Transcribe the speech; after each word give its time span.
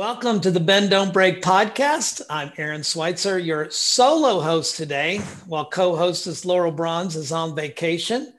Welcome 0.00 0.40
to 0.40 0.50
the 0.50 0.60
Bend 0.60 0.88
Don't 0.88 1.12
Break 1.12 1.42
podcast. 1.42 2.22
I'm 2.30 2.52
Aaron 2.56 2.82
Switzer, 2.82 3.38
your 3.38 3.68
solo 3.68 4.40
host 4.40 4.76
today, 4.76 5.18
while 5.46 5.68
co 5.68 5.94
host 5.94 6.26
is 6.26 6.46
Laurel 6.46 6.72
Brauns 6.72 7.16
is 7.16 7.32
on 7.32 7.54
vacation. 7.54 8.32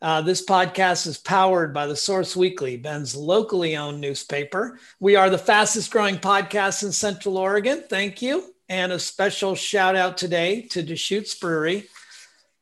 Uh, 0.00 0.22
this 0.22 0.46
podcast 0.46 1.08
is 1.08 1.18
powered 1.18 1.74
by 1.74 1.88
the 1.88 1.96
Source 1.96 2.36
Weekly, 2.36 2.76
Bend's 2.76 3.16
locally 3.16 3.76
owned 3.76 4.00
newspaper. 4.00 4.78
We 5.00 5.16
are 5.16 5.28
the 5.28 5.36
fastest 5.36 5.90
growing 5.90 6.16
podcast 6.16 6.84
in 6.84 6.92
Central 6.92 7.36
Oregon. 7.38 7.82
Thank 7.90 8.22
you. 8.22 8.54
And 8.68 8.92
a 8.92 8.98
special 9.00 9.56
shout 9.56 9.96
out 9.96 10.16
today 10.16 10.62
to 10.70 10.80
Deschutes 10.80 11.34
Brewery. 11.34 11.88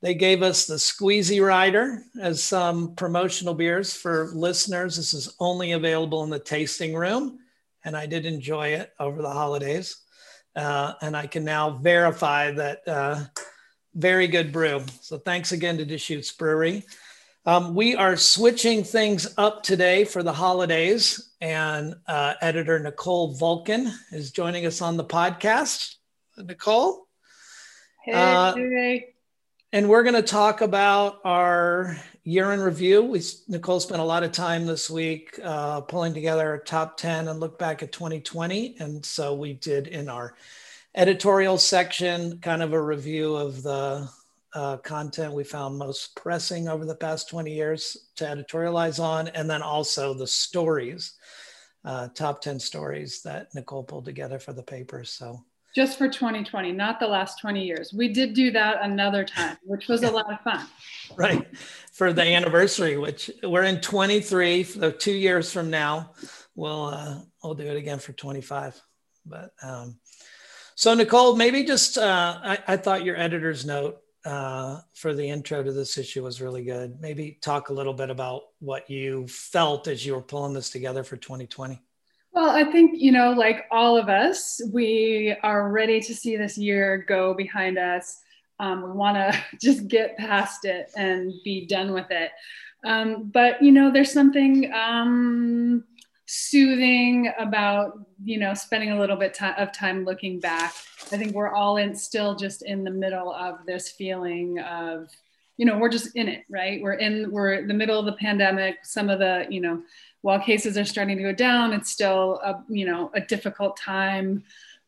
They 0.01 0.15
gave 0.15 0.43
us 0.43 0.65
the 0.65 0.77
Squeezy 0.77 1.47
Rider 1.47 2.03
as 2.19 2.43
some 2.43 2.95
promotional 2.95 3.53
beers 3.53 3.93
for 3.93 4.31
listeners. 4.33 4.97
This 4.97 5.13
is 5.13 5.35
only 5.39 5.73
available 5.73 6.25
in 6.25 6.31
the 6.31 6.39
tasting 6.39 6.95
room 6.95 7.41
and 7.85 7.97
I 7.97 8.07
did 8.07 8.27
enjoy 8.27 8.69
it 8.69 8.93
over 8.99 9.23
the 9.23 9.31
holidays. 9.31 9.97
Uh, 10.57 10.95
and 11.03 11.17
I 11.17 11.27
can 11.27 11.45
now 11.45 11.71
verify 11.71 12.51
that 12.53 12.87
uh, 12.89 13.25
very 13.95 14.27
good 14.27 14.53
brew. 14.53 14.83
So 15.01 15.19
thanks 15.19 15.53
again 15.53 15.79
to 15.79 15.85
Deschutes 15.85 16.33
Brewery. 16.33 16.85
Um, 17.47 17.75
we 17.75 17.95
are 17.95 18.17
switching 18.17 18.85
things 18.85 19.33
up 19.39 19.63
today 19.63 20.05
for 20.05 20.23
the 20.23 20.33
holidays, 20.33 21.33
and 21.41 21.95
uh, 22.07 22.35
editor 22.43 22.79
Nicole 22.79 23.35
Vulcan 23.35 23.91
is 24.13 24.33
joining 24.33 24.67
us 24.67 24.83
on 24.83 24.97
the 24.97 25.05
podcast. 25.05 25.95
Nicole? 26.37 27.07
Hey, 28.05 28.13
uh, 28.13 28.55
hey. 28.55 29.15
And 29.73 29.89
we're 29.89 30.03
going 30.03 30.15
to 30.15 30.23
talk 30.23 30.61
about 30.61 31.21
our 31.25 31.97
year 32.29 32.53
in 32.53 32.61
review. 32.61 33.03
We 33.03 33.23
Nicole 33.49 33.81
spent 33.81 34.03
a 34.03 34.05
lot 34.05 34.23
of 34.23 34.33
time 34.33 34.67
this 34.67 34.91
week 34.91 35.41
uh, 35.43 35.81
pulling 35.81 36.13
together 36.13 36.53
a 36.53 36.63
top 36.63 36.99
10 36.99 37.27
and 37.27 37.41
look 37.41 37.59
back 37.59 37.83
at 37.83 37.91
2020. 37.91 38.77
And 38.81 39.05
so 39.05 39.33
we 39.33 39.55
did 39.55 39.87
in 39.87 40.11
our 40.11 40.35
editorial 40.95 41.57
section 41.57 42.39
kind 42.41 42.63
of 42.63 42.75
a 42.75 42.83
review 42.83 43.35
of 43.35 43.63
the 43.63 44.11
uh, 44.53 44.77
content 44.79 45.33
we 45.33 45.43
found 45.43 45.79
most 45.79 46.15
pressing 46.17 46.69
over 46.69 46.85
the 46.85 46.95
past 46.95 47.31
20 47.31 47.51
years 47.51 48.09
to 48.17 48.25
editorialize 48.25 49.03
on, 49.03 49.29
and 49.29 49.49
then 49.49 49.63
also 49.63 50.13
the 50.13 50.27
stories, 50.27 51.15
uh, 51.87 52.09
top 52.09 52.43
10 52.43 52.61
stories 52.61 53.23
that 53.23 53.55
Nicole 53.55 53.85
pulled 53.85 54.05
together 54.05 54.39
for 54.39 54.53
the 54.53 54.63
paper. 54.63 55.03
So 55.03 55.43
just 55.75 55.99
for 55.99 56.09
2020, 56.09 56.73
not 56.73 56.99
the 56.99 57.07
last 57.07 57.41
20 57.41 57.65
years. 57.65 57.93
We 57.93 58.09
did 58.09 58.35
do 58.35 58.51
that 58.53 58.79
another 58.83 59.25
time, 59.25 59.57
which 59.63 59.89
was 59.89 60.03
a 60.03 60.11
lot 60.11 60.33
of 60.33 60.41
fun. 60.41 60.67
Right. 61.17 61.47
For 61.93 62.13
the 62.13 62.23
anniversary, 62.23 62.97
which 62.97 63.31
we're 63.43 63.65
in 63.65 63.81
23, 63.81 64.65
so 64.65 64.91
two 64.91 65.13
years 65.13 65.53
from 65.53 65.71
now, 65.71 66.13
we'll, 66.55 66.87
uh, 66.87 67.21
we'll 67.43 67.55
do 67.55 67.65
it 67.65 67.77
again 67.77 67.99
for 67.99 68.13
25. 68.13 68.81
But 69.27 69.53
um, 69.63 69.99
so, 70.75 70.95
Nicole, 70.95 71.37
maybe 71.37 71.65
just, 71.65 71.99
uh, 71.99 72.39
I, 72.43 72.59
I 72.69 72.77
thought 72.77 73.05
your 73.05 73.17
editor's 73.17 73.67
note 73.67 74.01
uh, 74.25 74.81
for 74.95 75.15
the 75.15 75.29
intro 75.29 75.63
to 75.63 75.73
this 75.73 75.97
issue 75.99 76.23
was 76.23 76.41
really 76.41 76.65
good. 76.65 77.01
Maybe 77.01 77.39
talk 77.41 77.69
a 77.69 77.73
little 77.73 77.95
bit 77.95 78.11
about 78.11 78.43
what 78.59 78.91
you 78.91 79.27
felt 79.27 79.89
as 79.89 80.05
you 80.05 80.15
were 80.15 80.23
pulling 80.23 80.53
this 80.53 80.71
together 80.71 81.03
for 81.03 81.17
2020. 81.17 81.81
Well, 82.39 82.51
I 82.51 82.63
think, 82.63 83.01
you 83.01 83.11
know, 83.11 83.33
like 83.33 83.65
all 83.69 83.97
of 83.97 84.09
us, 84.09 84.61
we 84.73 85.35
are 85.43 85.73
ready 85.73 86.01
to 86.01 86.15
see 86.15 86.37
this 86.37 86.57
year 86.57 87.05
go 87.09 87.35
behind 87.35 87.79
us. 87.79 88.21
Um, 88.61 88.85
we 88.85 88.93
want 88.93 89.17
to 89.17 89.37
just 89.61 89.89
get 89.89 90.17
past 90.17 90.65
it 90.65 90.93
and 90.97 91.33
be 91.43 91.67
done 91.67 91.93
with 91.93 92.07
it. 92.13 92.31
Um, 92.85 93.25
but, 93.35 93.61
you 93.61 93.73
know, 93.73 93.91
there's 93.91 94.13
something 94.13 94.73
um, 94.73 95.83
soothing 96.27 97.33
about, 97.41 97.99
you 98.23 98.39
know, 98.39 98.55
spending 98.55 98.93
a 98.93 99.01
little 99.01 99.17
bit 99.17 99.35
t- 99.35 99.45
of 99.59 99.73
time 99.73 100.05
looking 100.05 100.39
back. 100.39 100.77
I 101.11 101.17
think 101.17 101.35
we're 101.35 101.53
all 101.53 101.77
in 101.79 101.93
still 101.93 102.37
just 102.37 102.63
in 102.63 102.85
the 102.85 102.91
middle 102.93 103.33
of 103.33 103.67
this 103.67 103.91
feeling 103.91 104.61
of, 104.61 105.11
you 105.57 105.67
know, 105.67 105.77
we're 105.77 105.89
just 105.89 106.15
in 106.15 106.29
it, 106.29 106.45
right? 106.49 106.81
We're 106.81 106.93
in, 106.93 107.33
we're 107.33 107.55
in 107.55 107.67
the 107.67 107.75
middle 107.75 107.99
of 107.99 108.07
the 108.07 108.13
pandemic. 108.13 108.77
Some 108.85 109.11
of 109.11 109.19
the, 109.19 109.45
you 109.51 109.61
know, 109.61 109.83
while 110.23 110.41
cases 110.41 110.77
are 110.77 110.85
starting 110.85 111.17
to 111.17 111.23
go 111.23 111.33
down, 111.33 111.73
it's 111.73 111.91
still 111.91 112.41
a 112.43 112.63
you 112.69 112.87
know 112.87 113.11
a 113.15 113.21
difficult 113.21 113.77
time, 113.77 114.43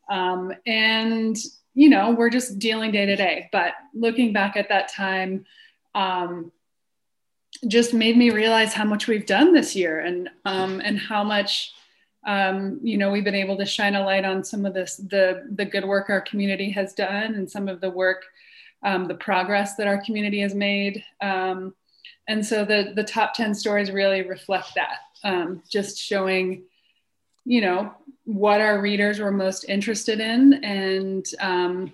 um, 0.09 0.53
and 0.65 1.37
you 1.73 1.89
know 1.89 2.11
we're 2.11 2.29
just 2.29 2.59
dealing 2.59 2.91
day 2.91 3.05
to 3.05 3.15
day. 3.15 3.49
But 3.51 3.73
looking 3.93 4.33
back 4.33 4.57
at 4.57 4.69
that 4.69 4.89
time, 4.89 5.45
um, 5.95 6.51
just 7.67 7.93
made 7.93 8.17
me 8.17 8.29
realize 8.29 8.73
how 8.73 8.85
much 8.85 9.07
we've 9.07 9.25
done 9.25 9.53
this 9.53 9.75
year, 9.75 9.99
and 9.99 10.29
um, 10.45 10.81
and 10.83 10.99
how 10.99 11.23
much 11.23 11.73
um, 12.27 12.79
you 12.83 12.97
know 12.97 13.09
we've 13.09 13.23
been 13.23 13.35
able 13.35 13.57
to 13.57 13.65
shine 13.65 13.95
a 13.95 14.03
light 14.03 14.25
on 14.25 14.43
some 14.43 14.65
of 14.65 14.73
this 14.73 14.97
the 14.97 15.47
the 15.55 15.65
good 15.65 15.85
work 15.85 16.09
our 16.09 16.21
community 16.21 16.69
has 16.71 16.93
done, 16.93 17.35
and 17.35 17.49
some 17.49 17.69
of 17.69 17.79
the 17.79 17.89
work, 17.89 18.25
um, 18.83 19.07
the 19.07 19.15
progress 19.15 19.75
that 19.75 19.87
our 19.87 20.03
community 20.03 20.41
has 20.41 20.53
made. 20.53 21.03
Um, 21.21 21.73
and 22.27 22.45
so 22.45 22.63
the 22.65 22.91
the 22.95 23.03
top 23.03 23.33
10 23.33 23.55
stories 23.55 23.91
really 23.91 24.21
reflect 24.21 24.75
that 24.75 24.99
um, 25.23 25.61
just 25.69 25.97
showing 25.97 26.63
you 27.45 27.61
know 27.61 27.93
what 28.25 28.61
our 28.61 28.79
readers 28.81 29.19
were 29.19 29.31
most 29.31 29.65
interested 29.67 30.19
in 30.19 30.53
and 30.63 31.25
um, 31.39 31.91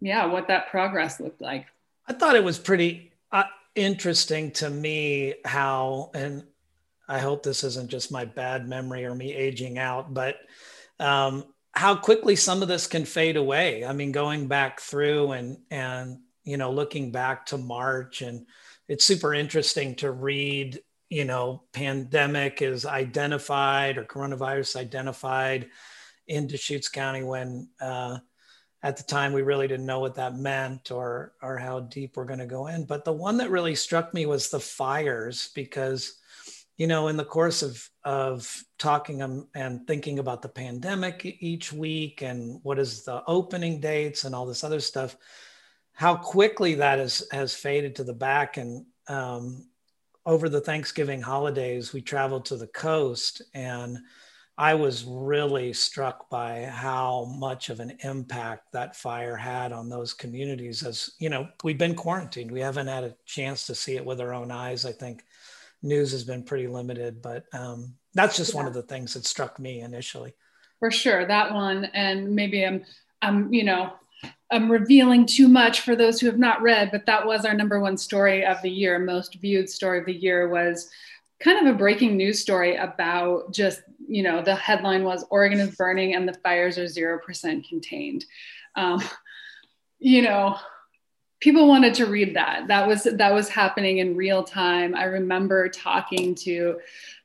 yeah 0.00 0.26
what 0.26 0.48
that 0.48 0.68
progress 0.70 1.20
looked 1.20 1.40
like. 1.40 1.66
I 2.06 2.12
thought 2.12 2.36
it 2.36 2.44
was 2.44 2.58
pretty 2.58 3.12
uh, 3.32 3.44
interesting 3.74 4.50
to 4.52 4.70
me 4.70 5.34
how 5.44 6.10
and 6.14 6.44
i 7.08 7.18
hope 7.18 7.42
this 7.42 7.62
isn't 7.62 7.90
just 7.90 8.10
my 8.10 8.24
bad 8.24 8.68
memory 8.68 9.04
or 9.04 9.14
me 9.14 9.32
aging 9.32 9.78
out 9.78 10.12
but 10.12 10.36
um, 10.98 11.44
how 11.76 11.94
quickly 11.94 12.36
some 12.36 12.62
of 12.62 12.68
this 12.68 12.86
can 12.86 13.04
fade 13.04 13.36
away. 13.36 13.84
I 13.84 13.92
mean 13.92 14.10
going 14.10 14.48
back 14.48 14.80
through 14.80 15.32
and 15.32 15.58
and 15.70 16.18
you 16.44 16.56
know 16.56 16.70
looking 16.72 17.12
back 17.12 17.46
to 17.46 17.58
march 17.58 18.22
and 18.22 18.46
it's 18.88 19.04
super 19.04 19.34
interesting 19.34 19.94
to 19.96 20.10
read 20.10 20.80
you 21.08 21.24
know 21.24 21.62
pandemic 21.72 22.62
is 22.62 22.84
identified 22.86 23.98
or 23.98 24.04
coronavirus 24.04 24.76
identified 24.76 25.68
in 26.26 26.46
deschutes 26.46 26.88
county 26.88 27.22
when 27.22 27.68
uh, 27.80 28.18
at 28.82 28.96
the 28.96 29.02
time 29.02 29.32
we 29.32 29.42
really 29.42 29.68
didn't 29.68 29.86
know 29.86 30.00
what 30.00 30.16
that 30.16 30.36
meant 30.36 30.90
or 30.90 31.32
or 31.42 31.56
how 31.56 31.80
deep 31.80 32.16
we're 32.16 32.24
going 32.24 32.38
to 32.38 32.46
go 32.46 32.66
in. 32.66 32.84
But 32.84 33.04
the 33.04 33.12
one 33.12 33.36
that 33.38 33.50
really 33.50 33.74
struck 33.74 34.12
me 34.12 34.26
was 34.26 34.50
the 34.50 34.60
fires 34.60 35.50
because 35.54 36.18
you 36.76 36.86
know 36.86 37.08
in 37.08 37.16
the 37.16 37.24
course 37.24 37.62
of 37.62 37.88
of 38.04 38.62
talking 38.78 39.46
and 39.54 39.86
thinking 39.86 40.18
about 40.18 40.42
the 40.42 40.48
pandemic 40.48 41.24
each 41.40 41.72
week 41.72 42.22
and 42.22 42.60
what 42.62 42.78
is 42.78 43.04
the 43.04 43.22
opening 43.26 43.80
dates 43.80 44.24
and 44.24 44.34
all 44.34 44.46
this 44.46 44.64
other 44.64 44.80
stuff 44.80 45.16
how 45.96 46.14
quickly 46.14 46.74
that 46.74 46.98
has 46.98 47.26
has 47.32 47.54
faded 47.54 47.96
to 47.96 48.04
the 48.04 48.12
back. 48.12 48.58
And 48.58 48.84
um, 49.08 49.66
over 50.26 50.48
the 50.48 50.60
Thanksgiving 50.60 51.22
holidays 51.22 51.92
we 51.92 52.02
traveled 52.02 52.44
to 52.46 52.56
the 52.56 52.66
coast 52.66 53.40
and 53.54 53.98
I 54.58 54.74
was 54.74 55.04
really 55.04 55.72
struck 55.72 56.30
by 56.30 56.64
how 56.64 57.26
much 57.38 57.68
of 57.68 57.78
an 57.78 57.98
impact 58.02 58.72
that 58.72 58.96
fire 58.96 59.36
had 59.36 59.70
on 59.70 59.90
those 59.90 60.14
communities. 60.14 60.82
As 60.82 61.10
you 61.18 61.30
know 61.30 61.48
we've 61.62 61.78
been 61.78 61.94
quarantined. 61.94 62.50
We 62.50 62.60
haven't 62.60 62.88
had 62.88 63.04
a 63.04 63.14
chance 63.24 63.66
to 63.66 63.74
see 63.74 63.96
it 63.96 64.04
with 64.04 64.20
our 64.20 64.34
own 64.34 64.50
eyes. 64.50 64.84
I 64.84 64.92
think 64.92 65.24
news 65.82 66.10
has 66.10 66.24
been 66.24 66.42
pretty 66.42 66.66
limited 66.66 67.22
but 67.22 67.44
um, 67.52 67.94
that's 68.14 68.36
just 68.36 68.52
yeah. 68.52 68.56
one 68.56 68.66
of 68.66 68.74
the 68.74 68.82
things 68.82 69.14
that 69.14 69.26
struck 69.26 69.58
me 69.60 69.80
initially. 69.80 70.34
For 70.80 70.90
sure 70.90 71.26
that 71.26 71.54
one 71.54 71.84
and 71.86 72.34
maybe 72.34 72.66
I'm 72.66 72.84
I'm 73.22 73.52
you 73.52 73.64
know 73.64 73.92
I'm 74.50 74.70
revealing 74.70 75.26
too 75.26 75.48
much 75.48 75.80
for 75.80 75.96
those 75.96 76.20
who 76.20 76.26
have 76.26 76.38
not 76.38 76.62
read, 76.62 76.90
but 76.92 77.06
that 77.06 77.26
was 77.26 77.44
our 77.44 77.54
number 77.54 77.80
one 77.80 77.96
story 77.96 78.44
of 78.44 78.62
the 78.62 78.70
year. 78.70 78.98
Most 78.98 79.34
viewed 79.36 79.68
story 79.68 79.98
of 79.98 80.06
the 80.06 80.14
year 80.14 80.48
was 80.48 80.88
kind 81.40 81.66
of 81.66 81.74
a 81.74 81.78
breaking 81.78 82.16
news 82.16 82.40
story 82.40 82.76
about 82.76 83.52
just, 83.52 83.82
you 84.08 84.22
know, 84.22 84.42
the 84.42 84.54
headline 84.54 85.04
was 85.04 85.24
Oregon 85.30 85.60
is 85.60 85.74
burning 85.76 86.14
and 86.14 86.28
the 86.28 86.38
fires 86.44 86.78
are 86.78 86.84
0% 86.84 87.68
contained. 87.68 88.24
Um, 88.76 89.02
you 89.98 90.22
know, 90.22 90.56
people 91.40 91.66
wanted 91.66 91.94
to 91.94 92.06
read 92.06 92.36
that. 92.36 92.68
That 92.68 92.86
was 92.86 93.04
that 93.04 93.32
was 93.32 93.48
happening 93.48 93.98
in 93.98 94.16
real 94.16 94.44
time. 94.44 94.94
I 94.94 95.04
remember 95.04 95.68
talking 95.68 96.34
to 96.36 96.78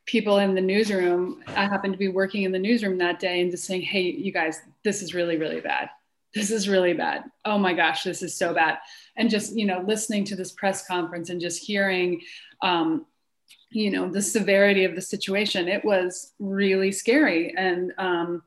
people 0.06 0.40
in 0.40 0.56
the 0.56 0.62
newsroom. 0.62 1.44
I 1.48 1.66
happened 1.66 1.94
to 1.94 2.00
be 2.00 2.08
working 2.08 2.44
in 2.44 2.52
the 2.52 2.60
newsroom 2.60 2.98
that 2.98 3.20
day 3.20 3.42
and 3.42 3.52
just 3.52 3.66
saying, 3.66 3.82
"Hey, 3.82 4.02
you 4.02 4.32
guys, 4.32 4.62
this 4.84 5.02
is 5.02 5.14
really 5.14 5.38
really 5.38 5.62
bad." 5.62 5.90
This 6.34 6.52
is 6.52 6.70
really 6.70 6.94
bad. 6.94 7.24
Oh 7.46 7.58
my 7.58 7.74
gosh, 7.74 8.04
this 8.04 8.22
is 8.22 8.38
so 8.38 8.54
bad. 8.54 8.78
And 9.18 9.30
just, 9.30 9.56
you 9.56 9.66
know, 9.66 9.84
listening 9.86 10.24
to 10.26 10.36
this 10.36 10.52
press 10.52 10.88
conference 10.88 11.30
and 11.30 11.42
just 11.42 11.64
hearing, 11.64 12.22
um, 12.62 13.06
you 13.70 13.92
know, 13.92 14.10
the 14.10 14.22
severity 14.22 14.86
of 14.86 14.96
the 14.96 15.02
situation, 15.02 15.68
it 15.68 15.84
was 15.84 16.34
really 16.40 16.92
scary 16.92 17.54
and, 17.58 17.94
um, 17.98 18.44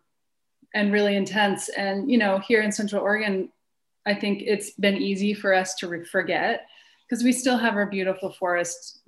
and 0.74 0.92
really 0.92 1.16
intense. 1.16 1.68
And, 1.68 2.10
you 2.10 2.18
know, 2.18 2.38
here 2.38 2.62
in 2.62 2.72
Central 2.72 3.02
Oregon, 3.02 3.50
I 4.06 4.14
think 4.14 4.42
it's 4.42 4.70
been 4.70 4.96
easy 4.96 5.34
for 5.34 5.54
us 5.54 5.74
to 5.76 6.04
forget 6.04 6.66
because 7.08 7.24
we 7.24 7.32
still 7.32 7.56
have 7.56 7.74
our 7.74 7.86
beautiful 7.86 8.32
forests 8.32 9.00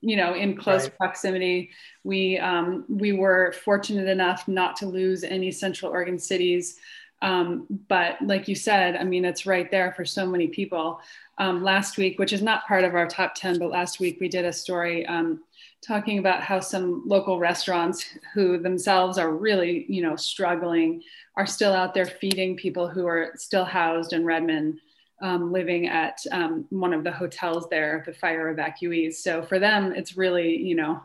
you 0.00 0.16
know 0.16 0.34
in 0.34 0.56
close 0.56 0.84
right. 0.84 0.96
proximity 0.96 1.70
we 2.04 2.38
um, 2.38 2.84
we 2.88 3.12
were 3.12 3.52
fortunate 3.64 4.08
enough 4.08 4.46
not 4.46 4.76
to 4.76 4.86
lose 4.86 5.24
any 5.24 5.50
central 5.50 5.90
oregon 5.90 6.18
cities 6.18 6.78
um, 7.22 7.66
but 7.88 8.16
like 8.22 8.48
you 8.48 8.54
said 8.54 8.96
i 8.96 9.04
mean 9.04 9.24
it's 9.24 9.46
right 9.46 9.70
there 9.70 9.92
for 9.92 10.04
so 10.04 10.26
many 10.26 10.48
people 10.48 11.00
um, 11.38 11.62
last 11.62 11.98
week 11.98 12.18
which 12.18 12.32
is 12.32 12.42
not 12.42 12.66
part 12.66 12.84
of 12.84 12.94
our 12.94 13.06
top 13.06 13.34
10 13.34 13.58
but 13.58 13.70
last 13.70 14.00
week 14.00 14.18
we 14.20 14.28
did 14.28 14.44
a 14.44 14.52
story 14.52 15.06
um, 15.06 15.40
talking 15.86 16.18
about 16.18 16.42
how 16.42 16.60
some 16.60 17.02
local 17.06 17.38
restaurants 17.38 18.04
who 18.34 18.58
themselves 18.58 19.18
are 19.18 19.32
really 19.32 19.86
you 19.88 20.02
know 20.02 20.16
struggling 20.16 21.02
are 21.36 21.46
still 21.46 21.72
out 21.72 21.94
there 21.94 22.06
feeding 22.06 22.56
people 22.56 22.88
who 22.88 23.06
are 23.06 23.32
still 23.36 23.64
housed 23.64 24.12
in 24.12 24.24
redmond 24.24 24.80
um, 25.20 25.52
living 25.52 25.88
at 25.88 26.20
um, 26.30 26.66
one 26.70 26.92
of 26.92 27.04
the 27.04 27.10
hotels 27.10 27.68
there, 27.68 28.02
the 28.06 28.12
fire 28.12 28.54
evacuees. 28.54 29.14
So 29.14 29.42
for 29.42 29.58
them, 29.58 29.92
it's 29.92 30.16
really, 30.16 30.56
you 30.56 30.74
know, 30.74 31.02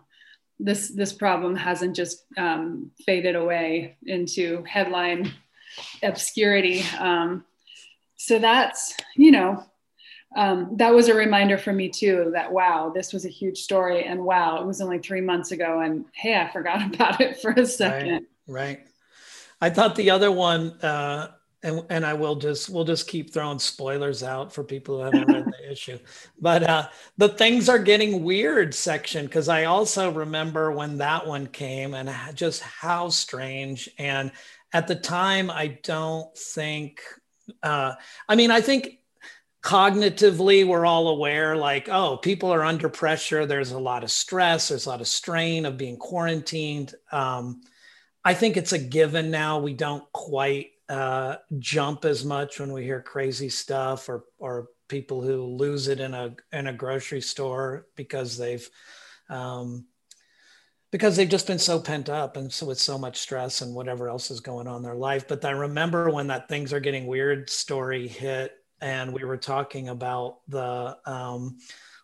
this 0.60 0.90
this 0.90 1.12
problem 1.12 1.56
hasn't 1.56 1.96
just 1.96 2.26
um, 2.38 2.92
faded 3.06 3.36
away 3.36 3.98
into 4.06 4.64
headline 4.68 5.34
obscurity. 6.02 6.84
Um, 7.00 7.46
so 8.16 8.40
that's, 8.40 8.96
you 9.16 9.32
know, 9.32 9.64
um, 10.36 10.78
that 10.78 10.94
was 10.94 11.10
a 11.10 11.14
reminder 11.14 11.58
for 11.58 11.72
me 11.72 11.90
too 11.90 12.32
that 12.34 12.52
wow, 12.52 12.92
this 12.94 13.14
was 13.14 13.26
a 13.26 13.30
huge 13.30 13.60
story, 13.60 14.06
and 14.06 14.24
wow, 14.24 14.60
it 14.60 14.66
was 14.66 14.82
only 14.82 14.98
three 14.98 15.22
months 15.22 15.52
ago, 15.52 15.82
and 15.82 16.06
hey, 16.14 16.36
I 16.36 16.52
forgot 16.52 16.84
about 16.94 17.22
it 17.22 17.40
for 17.40 17.52
a 17.52 17.66
second. 17.66 18.26
Right. 18.48 18.78
right. 18.78 18.80
I 19.62 19.70
thought 19.70 19.96
the 19.96 20.10
other 20.10 20.32
one. 20.32 20.72
Uh 20.82 21.32
and 21.64 21.86
and 21.90 22.06
I 22.06 22.14
will 22.14 22.36
just 22.36 22.70
we'll 22.70 22.84
just 22.84 23.08
keep 23.08 23.34
throwing 23.34 23.58
spoilers 23.58 24.22
out 24.22 24.54
for 24.54 24.64
people 24.64 24.98
who 24.98 25.04
haven't 25.04 25.34
read 25.34 25.46
the 25.46 25.72
issue. 25.72 25.98
But 26.40 26.64
uh, 26.64 26.90
the 27.18 27.30
things 27.30 27.70
are 27.70 27.80
getting 27.80 28.24
weird 28.24 28.76
section 28.76 29.26
because 29.26 29.48
I 29.48 29.64
also 29.64 30.12
remember 30.12 30.72
when 30.72 30.98
that 30.98 31.26
one 31.26 31.48
came 31.48 31.94
and 31.94 32.14
just 32.36 32.62
how 32.62 33.10
strange. 33.10 33.90
And 33.98 34.32
at 34.74 34.88
the 34.88 34.96
time, 34.96 35.50
I 35.52 35.80
don't 35.84 36.36
think. 36.38 37.02
Uh, 37.62 37.94
I 38.28 38.36
mean, 38.36 38.52
I 38.52 38.62
think 38.62 39.00
cognitively 39.64 40.68
we're 40.68 40.86
all 40.86 41.08
aware 41.08 41.56
like 41.56 41.88
oh 41.88 42.18
people 42.18 42.54
are 42.54 42.66
under 42.66 42.90
pressure. 42.90 43.46
There's 43.46 43.72
a 43.72 43.80
lot 43.80 44.04
of 44.04 44.12
stress. 44.12 44.68
There's 44.68 44.86
a 44.86 44.90
lot 44.90 45.02
of 45.02 45.08
strain 45.08 45.66
of 45.66 45.78
being 45.78 45.98
quarantined. 45.98 46.94
Um, 47.12 47.62
i 48.26 48.34
think 48.34 48.58
it's 48.58 48.74
a 48.74 48.80
given 48.80 49.32
now. 49.32 49.60
We 49.60 49.74
don't 49.74 50.10
quite 50.12 50.72
uh, 50.90 51.38
jump 51.60 52.06
as 52.06 52.26
much 52.26 52.60
when 52.60 52.74
we 52.74 52.84
hear 52.84 53.02
crazy 53.02 53.50
stuff 53.50 54.10
or 54.10 54.26
or 54.38 54.68
people 54.90 55.22
who 55.22 55.44
lose 55.44 55.88
it 55.88 56.00
in 56.00 56.14
a 56.14 56.36
in 56.52 56.68
a 56.68 56.74
grocery 56.74 57.22
store 57.22 57.88
because 57.96 58.38
they've 58.38 58.70
um, 59.30 59.86
because 60.94 61.16
they've 61.16 61.28
just 61.28 61.48
been 61.48 61.58
so 61.58 61.80
pent 61.80 62.08
up 62.08 62.38
and 62.38 62.54
so 62.54 62.68
with 62.68 62.80
so 62.80 63.00
much 63.00 63.18
stress 63.18 63.62
and 63.62 63.74
whatever 63.74 64.08
else 64.08 64.30
is 64.30 64.40
going 64.40 64.68
on 64.68 64.78
in 64.78 64.84
their 64.84 64.94
life. 64.94 65.28
But 65.28 65.44
I 65.44 65.50
remember 65.50 66.12
when 66.12 66.28
that 66.28 66.48
things 66.48 66.72
are 66.72 66.80
getting 66.80 67.08
weird 67.08 67.50
story 67.50 68.08
hit, 68.08 68.54
and 68.80 69.12
we 69.12 69.24
were 69.24 69.38
talking 69.38 69.90
about 69.90 70.42
the 70.48 70.96
um, 71.08 71.58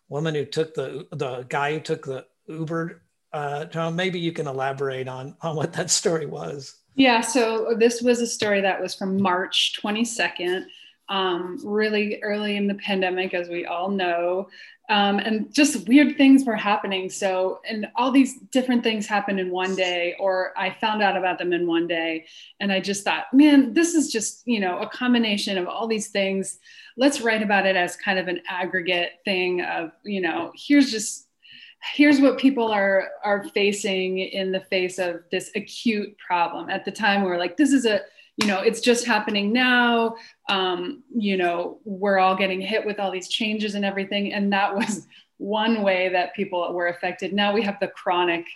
woman 0.08 0.34
who 0.34 0.44
took 0.44 0.74
the 0.74 1.06
the 1.12 1.46
guy 1.48 1.74
who 1.74 1.80
took 1.80 2.04
the 2.04 2.26
Uber. 2.48 3.00
Uh, 3.32 3.66
Tom, 3.66 3.94
maybe 3.94 4.18
you 4.18 4.32
can 4.32 4.48
elaborate 4.48 5.06
on 5.06 5.36
on 5.40 5.54
what 5.54 5.72
that 5.74 5.88
story 5.88 6.26
was. 6.26 6.74
Yeah, 6.96 7.20
so 7.20 7.76
this 7.78 8.02
was 8.02 8.20
a 8.20 8.26
story 8.26 8.60
that 8.62 8.82
was 8.82 8.96
from 8.96 9.22
March 9.22 9.78
22nd, 9.80 10.64
um, 11.08 11.60
really 11.64 12.20
early 12.22 12.56
in 12.56 12.66
the 12.66 12.74
pandemic, 12.74 13.34
as 13.34 13.48
we 13.48 13.66
all 13.66 13.88
know. 13.88 14.48
Um, 14.90 15.20
and 15.20 15.54
just 15.54 15.86
weird 15.86 16.16
things 16.16 16.44
were 16.44 16.56
happening. 16.56 17.08
So, 17.10 17.60
and 17.66 17.86
all 17.94 18.10
these 18.10 18.40
different 18.50 18.82
things 18.82 19.06
happened 19.06 19.38
in 19.38 19.48
one 19.50 19.76
day, 19.76 20.16
or 20.18 20.52
I 20.58 20.70
found 20.80 21.00
out 21.00 21.16
about 21.16 21.38
them 21.38 21.52
in 21.52 21.68
one 21.68 21.86
day. 21.86 22.26
And 22.58 22.72
I 22.72 22.80
just 22.80 23.04
thought, 23.04 23.26
man, 23.32 23.72
this 23.72 23.94
is 23.94 24.10
just, 24.10 24.42
you 24.46 24.58
know, 24.58 24.80
a 24.80 24.88
combination 24.88 25.58
of 25.58 25.68
all 25.68 25.86
these 25.86 26.08
things. 26.08 26.58
Let's 26.96 27.20
write 27.20 27.40
about 27.40 27.66
it 27.66 27.76
as 27.76 27.94
kind 27.94 28.18
of 28.18 28.26
an 28.26 28.40
aggregate 28.48 29.12
thing 29.24 29.60
of, 29.62 29.92
you 30.04 30.20
know, 30.20 30.50
here's 30.56 30.90
just 30.90 31.28
here's 31.94 32.20
what 32.20 32.36
people 32.36 32.68
are 32.68 33.08
are 33.24 33.44
facing 33.54 34.18
in 34.18 34.52
the 34.52 34.60
face 34.60 34.98
of 34.98 35.22
this 35.30 35.50
acute 35.54 36.14
problem 36.18 36.68
at 36.68 36.84
the 36.84 36.90
time 36.90 37.22
we 37.22 37.30
are 37.30 37.38
like 37.38 37.56
this 37.56 37.72
is 37.72 37.86
a 37.86 38.02
you 38.40 38.46
know 38.46 38.60
it's 38.60 38.80
just 38.80 39.06
happening 39.06 39.52
now. 39.52 40.16
Um, 40.48 41.02
you 41.14 41.36
know 41.36 41.78
we're 41.84 42.18
all 42.18 42.36
getting 42.36 42.60
hit 42.60 42.84
with 42.86 42.98
all 42.98 43.10
these 43.10 43.28
changes 43.28 43.74
and 43.74 43.84
everything. 43.84 44.32
And 44.32 44.52
that 44.52 44.74
was 44.76 45.06
one 45.38 45.82
way 45.82 46.08
that 46.10 46.34
people 46.34 46.72
were 46.72 46.88
affected. 46.88 47.32
Now 47.32 47.52
we 47.52 47.62
have 47.62 47.78
the 47.80 47.88
chronic 47.88 48.46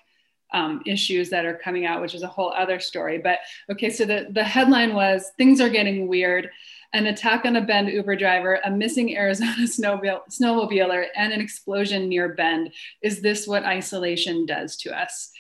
um, 0.53 0.83
issues 0.87 1.31
that 1.31 1.45
are 1.45 1.59
coming 1.65 1.85
out 1.85 2.01
which 2.01 2.15
is 2.15 2.23
a 2.23 2.29
whole 2.29 2.53
other 2.53 2.81
story. 2.81 3.19
But 3.19 3.41
okay 3.71 3.91
so 3.91 4.05
the, 4.05 4.29
the 4.31 4.45
headline 4.45 4.95
was 4.95 5.33
things 5.37 5.61
are 5.61 5.71
getting 5.71 6.09
weird. 6.09 6.51
An 6.93 7.07
attack 7.07 7.45
on 7.45 7.57
a 7.57 7.61
Bend 7.61 7.89
Uber 7.89 8.15
driver, 8.15 8.61
a 8.65 8.71
missing 8.71 9.17
Arizona 9.17 9.53
snowmobile, 9.63 10.21
snowmobiler, 10.31 11.07
and 11.17 11.33
an 11.33 11.41
explosion 11.41 12.09
near 12.09 12.35
Bend. 12.35 12.73
Is 13.03 13.21
this 13.21 13.49
what 13.49 13.65
isolation 13.65 14.47
does 14.47 14.77
to 14.77 14.97
us? 14.97 15.33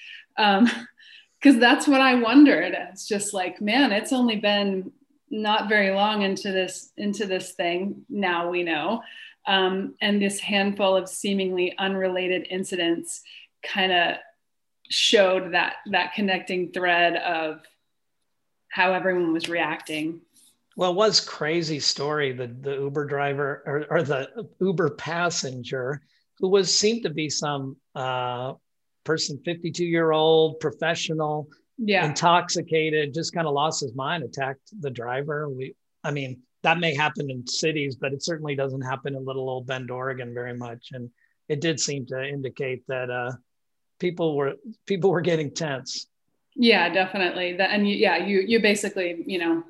Because 1.44 1.60
that's 1.60 1.86
what 1.86 2.00
I 2.00 2.14
wondered. 2.14 2.74
It's 2.90 3.06
just 3.06 3.34
like, 3.34 3.60
man, 3.60 3.92
it's 3.92 4.14
only 4.14 4.36
been 4.36 4.90
not 5.28 5.68
very 5.68 5.90
long 5.90 6.22
into 6.22 6.50
this 6.50 6.90
into 6.96 7.26
this 7.26 7.52
thing. 7.52 8.06
Now 8.08 8.48
we 8.48 8.62
know, 8.62 9.02
um, 9.46 9.94
and 10.00 10.22
this 10.22 10.40
handful 10.40 10.96
of 10.96 11.06
seemingly 11.06 11.74
unrelated 11.76 12.46
incidents 12.48 13.20
kind 13.62 13.92
of 13.92 14.16
showed 14.88 15.52
that 15.52 15.74
that 15.90 16.14
connecting 16.14 16.72
thread 16.72 17.16
of 17.16 17.60
how 18.68 18.94
everyone 18.94 19.34
was 19.34 19.48
reacting 19.48 20.22
well, 20.76 20.90
it 20.90 20.96
was 20.96 21.20
crazy 21.20 21.78
story. 21.78 22.32
The 22.32 22.48
the 22.48 22.74
Uber 22.74 23.04
driver 23.04 23.62
or, 23.66 23.86
or 23.90 24.02
the 24.02 24.48
Uber 24.60 24.90
passenger 24.90 26.02
who 26.38 26.48
was 26.48 26.76
seemed 26.76 27.04
to 27.04 27.10
be 27.10 27.28
some 27.30 27.76
uh, 27.94 28.54
person, 29.04 29.40
52 29.44 29.84
year 29.84 30.12
old 30.12 30.60
professional, 30.60 31.48
yeah, 31.78 32.06
intoxicated, 32.06 33.14
just 33.14 33.32
kind 33.32 33.46
of 33.46 33.54
lost 33.54 33.80
his 33.80 33.94
mind, 33.94 34.24
attacked 34.24 34.70
the 34.80 34.90
driver. 34.90 35.48
We, 35.48 35.74
I 36.02 36.10
mean, 36.10 36.42
that 36.62 36.78
may 36.78 36.94
happen 36.94 37.30
in 37.30 37.46
cities, 37.46 37.96
but 37.96 38.12
it 38.12 38.22
certainly 38.22 38.54
doesn't 38.54 38.80
happen 38.80 39.14
in 39.14 39.24
little 39.24 39.48
old 39.48 39.66
Bend, 39.66 39.90
Oregon, 39.90 40.32
very 40.32 40.56
much. 40.56 40.88
And 40.92 41.10
it 41.48 41.60
did 41.60 41.78
seem 41.78 42.06
to 42.06 42.26
indicate 42.26 42.86
that 42.88 43.10
uh, 43.10 43.32
people 43.98 44.36
were 44.36 44.54
people 44.86 45.10
were 45.10 45.20
getting 45.20 45.52
tense. 45.52 46.06
Yeah, 46.56 46.88
definitely. 46.88 47.56
That 47.56 47.70
and 47.70 47.88
you, 47.88 47.96
yeah, 47.96 48.16
you 48.16 48.40
you 48.40 48.60
basically 48.60 49.22
you 49.26 49.38
know 49.38 49.64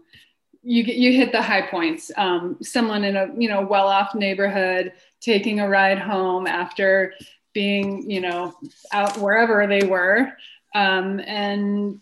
you 0.62 0.84
you 0.84 1.12
hit 1.12 1.32
the 1.32 1.42
high 1.42 1.62
points. 1.62 2.10
Um, 2.16 2.58
someone 2.62 3.04
in 3.04 3.16
a 3.16 3.28
you 3.36 3.48
know 3.48 3.62
well 3.62 3.88
off 3.88 4.14
neighborhood 4.14 4.92
taking 5.20 5.60
a 5.60 5.68
ride 5.68 5.98
home 5.98 6.46
after 6.46 7.14
being 7.54 8.10
you 8.10 8.20
know 8.20 8.54
out 8.92 9.16
wherever 9.16 9.66
they 9.66 9.86
were, 9.86 10.32
um, 10.74 11.20
and 11.20 12.00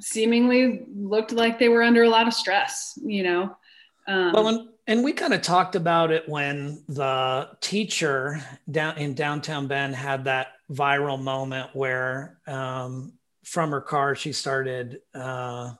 seemingly 0.00 0.84
looked 0.92 1.32
like 1.32 1.58
they 1.58 1.68
were 1.68 1.82
under 1.82 2.02
a 2.02 2.08
lot 2.08 2.26
of 2.26 2.34
stress. 2.34 2.98
You 3.02 3.22
know. 3.22 3.56
Um, 4.08 4.32
well, 4.32 4.48
and, 4.48 4.68
and 4.88 5.04
we 5.04 5.12
kind 5.12 5.32
of 5.32 5.42
talked 5.42 5.76
about 5.76 6.10
it 6.10 6.28
when 6.28 6.82
the 6.88 7.50
teacher 7.60 8.42
down 8.68 8.98
in 8.98 9.14
downtown 9.14 9.68
Bend 9.68 9.94
had 9.94 10.24
that 10.24 10.54
viral 10.72 11.22
moment 11.22 11.70
where 11.74 12.38
um, 12.48 13.12
from 13.44 13.70
her 13.70 13.80
car 13.80 14.16
she 14.16 14.32
started. 14.32 15.02
Uh, 15.14 15.74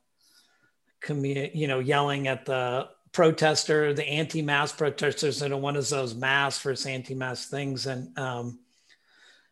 commu- 1.00 1.50
you 1.54 1.66
know, 1.66 1.78
yelling 1.78 2.28
at 2.28 2.44
the 2.44 2.88
protester, 3.12 3.92
the 3.92 4.06
anti-mask 4.06 4.76
protesters 4.76 5.42
are 5.42 5.56
one 5.56 5.76
of 5.76 5.88
those 5.88 6.14
masks 6.14 6.62
versus 6.62 6.86
anti-mask 6.86 7.50
things. 7.50 7.86
And, 7.86 8.16
um, 8.18 8.60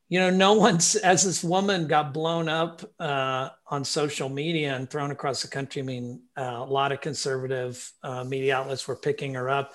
you 0.08 0.18
know, 0.18 0.30
no 0.30 0.52
one's, 0.64 0.94
as 0.96 1.24
this 1.24 1.44
woman 1.44 1.86
got 1.86 2.12
blown 2.12 2.48
up 2.48 2.82
uh, 2.98 3.50
on 3.66 3.84
social 3.84 4.28
media 4.28 4.74
and 4.74 4.88
thrown 4.88 5.10
across 5.10 5.42
the 5.42 5.48
country, 5.48 5.82
I 5.82 5.84
mean, 5.84 6.22
uh, 6.36 6.42
a 6.42 6.64
lot 6.64 6.92
of 6.92 7.00
conservative 7.00 7.92
uh, 8.02 8.24
media 8.24 8.56
outlets 8.56 8.86
were 8.88 8.96
picking 8.96 9.34
her 9.34 9.48
up. 9.48 9.72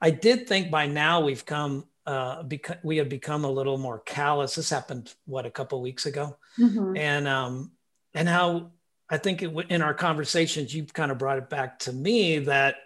I 0.00 0.10
did 0.10 0.46
think 0.46 0.70
by 0.70 0.86
now 0.86 1.20
we've 1.20 1.46
come, 1.46 1.86
uh, 2.04 2.42
we 2.82 2.98
have 2.98 3.08
become 3.08 3.44
a 3.44 3.50
little 3.50 3.78
more 3.78 3.98
callous. 4.00 4.54
This 4.54 4.70
happened, 4.70 5.14
what, 5.24 5.46
a 5.46 5.50
couple 5.50 5.80
weeks 5.80 6.06
ago? 6.06 6.36
Mm-hmm. 6.58 6.96
And, 6.96 7.26
um, 7.26 7.72
and 8.14 8.28
how 8.28 8.72
I 9.08 9.18
think 9.18 9.42
it, 9.42 9.52
in 9.68 9.82
our 9.82 9.94
conversations, 9.94 10.74
you've 10.74 10.92
kind 10.92 11.10
of 11.10 11.18
brought 11.18 11.38
it 11.38 11.48
back 11.48 11.78
to 11.80 11.92
me 11.92 12.40
that 12.40 12.76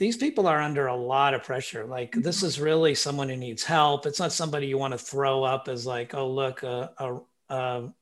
these 0.00 0.16
people 0.16 0.46
are 0.46 0.62
under 0.62 0.86
a 0.86 0.96
lot 0.96 1.34
of 1.34 1.44
pressure. 1.44 1.84
Like 1.84 2.12
this 2.12 2.38
mm-hmm. 2.38 2.46
is 2.46 2.58
really 2.58 2.94
someone 2.94 3.28
who 3.28 3.36
needs 3.36 3.62
help. 3.62 4.06
It's 4.06 4.18
not 4.18 4.32
somebody 4.32 4.66
you 4.66 4.78
want 4.78 4.92
to 4.92 4.98
throw 4.98 5.44
up 5.44 5.68
as 5.68 5.84
like, 5.86 6.14
oh 6.14 6.30
look, 6.30 6.62
a, 6.62 6.90
a, 6.98 7.20
a 7.54 7.94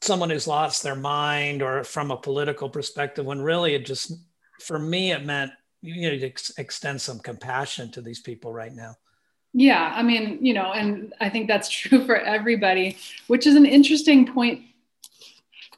someone 0.00 0.30
who's 0.30 0.46
lost 0.46 0.82
their 0.82 0.96
mind, 0.96 1.60
or 1.60 1.84
from 1.84 2.10
a 2.10 2.16
political 2.16 2.70
perspective. 2.70 3.26
When 3.26 3.42
really 3.42 3.74
it 3.74 3.84
just, 3.84 4.14
for 4.60 4.78
me, 4.78 5.12
it 5.12 5.26
meant 5.26 5.52
you 5.82 5.94
need 5.94 6.20
to 6.20 6.26
ex- 6.26 6.52
extend 6.56 7.02
some 7.02 7.18
compassion 7.18 7.90
to 7.92 8.00
these 8.00 8.20
people 8.20 8.50
right 8.50 8.74
now. 8.74 8.96
Yeah, 9.52 9.92
I 9.94 10.02
mean, 10.02 10.38
you 10.40 10.54
know, 10.54 10.72
and 10.72 11.12
I 11.20 11.28
think 11.28 11.48
that's 11.48 11.68
true 11.80 12.06
for 12.06 12.16
everybody, 12.16 12.96
which 13.26 13.46
is 13.46 13.56
an 13.56 13.66
interesting 13.66 14.26
point. 14.26 14.62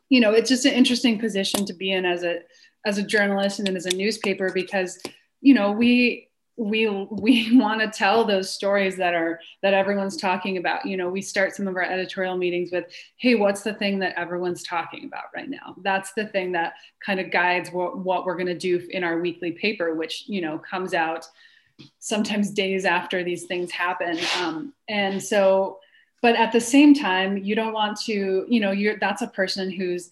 You 0.09 0.21
know, 0.21 0.31
it's 0.31 0.49
just 0.49 0.67
an 0.67 0.73
interesting 0.73 1.19
position 1.19 1.67
to 1.67 1.73
be 1.73 1.91
in 1.91 2.05
as 2.05 2.23
a 2.23 2.43
as 2.85 2.99
a 2.99 3.03
journalist 3.03 3.59
and 3.59 3.67
then 3.67 3.77
as 3.77 3.87
a 3.87 3.97
newspaper 3.97 4.53
because, 4.53 5.03
you 5.43 5.53
know, 5.53 5.73
we 5.73 6.29
we 6.57 6.89
we 7.11 7.57
want 7.59 7.81
to 7.81 7.89
tell 7.89 8.25
those 8.25 8.51
stories 8.51 8.97
that 8.97 9.15
are 9.15 9.41
that 9.63 9.75
everyone's 9.75 10.17
talking 10.17 10.57
about. 10.57 10.87
You 10.87 10.97
know 10.97 11.09
we 11.09 11.23
start 11.23 11.55
some 11.55 11.69
of 11.69 11.77
our 11.77 11.83
editorial 11.83 12.37
meetings 12.37 12.71
with 12.73 12.85
hey 13.17 13.35
what's 13.35 13.63
the 13.63 13.75
thing 13.75 13.99
that 14.01 14.19
everyone's 14.19 14.63
talking 14.63 15.05
about 15.05 15.25
right 15.35 15.49
now? 15.49 15.75
That's 15.83 16.13
the 16.15 16.27
thing 16.27 16.53
that 16.53 16.75
kind 17.05 17.21
of 17.21 17.31
guides 17.31 17.71
what, 17.71 17.99
what 17.99 18.25
we're 18.25 18.37
going 18.37 18.47
to 18.47 18.59
do 18.59 18.87
in 18.91 19.05
our 19.05 19.19
weekly 19.19 19.53
paper 19.53 19.95
which 19.95 20.25
you 20.27 20.41
know 20.41 20.59
comes 20.59 20.95
out 20.95 21.27
sometimes 21.99 22.51
days 22.51 22.85
after 22.85 23.25
these 23.25 23.45
things 23.45 23.71
happen. 23.71 24.19
Um, 24.41 24.73
and 24.89 25.23
so 25.23 25.79
but 26.21 26.37
at 26.37 26.53
the 26.53 26.61
same 26.61 26.95
time 26.95 27.39
you 27.39 27.55
don't 27.55 27.73
want 27.73 27.99
to 28.03 28.47
you 28.49 28.61
know 28.61 28.73
you're 28.73 28.99
that's 28.99 29.23
a 29.23 29.29
person 29.29 29.71
who's 29.71 30.11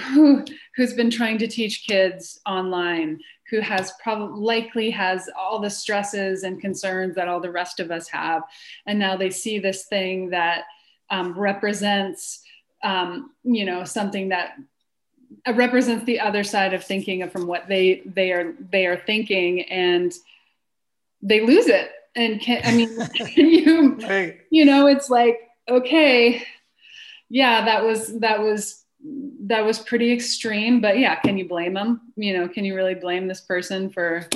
who 0.14 0.44
who's 0.76 0.94
been 0.94 1.10
trying 1.10 1.38
to 1.38 1.46
teach 1.46 1.86
kids 1.86 2.40
online 2.46 3.20
who 3.52 3.60
has 3.60 3.92
probably 4.02 4.40
likely 4.40 4.90
has 4.90 5.28
all 5.38 5.60
the 5.60 5.68
stresses 5.68 6.42
and 6.42 6.58
concerns 6.58 7.14
that 7.14 7.28
all 7.28 7.38
the 7.38 7.50
rest 7.50 7.78
of 7.80 7.90
us 7.90 8.08
have 8.08 8.42
and 8.86 8.98
now 8.98 9.14
they 9.14 9.28
see 9.28 9.58
this 9.58 9.84
thing 9.84 10.30
that 10.30 10.64
um, 11.10 11.38
represents 11.38 12.40
um, 12.82 13.30
you 13.44 13.66
know 13.66 13.84
something 13.84 14.30
that 14.30 14.56
represents 15.54 16.04
the 16.06 16.18
other 16.18 16.42
side 16.42 16.72
of 16.72 16.82
thinking 16.82 17.28
from 17.28 17.46
what 17.46 17.68
they 17.68 18.02
they 18.06 18.32
are 18.32 18.54
they 18.70 18.86
are 18.86 18.96
thinking 18.96 19.62
and 19.62 20.14
they 21.20 21.44
lose 21.44 21.66
it 21.66 21.90
and 22.16 22.40
can 22.40 22.60
i 22.64 22.74
mean 22.74 22.88
you 23.36 23.96
right. 24.08 24.40
you 24.50 24.64
know 24.64 24.86
it's 24.86 25.10
like 25.10 25.40
okay 25.68 26.42
yeah 27.28 27.66
that 27.66 27.84
was 27.84 28.18
that 28.20 28.40
was 28.40 28.81
that 29.04 29.64
was 29.64 29.78
pretty 29.78 30.12
extreme 30.12 30.80
but 30.80 30.98
yeah 30.98 31.16
can 31.16 31.36
you 31.36 31.48
blame 31.48 31.74
them 31.74 32.00
you 32.16 32.36
know 32.36 32.48
can 32.48 32.64
you 32.64 32.74
really 32.74 32.94
blame 32.94 33.26
this 33.26 33.40
person 33.40 33.90
for 33.90 34.26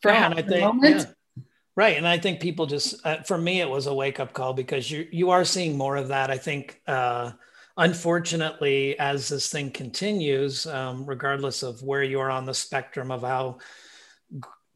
for 0.00 0.10
yeah, 0.10 0.28
I 0.28 0.42
think, 0.42 0.60
moment 0.60 1.06
yeah. 1.36 1.42
right 1.74 1.96
and 1.96 2.06
i 2.06 2.18
think 2.18 2.40
people 2.40 2.66
just 2.66 2.94
uh, 3.06 3.22
for 3.22 3.38
me 3.38 3.60
it 3.60 3.68
was 3.68 3.86
a 3.86 3.94
wake 3.94 4.20
up 4.20 4.32
call 4.32 4.52
because 4.52 4.90
you 4.90 5.08
you 5.10 5.30
are 5.30 5.44
seeing 5.44 5.78
more 5.78 5.96
of 5.96 6.08
that 6.08 6.30
i 6.30 6.36
think 6.36 6.80
uh 6.86 7.32
unfortunately 7.76 8.98
as 8.98 9.28
this 9.28 9.50
thing 9.50 9.70
continues 9.70 10.66
um, 10.66 11.04
regardless 11.06 11.62
of 11.62 11.82
where 11.82 12.04
you 12.04 12.20
are 12.20 12.30
on 12.30 12.46
the 12.46 12.54
spectrum 12.54 13.10
of 13.10 13.22
how 13.22 13.58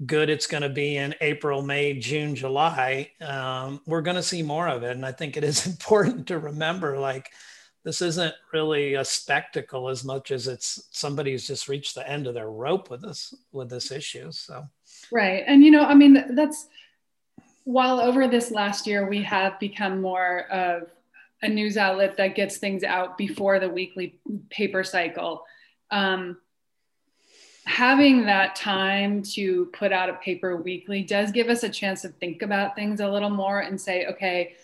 good 0.04 0.30
it's 0.30 0.46
going 0.46 0.62
to 0.62 0.68
be 0.68 0.96
in 0.96 1.14
April, 1.20 1.62
May, 1.62 1.94
June, 1.94 2.34
July, 2.34 3.10
um, 3.20 3.80
we're 3.86 4.02
going 4.02 4.16
to 4.16 4.22
see 4.22 4.42
more 4.42 4.68
of 4.68 4.82
it. 4.82 4.92
And 4.92 5.04
I 5.04 5.12
think 5.12 5.36
it 5.36 5.44
is 5.44 5.66
important 5.66 6.28
to 6.28 6.38
remember 6.38 6.98
like, 6.98 7.30
this 7.84 8.02
isn't 8.02 8.34
really 8.52 8.94
a 8.94 9.04
spectacle 9.04 9.88
as 9.88 10.04
much 10.04 10.30
as 10.30 10.48
it's 10.48 10.88
somebody's 10.90 11.46
just 11.46 11.68
reached 11.68 11.94
the 11.94 12.08
end 12.08 12.26
of 12.26 12.34
their 12.34 12.50
rope 12.50 12.90
with 12.90 13.02
this 13.02 13.34
with 13.52 13.70
this 13.70 13.90
issue 13.90 14.30
so. 14.30 14.66
Right 15.12 15.44
and 15.46 15.64
you 15.64 15.70
know 15.70 15.82
i 15.82 15.94
mean 15.94 16.34
that's 16.34 16.66
while 17.64 18.00
over 18.00 18.26
this 18.28 18.50
last 18.50 18.86
year 18.86 19.08
we 19.08 19.22
have 19.22 19.58
become 19.60 20.00
more 20.00 20.46
of 20.50 20.90
a 21.42 21.48
news 21.48 21.76
outlet 21.76 22.16
that 22.16 22.34
gets 22.34 22.56
things 22.56 22.82
out 22.82 23.16
before 23.16 23.60
the 23.60 23.68
weekly 23.68 24.18
paper 24.50 24.82
cycle 24.82 25.44
um, 25.90 26.36
having 27.64 28.24
that 28.26 28.56
time 28.56 29.22
to 29.22 29.66
put 29.66 29.92
out 29.92 30.08
a 30.08 30.14
paper 30.14 30.56
weekly 30.56 31.02
does 31.02 31.30
give 31.30 31.48
us 31.48 31.62
a 31.62 31.68
chance 31.68 32.02
to 32.02 32.08
think 32.08 32.42
about 32.42 32.74
things 32.74 33.00
a 33.00 33.08
little 33.08 33.30
more 33.30 33.60
and 33.60 33.80
say 33.80 34.06
okay 34.06 34.56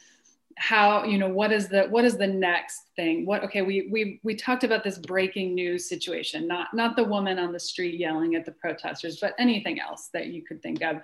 how 0.57 1.05
you 1.05 1.19
know 1.19 1.29
what 1.29 1.53
is 1.53 1.69
the 1.69 1.85
what 1.85 2.05
is 2.05 2.17
the 2.17 2.27
next 2.27 2.91
thing? 2.97 3.27
What 3.27 3.45
okay 3.45 3.63
we 3.63 3.89
we 3.91 4.21
we 4.23 4.35
talked 4.35 4.65
about 4.65 4.85
this 4.85 4.99
breaking 4.99 5.55
news 5.55 5.89
situation 5.89 6.47
not 6.47 6.75
not 6.75 6.97
the 6.97 7.05
woman 7.05 7.39
on 7.39 7.53
the 7.53 7.61
street 7.61 7.99
yelling 7.99 8.35
at 8.35 8.45
the 8.45 8.53
protesters 8.53 9.19
but 9.21 9.35
anything 9.39 9.81
else 9.81 10.11
that 10.13 10.29
you 10.29 10.43
could 10.43 10.63
think 10.63 10.83
of. 10.83 11.01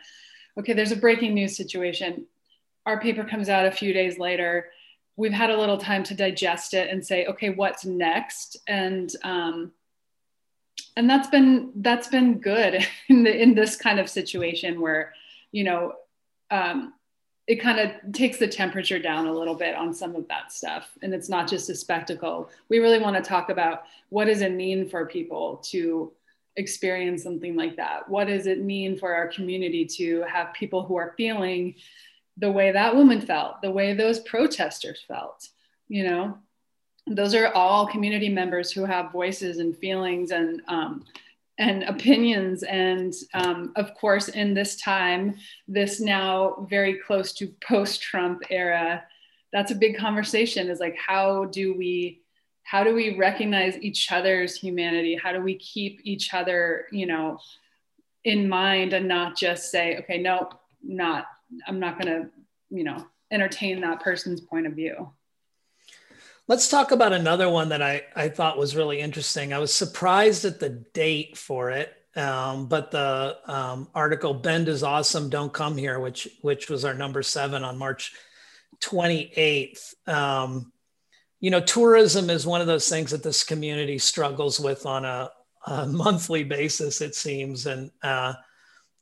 Okay 0.59 0.73
there's 0.73 0.92
a 0.92 0.97
breaking 0.97 1.35
news 1.35 1.57
situation. 1.57 2.26
Our 2.87 3.00
paper 3.00 3.25
comes 3.25 3.49
out 3.49 3.66
a 3.66 3.73
few 3.73 3.92
days 3.92 4.19
later. 4.19 4.71
We've 5.16 5.33
had 5.33 5.50
a 5.50 5.59
little 5.59 5.78
time 5.78 6.02
to 6.04 6.14
digest 6.14 6.75
it 6.75 6.90
and 6.90 7.04
say 7.04 7.26
okay 7.26 7.50
what's 7.50 7.85
next? 7.85 8.57
And 8.66 9.11
um, 9.23 9.73
and 10.97 11.09
that's 11.09 11.28
been 11.28 11.73
that's 11.76 12.09
been 12.09 12.38
good 12.38 12.87
in 13.09 13.25
the 13.25 13.42
in 13.42 13.54
this 13.54 13.76
kind 13.76 13.99
of 13.99 14.09
situation 14.09 14.80
where 14.80 15.12
you 15.52 15.64
know 15.64 15.95
um, 16.50 16.95
it 17.50 17.61
kind 17.61 17.80
of 17.80 18.12
takes 18.12 18.38
the 18.38 18.47
temperature 18.47 19.00
down 19.00 19.26
a 19.26 19.33
little 19.33 19.57
bit 19.57 19.75
on 19.75 19.92
some 19.92 20.14
of 20.14 20.28
that 20.28 20.52
stuff. 20.52 20.97
And 21.02 21.12
it's 21.12 21.28
not 21.28 21.49
just 21.49 21.69
a 21.69 21.75
spectacle. 21.75 22.49
We 22.69 22.78
really 22.78 23.00
want 23.00 23.16
to 23.16 23.28
talk 23.28 23.50
about 23.50 23.83
what 24.11 24.26
does 24.26 24.40
it 24.40 24.52
mean 24.52 24.88
for 24.88 25.04
people 25.04 25.57
to 25.71 26.12
experience 26.54 27.25
something 27.25 27.57
like 27.57 27.75
that? 27.75 28.09
What 28.09 28.28
does 28.28 28.47
it 28.47 28.62
mean 28.62 28.97
for 28.97 29.12
our 29.12 29.26
community 29.26 29.85
to 29.97 30.23
have 30.33 30.52
people 30.52 30.85
who 30.85 30.95
are 30.95 31.12
feeling 31.16 31.75
the 32.37 32.52
way 32.52 32.71
that 32.71 32.95
woman 32.95 33.21
felt 33.21 33.61
the 33.62 33.71
way 33.73 33.95
those 33.95 34.21
protesters 34.21 35.02
felt 35.09 35.49
you 35.88 36.04
know? 36.04 36.38
Those 37.09 37.35
are 37.35 37.52
all 37.52 37.88
community 37.88 38.28
members 38.28 38.71
who 38.71 38.85
have 38.85 39.11
voices 39.11 39.59
and 39.59 39.76
feelings 39.76 40.30
and 40.30 40.62
um, 40.69 41.04
and 41.61 41.85
opinions. 41.85 42.62
And 42.64 43.14
um, 43.35 43.73
of 43.76 43.95
course 43.95 44.29
in 44.29 44.55
this 44.55 44.76
time 44.76 45.37
this 45.69 46.00
now 46.00 46.67
very 46.69 46.95
close 46.95 47.33
to 47.35 47.55
post-trump 47.67 48.43
era 48.50 49.05
that's 49.52 49.71
a 49.71 49.76
big 49.76 49.97
conversation 49.97 50.69
is 50.69 50.81
like 50.81 50.97
how 50.97 51.45
do 51.47 51.75
we 51.76 52.23
how 52.62 52.85
do 52.85 52.95
we 52.95 53.17
recognize 53.17 53.76
each 53.79 54.12
other's 54.12 54.55
humanity? 54.55 55.19
How 55.21 55.33
do 55.33 55.40
we 55.40 55.57
keep 55.57 56.00
each 56.05 56.33
other 56.35 56.87
you 56.90 57.07
know 57.07 57.38
in 58.25 58.49
mind 58.49 58.93
and 58.93 59.07
not 59.07 59.37
just 59.37 59.71
say 59.71 59.99
okay 59.99 60.19
no 60.19 60.49
not 60.83 61.26
i'm 61.67 61.81
not 61.81 62.00
going 62.00 62.23
to 62.23 62.31
you 62.71 62.85
know 62.85 63.07
entertain 63.31 63.81
that 63.81 64.00
person's 64.00 64.40
point 64.40 64.67
of 64.67 64.75
view 64.75 65.11
Let's 66.50 66.66
talk 66.66 66.90
about 66.90 67.12
another 67.12 67.49
one 67.49 67.69
that 67.69 67.80
I, 67.80 68.02
I 68.16 68.28
thought 68.28 68.59
was 68.59 68.75
really 68.75 68.99
interesting. 68.99 69.52
I 69.52 69.61
was 69.61 69.73
surprised 69.73 70.45
at 70.45 70.59
the 70.59 70.85
date 70.92 71.38
for 71.38 71.71
it, 71.71 71.95
um, 72.16 72.66
but 72.66 72.90
the 72.90 73.37
um, 73.47 73.88
article 73.95 74.35
"Bend 74.35 74.66
is 74.66 74.83
awesome, 74.83 75.30
don't 75.30 75.52
come 75.52 75.76
here," 75.76 76.00
which 76.00 76.26
which 76.42 76.69
was 76.69 76.85
our 76.85 76.92
number 76.92 77.23
seven 77.23 77.62
on 77.62 77.78
March 77.78 78.14
28th. 78.80 79.95
Um, 80.09 80.73
you 81.38 81.52
know, 81.52 81.61
tourism 81.61 82.28
is 82.30 82.45
one 82.45 82.61
of 82.61 82.66
those 82.66 82.88
things 82.88 83.12
that 83.12 83.23
this 83.23 83.45
community 83.45 83.99
struggles 83.99 84.59
with 84.59 84.87
on 84.87 85.04
a, 85.04 85.30
a 85.69 85.87
monthly 85.87 86.42
basis, 86.42 87.00
it 87.00 87.14
seems, 87.14 87.66
and 87.66 87.92
uh, 88.02 88.35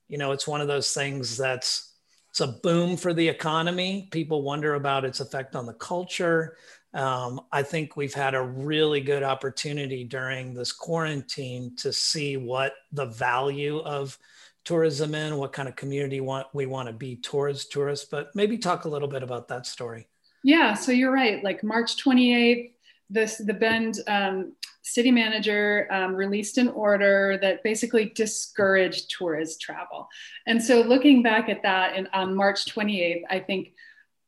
you 0.06 0.18
know, 0.18 0.32
it's 0.32 0.46
one 0.46 0.60
of 0.60 0.68
those 0.68 0.92
things 0.92 1.38
that's 1.38 1.94
it's 2.28 2.40
a 2.42 2.46
boom 2.62 2.98
for 2.98 3.14
the 3.14 3.26
economy. 3.26 4.06
People 4.10 4.42
wonder 4.42 4.74
about 4.74 5.06
its 5.06 5.20
effect 5.20 5.56
on 5.56 5.64
the 5.64 5.72
culture 5.72 6.58
um, 6.95 7.40
I 7.52 7.62
think 7.62 7.97
we've 7.97 8.14
had 8.14 8.35
a 8.35 8.42
really 8.42 9.00
good 9.00 9.23
opportunity 9.23 10.04
during 10.04 10.54
this 10.54 10.73
quarantine 10.73 11.76
to 11.76 11.92
see 11.92 12.37
what 12.37 12.75
the 12.92 13.07
value 13.07 13.80
of 13.80 14.18
tourism 14.64 15.14
in, 15.14 15.37
what 15.37 15.52
kind 15.52 15.68
of 15.68 15.76
community 15.76 16.21
want, 16.21 16.47
we 16.52 16.66
want 16.66 16.88
to 16.88 16.92
be 16.92 17.16
towards 17.16 17.66
tourists. 17.66 18.07
But 18.11 18.35
maybe 18.35 18.59
talk 18.59 18.85
a 18.85 18.88
little 18.88 19.09
bit 19.09 19.23
about 19.23 19.49
that 19.49 19.66
story. 19.66 20.09
Yeah, 20.42 20.75
so 20.75 20.92
you're 20.92 21.12
right. 21.12 21.42
Like 21.42 21.62
March 21.62 22.02
28th, 22.02 22.73
this 23.11 23.38
the 23.38 23.54
Bend 23.54 23.99
um, 24.07 24.52
city 24.83 25.11
manager 25.11 25.87
um, 25.90 26.14
released 26.14 26.59
an 26.59 26.68
order 26.68 27.38
that 27.42 27.62
basically 27.62 28.07
discouraged 28.14 29.11
tourist 29.11 29.61
travel. 29.61 30.09
And 30.47 30.62
so 30.62 30.80
looking 30.80 31.23
back 31.23 31.49
at 31.49 31.62
that, 31.62 31.95
and 31.95 32.09
on 32.12 32.35
March 32.35 32.66
28th, 32.66 33.23
I 33.30 33.40
think 33.40 33.73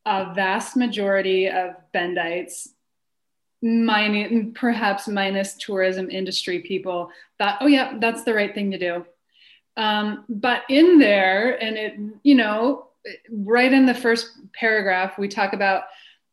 a 0.07 0.33
vast 0.35 0.77
majority 0.77 1.49
of 1.49 1.75
Bendites, 1.93 2.69
minus, 3.63 4.33
perhaps 4.55 5.09
minus 5.09 5.55
tourism 5.55 6.11
industry 6.11 6.61
people, 6.61 7.11
thought, 7.39 7.59
oh, 7.61 7.67
yeah, 7.67 7.99
that's 7.99 8.25
the 8.25 8.35
right 8.35 8.55
thing 8.55 8.71
to 8.71 8.79
do. 8.79 9.05
Um, 9.77 10.25
but 10.29 10.63
in 10.69 10.99
there, 10.99 11.63
and 11.63 11.77
it, 11.77 11.95
you 12.23 12.35
know, 12.35 12.89
right 13.31 13.73
in 13.73 13.87
the 13.87 13.95
first 13.95 14.31
paragraph, 14.53 15.19
we 15.19 15.29
talk 15.29 15.53
about, 15.53 15.85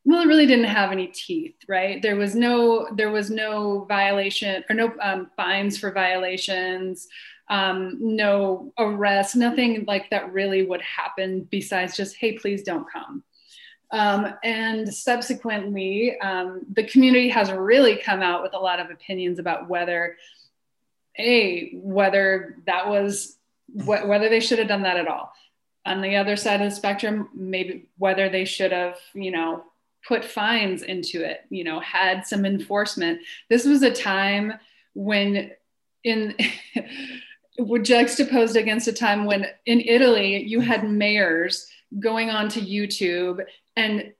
well, 0.06 0.22
it 0.22 0.28
really 0.28 0.46
didn't 0.46 0.66
have 0.66 0.92
any 0.92 1.08
teeth, 1.08 1.56
right? 1.68 2.02
There 2.02 2.16
was 2.16 2.36
no, 2.36 2.88
there 2.96 3.12
was 3.12 3.30
no 3.30 3.86
violation 3.86 4.64
or 4.70 4.76
no 4.76 4.94
um, 5.02 5.30
fines 5.36 5.78
for 5.78 5.92
violations. 5.92 7.08
Um, 7.50 7.98
no 8.02 8.74
arrest, 8.78 9.38
nothing 9.38 9.86
like 9.88 10.10
that 10.10 10.34
really 10.34 10.66
would 10.66 10.82
happen 10.82 11.48
besides 11.50 11.96
just, 11.96 12.18
hey, 12.18 12.38
please 12.38 12.62
don't 12.62 12.86
come. 12.92 13.24
Um, 13.92 14.34
and 14.44 14.94
subsequently, 14.94 16.20
um, 16.20 16.66
the 16.74 16.84
community 16.84 17.30
has 17.30 17.52
really 17.52 17.96
come 17.96 18.22
out 18.22 18.44
with 18.44 18.54
a 18.54 18.60
lot 18.60 18.80
of 18.80 18.90
opinions 18.90 19.40
about 19.40 19.70
whether, 19.70 20.18
a 21.18 21.72
whether 21.76 22.58
that 22.66 22.90
was 22.90 23.38
wh- 23.74 24.06
whether 24.08 24.30
they 24.30 24.40
should 24.42 24.60
have 24.60 24.68
done 24.68 24.84
that 24.84 24.98
at 24.98 25.08
all. 25.08 25.32
on 25.86 26.02
the 26.02 26.18
other 26.18 26.36
side 26.36 26.62
of 26.62 26.70
the 26.70 26.76
spectrum, 26.76 27.30
maybe 27.34 27.90
whether 27.98 28.28
they 28.28 28.44
should 28.44 28.74
have, 28.74 28.98
you 29.14 29.32
know, 29.32 29.64
put 30.06 30.24
fines 30.26 30.84
into 30.84 31.24
it, 31.24 31.42
you 31.50 31.64
know, 31.64 31.80
had 31.80 32.26
some 32.28 32.46
enforcement. 32.46 33.22
This 33.50 33.66
was 33.66 33.82
a 33.84 33.92
time 33.92 34.54
when 34.94 35.52
in 36.04 36.36
were 37.60 37.80
juxtaposed 37.80 38.56
against 38.56 38.88
a 38.88 38.94
time 38.94 39.26
when 39.26 39.48
in 39.66 39.82
Italy 39.82 40.44
you 40.44 40.60
had 40.60 40.90
mayors 40.90 41.68
going 42.00 42.30
onto 42.30 42.60
YouTube 42.62 43.44
and 43.78 44.12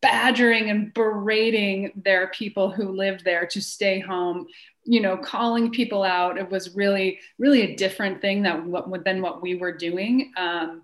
badgering 0.00 0.70
and 0.70 0.94
berating 0.94 1.92
their 1.94 2.28
people 2.28 2.70
who 2.70 2.96
lived 2.96 3.24
there 3.24 3.46
to 3.46 3.60
stay 3.60 4.00
home. 4.00 4.46
You 4.84 5.00
know 5.00 5.18
calling 5.18 5.70
people 5.70 6.02
out 6.02 6.38
it 6.38 6.50
was 6.50 6.74
really 6.74 7.20
really 7.38 7.62
a 7.62 7.76
different 7.76 8.22
thing 8.22 8.42
that 8.44 8.64
what, 8.64 9.04
than 9.04 9.20
what 9.20 9.42
we 9.42 9.56
were 9.56 9.76
doing. 9.76 10.32
Um, 10.38 10.82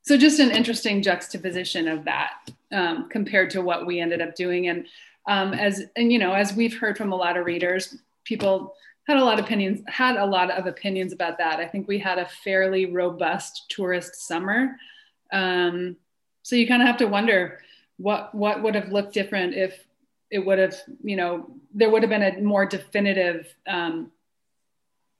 so 0.00 0.16
just 0.16 0.40
an 0.40 0.50
interesting 0.50 1.02
juxtaposition 1.02 1.86
of 1.86 2.04
that 2.06 2.32
um, 2.72 3.08
compared 3.08 3.50
to 3.50 3.62
what 3.62 3.86
we 3.86 4.00
ended 4.00 4.20
up 4.20 4.34
doing. 4.34 4.68
And 4.68 4.86
um, 5.28 5.52
as 5.52 5.84
and 5.96 6.10
you 6.10 6.18
know 6.18 6.32
as 6.32 6.54
we've 6.54 6.78
heard 6.78 6.96
from 6.96 7.12
a 7.12 7.16
lot 7.16 7.36
of 7.36 7.44
readers 7.44 7.96
people 8.24 8.74
had 9.06 9.16
a 9.16 9.24
lot 9.24 9.38
of 9.38 9.44
opinions 9.44 9.82
had 9.88 10.16
a 10.16 10.24
lot 10.24 10.50
of 10.50 10.66
opinions 10.66 11.12
about 11.12 11.38
that. 11.38 11.58
I 11.58 11.66
think 11.66 11.88
we 11.88 11.98
had 11.98 12.18
a 12.18 12.28
fairly 12.44 12.86
robust 12.86 13.66
tourist 13.68 14.26
summer. 14.26 14.76
Um, 15.32 15.96
so 16.42 16.56
you 16.56 16.66
kind 16.66 16.82
of 16.82 16.88
have 16.88 16.98
to 16.98 17.06
wonder 17.06 17.60
what 17.96 18.34
what 18.34 18.62
would 18.62 18.74
have 18.74 18.90
looked 18.90 19.14
different 19.14 19.54
if 19.54 19.86
it 20.30 20.44
would 20.44 20.58
have 20.58 20.74
you 21.02 21.16
know 21.16 21.50
there 21.74 21.90
would 21.90 22.02
have 22.02 22.10
been 22.10 22.22
a 22.22 22.40
more 22.40 22.66
definitive 22.66 23.54
um, 23.66 24.10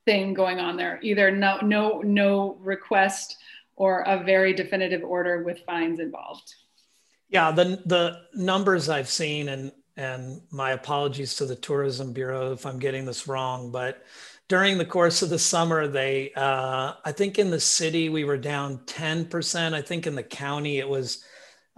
thing 0.04 0.34
going 0.34 0.58
on 0.58 0.76
there. 0.76 0.98
Either 1.02 1.30
no 1.30 1.58
no 1.62 2.00
no 2.02 2.56
request 2.60 3.36
or 3.76 4.00
a 4.00 4.22
very 4.22 4.52
definitive 4.52 5.02
order 5.02 5.42
with 5.42 5.60
fines 5.60 6.00
involved. 6.00 6.54
Yeah 7.28 7.50
the 7.50 7.82
the 7.86 8.22
numbers 8.34 8.88
i've 8.88 9.08
seen 9.08 9.48
and 9.48 9.72
and 9.96 10.42
my 10.50 10.72
apologies 10.72 11.34
to 11.36 11.46
the 11.46 11.56
tourism 11.56 12.12
bureau 12.12 12.52
if 12.52 12.66
i'm 12.66 12.78
getting 12.78 13.06
this 13.06 13.26
wrong 13.26 13.70
but 13.70 14.04
during 14.52 14.76
the 14.76 14.84
course 14.84 15.22
of 15.22 15.30
the 15.30 15.38
summer 15.38 15.88
they 15.88 16.30
uh, 16.36 16.92
i 17.06 17.10
think 17.10 17.38
in 17.38 17.48
the 17.48 17.58
city 17.58 18.10
we 18.10 18.22
were 18.22 18.36
down 18.36 18.76
10% 18.84 19.72
i 19.72 19.80
think 19.80 20.06
in 20.06 20.14
the 20.14 20.22
county 20.22 20.76
it 20.76 20.86
was 20.86 21.24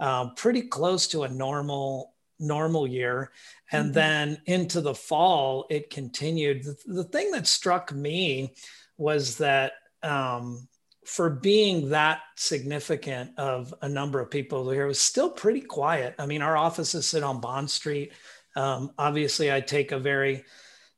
uh, 0.01 0.27
pretty 0.31 0.61
close 0.61 1.07
to 1.07 1.23
a 1.23 1.29
normal 1.29 2.13
normal 2.37 2.85
year 2.85 3.31
and 3.71 3.85
mm-hmm. 3.85 3.93
then 3.93 4.41
into 4.45 4.81
the 4.81 4.93
fall 4.93 5.65
it 5.69 5.89
continued 5.89 6.65
the, 6.65 6.75
the, 6.87 7.03
thing 7.05 7.31
that 7.31 7.47
struck 7.47 7.93
me 7.93 8.53
was 8.97 9.37
that 9.37 9.71
um, 10.03 10.67
for 11.05 11.29
being 11.29 11.91
that 11.91 12.19
significant 12.35 13.39
of 13.39 13.73
a 13.83 13.87
number 13.87 14.19
of 14.19 14.29
people 14.29 14.69
here 14.69 14.85
was 14.85 14.99
still 14.99 15.29
pretty 15.29 15.61
quiet. 15.61 16.15
I 16.17 16.25
mean, 16.25 16.41
our 16.41 16.57
offices 16.57 17.05
sit 17.05 17.21
on 17.21 17.41
Bond 17.41 17.69
Street. 17.69 18.11
Um, 18.55 18.91
obviously, 18.97 19.51
I 19.51 19.61
take 19.61 19.91
a 19.91 19.99
very 19.99 20.43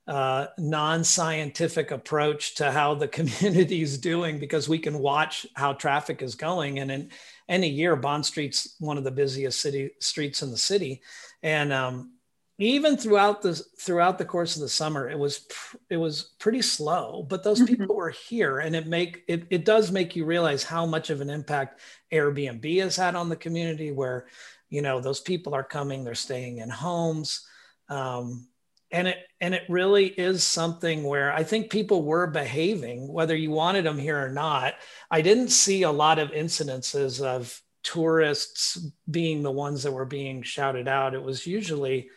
uh, 0.07 0.47
non-scientific 0.57 1.91
approach 1.91 2.55
to 2.55 2.71
how 2.71 2.93
the 2.93 3.07
community 3.19 3.81
is 3.81 3.97
doing 3.97 4.39
because 4.39 4.69
we 4.69 4.79
can 4.79 4.99
watch 4.99 5.45
how 5.55 5.73
traffic 5.73 6.21
is 6.21 6.35
going. 6.35 6.79
And 6.79 6.91
in 6.91 7.11
any 7.49 7.69
year, 7.69 7.95
Bond 7.95 8.25
Street's 8.25 8.75
one 8.79 8.97
of 8.97 9.03
the 9.03 9.11
busiest 9.11 9.61
city 9.61 9.91
streets 9.99 10.41
in 10.41 10.51
the 10.51 10.57
city, 10.57 11.01
and 11.43 11.73
um, 11.73 12.11
even 12.59 12.97
throughout 12.97 13.41
the 13.41 13.53
throughout 13.53 14.17
the 14.17 14.25
course 14.25 14.55
of 14.55 14.61
the 14.61 14.69
summer 14.69 15.09
it 15.09 15.17
was 15.17 15.45
it 15.89 15.97
was 15.97 16.33
pretty 16.39 16.61
slow 16.61 17.25
but 17.29 17.43
those 17.43 17.59
mm-hmm. 17.59 17.75
people 17.75 17.95
were 17.95 18.09
here 18.09 18.59
and 18.59 18.75
it 18.75 18.87
make 18.87 19.23
it, 19.27 19.45
it 19.49 19.63
does 19.63 19.91
make 19.91 20.15
you 20.15 20.25
realize 20.25 20.63
how 20.63 20.85
much 20.85 21.09
of 21.09 21.21
an 21.21 21.29
impact 21.29 21.79
airbnb 22.11 22.81
has 22.81 22.95
had 22.95 23.15
on 23.15 23.29
the 23.29 23.35
community 23.35 23.91
where 23.91 24.25
you 24.69 24.81
know 24.81 24.99
those 24.99 25.19
people 25.19 25.53
are 25.53 25.63
coming 25.63 26.03
they're 26.03 26.15
staying 26.15 26.57
in 26.57 26.69
homes 26.69 27.45
um, 27.89 28.47
and 28.91 29.07
it 29.07 29.17
and 29.41 29.53
it 29.53 29.63
really 29.69 30.07
is 30.07 30.43
something 30.43 31.03
where 31.03 31.33
i 31.33 31.43
think 31.43 31.69
people 31.69 32.03
were 32.03 32.27
behaving 32.27 33.11
whether 33.11 33.35
you 33.35 33.51
wanted 33.51 33.85
them 33.85 33.97
here 33.97 34.23
or 34.23 34.29
not. 34.29 34.75
I 35.09 35.21
didn't 35.21 35.49
see 35.49 35.83
a 35.83 35.91
lot 35.91 36.19
of 36.19 36.31
incidences 36.31 37.23
of 37.23 37.61
tourists 37.83 38.77
being 39.09 39.41
the 39.41 39.51
ones 39.51 39.83
that 39.83 39.91
were 39.91 40.05
being 40.05 40.43
shouted 40.43 40.87
out. 40.87 41.13
It 41.13 41.23
was 41.23 41.47
usually 41.47 42.09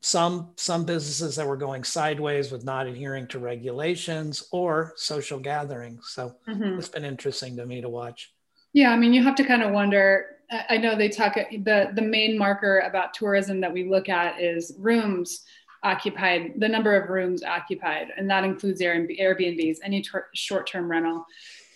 some 0.00 0.50
some 0.56 0.84
businesses 0.84 1.36
that 1.36 1.46
were 1.46 1.56
going 1.56 1.84
sideways 1.84 2.50
with 2.50 2.64
not 2.64 2.88
adhering 2.88 3.28
to 3.28 3.38
regulations 3.38 4.48
or 4.50 4.92
social 4.96 5.38
gatherings. 5.38 6.10
So 6.10 6.34
mm-hmm. 6.48 6.78
it's 6.78 6.88
been 6.88 7.04
interesting 7.04 7.56
to 7.56 7.66
me 7.66 7.80
to 7.80 7.88
watch. 7.88 8.32
Yeah 8.72 8.90
i 8.90 8.96
mean 8.96 9.12
you 9.12 9.22
have 9.22 9.36
to 9.36 9.44
kind 9.44 9.62
of 9.62 9.72
wonder 9.72 10.26
i 10.68 10.76
know 10.76 10.96
they 10.96 11.08
talk 11.08 11.34
the 11.34 11.90
the 11.94 12.02
main 12.02 12.36
marker 12.36 12.80
about 12.80 13.14
tourism 13.14 13.60
that 13.60 13.72
we 13.72 13.84
look 13.84 14.08
at 14.08 14.40
is 14.40 14.74
rooms 14.78 15.44
occupied 15.82 16.52
the 16.58 16.68
number 16.68 16.94
of 16.94 17.08
rooms 17.08 17.42
occupied 17.42 18.08
and 18.16 18.30
that 18.30 18.44
includes 18.44 18.80
airbnbs 18.80 19.78
any 19.82 20.02
ter- 20.02 20.28
short-term 20.34 20.90
rental 20.90 21.26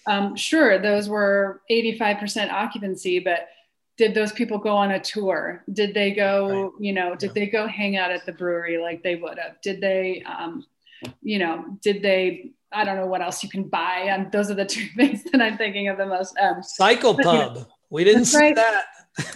um, 0.08 0.36
sure 0.36 0.78
those 0.78 1.08
were 1.08 1.62
85% 1.68 2.52
occupancy 2.52 3.18
but 3.18 3.48
did 3.96 4.14
those 4.14 4.30
people 4.32 4.58
go 4.58 4.76
on 4.76 4.92
a 4.92 5.00
tour 5.00 5.64
did 5.72 5.94
they 5.94 6.12
go 6.12 6.64
right. 6.64 6.72
you 6.78 6.92
know 6.92 7.14
did 7.14 7.28
yeah. 7.28 7.32
they 7.34 7.46
go 7.46 7.66
hang 7.66 7.96
out 7.96 8.10
at 8.10 8.24
the 8.26 8.32
brewery 8.32 8.78
like 8.78 9.02
they 9.02 9.16
would 9.16 9.38
have 9.38 9.60
did 9.62 9.80
they 9.80 10.22
um, 10.22 10.64
you 11.22 11.38
know 11.38 11.64
did 11.82 12.02
they 12.02 12.52
i 12.72 12.84
don't 12.84 12.96
know 12.96 13.06
what 13.06 13.22
else 13.22 13.42
you 13.42 13.48
can 13.48 13.64
buy 13.64 14.06
and 14.08 14.30
those 14.30 14.50
are 14.50 14.54
the 14.54 14.64
two 14.64 14.86
things 14.96 15.24
that 15.24 15.42
i'm 15.42 15.56
thinking 15.56 15.88
of 15.88 15.96
the 15.96 16.06
most 16.06 16.36
um, 16.38 16.62
cycle 16.62 17.14
pub 17.14 17.56
you 17.56 17.60
know, 17.60 17.66
we 17.90 18.04
didn't 18.04 18.26
see 18.26 18.38
right. 18.38 18.54
that. 18.54 18.84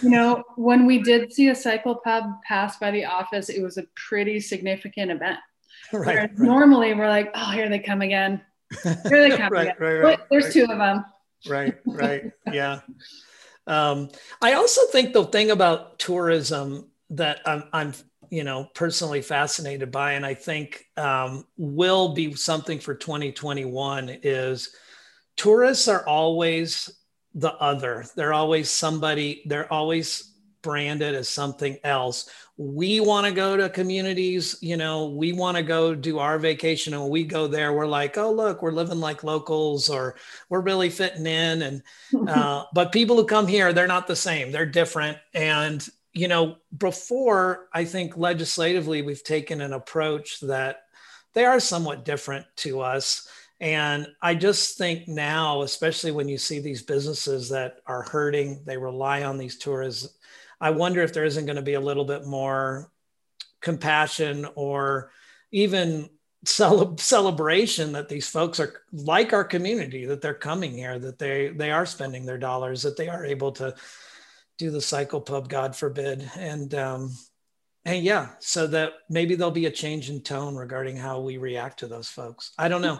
You 0.01 0.09
know 0.09 0.43
when 0.55 0.85
we 0.85 1.01
did 1.01 1.33
see 1.33 1.49
a 1.49 1.55
cycle 1.55 1.95
pub 1.95 2.23
pass 2.47 2.77
by 2.77 2.91
the 2.91 3.05
office 3.05 3.49
it 3.49 3.63
was 3.63 3.77
a 3.77 3.85
pretty 3.95 4.39
significant 4.39 5.11
event. 5.11 5.39
Right, 5.93 6.15
right. 6.15 6.39
normally 6.39 6.93
we're 6.93 7.09
like 7.09 7.31
oh 7.35 7.51
here 7.51 7.67
they 7.67 7.79
come 7.79 8.01
again. 8.01 8.41
Here 8.83 9.29
they 9.29 9.29
come 9.37 9.51
right, 9.51 9.67
again. 9.67 9.75
right, 9.79 9.97
right, 9.97 10.19
there's 10.29 10.53
two 10.53 10.63
of 10.63 10.77
them 10.77 11.03
right 11.49 11.75
right. 11.85 12.31
Yeah. 12.53 12.79
Um, 13.67 14.09
I 14.41 14.53
also 14.53 14.85
think 14.87 15.13
the 15.13 15.25
thing 15.25 15.51
about 15.51 15.99
tourism 15.99 16.89
that 17.11 17.39
I'm, 17.45 17.63
I'm, 17.73 17.93
you 18.29 18.43
know, 18.43 18.67
personally 18.73 19.21
fascinated 19.21 19.91
by, 19.91 20.13
and 20.13 20.25
I 20.25 20.33
think 20.33 20.85
um, 20.97 21.45
will 21.57 22.13
be 22.13 22.33
something 22.33 22.79
for 22.79 22.95
2021 22.95 24.19
is 24.23 24.73
tourists 25.35 25.87
are 25.87 26.05
always 26.07 26.89
the 27.33 27.53
other. 27.55 28.05
They're 28.15 28.33
always 28.33 28.69
somebody, 28.69 29.43
they're 29.45 29.71
always 29.71 30.31
branded 30.61 31.15
as 31.15 31.27
something 31.27 31.77
else. 31.83 32.29
We 32.57 32.99
want 32.99 33.25
to 33.25 33.33
go 33.33 33.57
to 33.57 33.67
communities 33.69 34.55
you 34.61 34.77
know 34.77 35.07
we 35.07 35.33
want 35.33 35.57
to 35.57 35.63
go 35.63 35.95
do 35.95 36.19
our 36.19 36.37
vacation. 36.37 36.93
And 36.93 37.01
when 37.01 37.11
we 37.11 37.23
go 37.23 37.47
there 37.47 37.73
we're 37.73 37.87
like 37.87 38.17
oh 38.17 38.31
look 38.31 38.61
we're 38.61 38.71
living 38.71 38.99
like 38.99 39.23
locals 39.23 39.89
or 39.89 40.17
we're 40.49 40.61
really 40.61 40.91
fitting 40.91 41.25
in. 41.25 41.63
And 41.63 41.83
uh, 42.29 42.65
but 42.73 42.91
people 42.91 43.15
who 43.15 43.25
come 43.25 43.47
here 43.47 43.73
they're 43.73 43.87
not 43.87 44.05
the 44.05 44.15
same. 44.15 44.51
They're 44.51 44.67
different. 44.67 45.17
And 45.33 45.87
you 46.13 46.27
know 46.27 46.57
before 46.77 47.67
i 47.73 47.85
think 47.85 48.17
legislatively 48.17 49.01
we've 49.01 49.23
taken 49.23 49.61
an 49.61 49.73
approach 49.73 50.39
that 50.41 50.83
they 51.33 51.45
are 51.45 51.59
somewhat 51.59 52.05
different 52.05 52.45
to 52.57 52.81
us 52.81 53.27
and 53.61 54.05
i 54.21 54.35
just 54.35 54.77
think 54.77 55.07
now 55.07 55.61
especially 55.61 56.11
when 56.11 56.27
you 56.27 56.37
see 56.37 56.59
these 56.59 56.81
businesses 56.81 57.47
that 57.47 57.77
are 57.87 58.01
hurting 58.01 58.61
they 58.65 58.75
rely 58.75 59.23
on 59.23 59.37
these 59.37 59.57
tourists 59.57 60.17
I 60.61 60.69
wonder 60.69 61.01
if 61.01 61.11
there 61.11 61.25
isn't 61.25 61.47
going 61.47 61.55
to 61.55 61.63
be 61.63 61.73
a 61.73 61.81
little 61.81 62.05
bit 62.05 62.27
more 62.27 62.91
compassion 63.61 64.47
or 64.55 65.11
even 65.51 66.09
cele- 66.45 66.97
celebration 66.97 67.91
that 67.93 68.07
these 68.07 68.29
folks 68.29 68.59
are 68.59 68.81
like 68.93 69.33
our 69.33 69.43
community 69.43 70.05
that 70.05 70.21
they're 70.21 70.33
coming 70.33 70.71
here 70.71 70.97
that 70.97 71.19
they 71.19 71.49
they 71.49 71.71
are 71.71 71.85
spending 71.85 72.25
their 72.25 72.39
dollars 72.39 72.81
that 72.81 72.97
they 72.97 73.07
are 73.09 73.25
able 73.25 73.51
to 73.51 73.75
do 74.57 74.71
the 74.71 74.81
cycle 74.81 75.21
pub 75.21 75.49
god 75.49 75.75
forbid. 75.75 76.29
And 76.35 76.73
um 76.75 77.11
and 77.85 78.03
yeah 78.03 78.29
so 78.39 78.67
that 78.67 78.93
maybe 79.09 79.35
there'll 79.35 79.51
be 79.51 79.65
a 79.65 79.71
change 79.71 80.09
in 80.09 80.21
tone 80.21 80.55
regarding 80.55 80.97
how 80.97 81.21
we 81.21 81.37
react 81.37 81.79
to 81.79 81.87
those 81.87 82.09
folks. 82.09 82.53
I 82.57 82.67
don't 82.69 82.81
know 82.81 82.99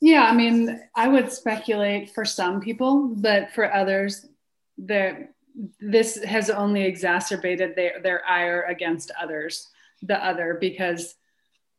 yeah 0.00 0.24
i 0.24 0.34
mean 0.34 0.80
i 0.94 1.08
would 1.08 1.32
speculate 1.32 2.10
for 2.10 2.24
some 2.24 2.60
people 2.60 3.08
but 3.16 3.50
for 3.52 3.72
others 3.72 4.26
there 4.78 5.30
this 5.80 6.22
has 6.24 6.50
only 6.50 6.82
exacerbated 6.82 7.74
their, 7.76 8.00
their 8.02 8.26
ire 8.26 8.62
against 8.62 9.10
others, 9.20 9.68
the 10.02 10.24
other, 10.24 10.56
because 10.60 11.14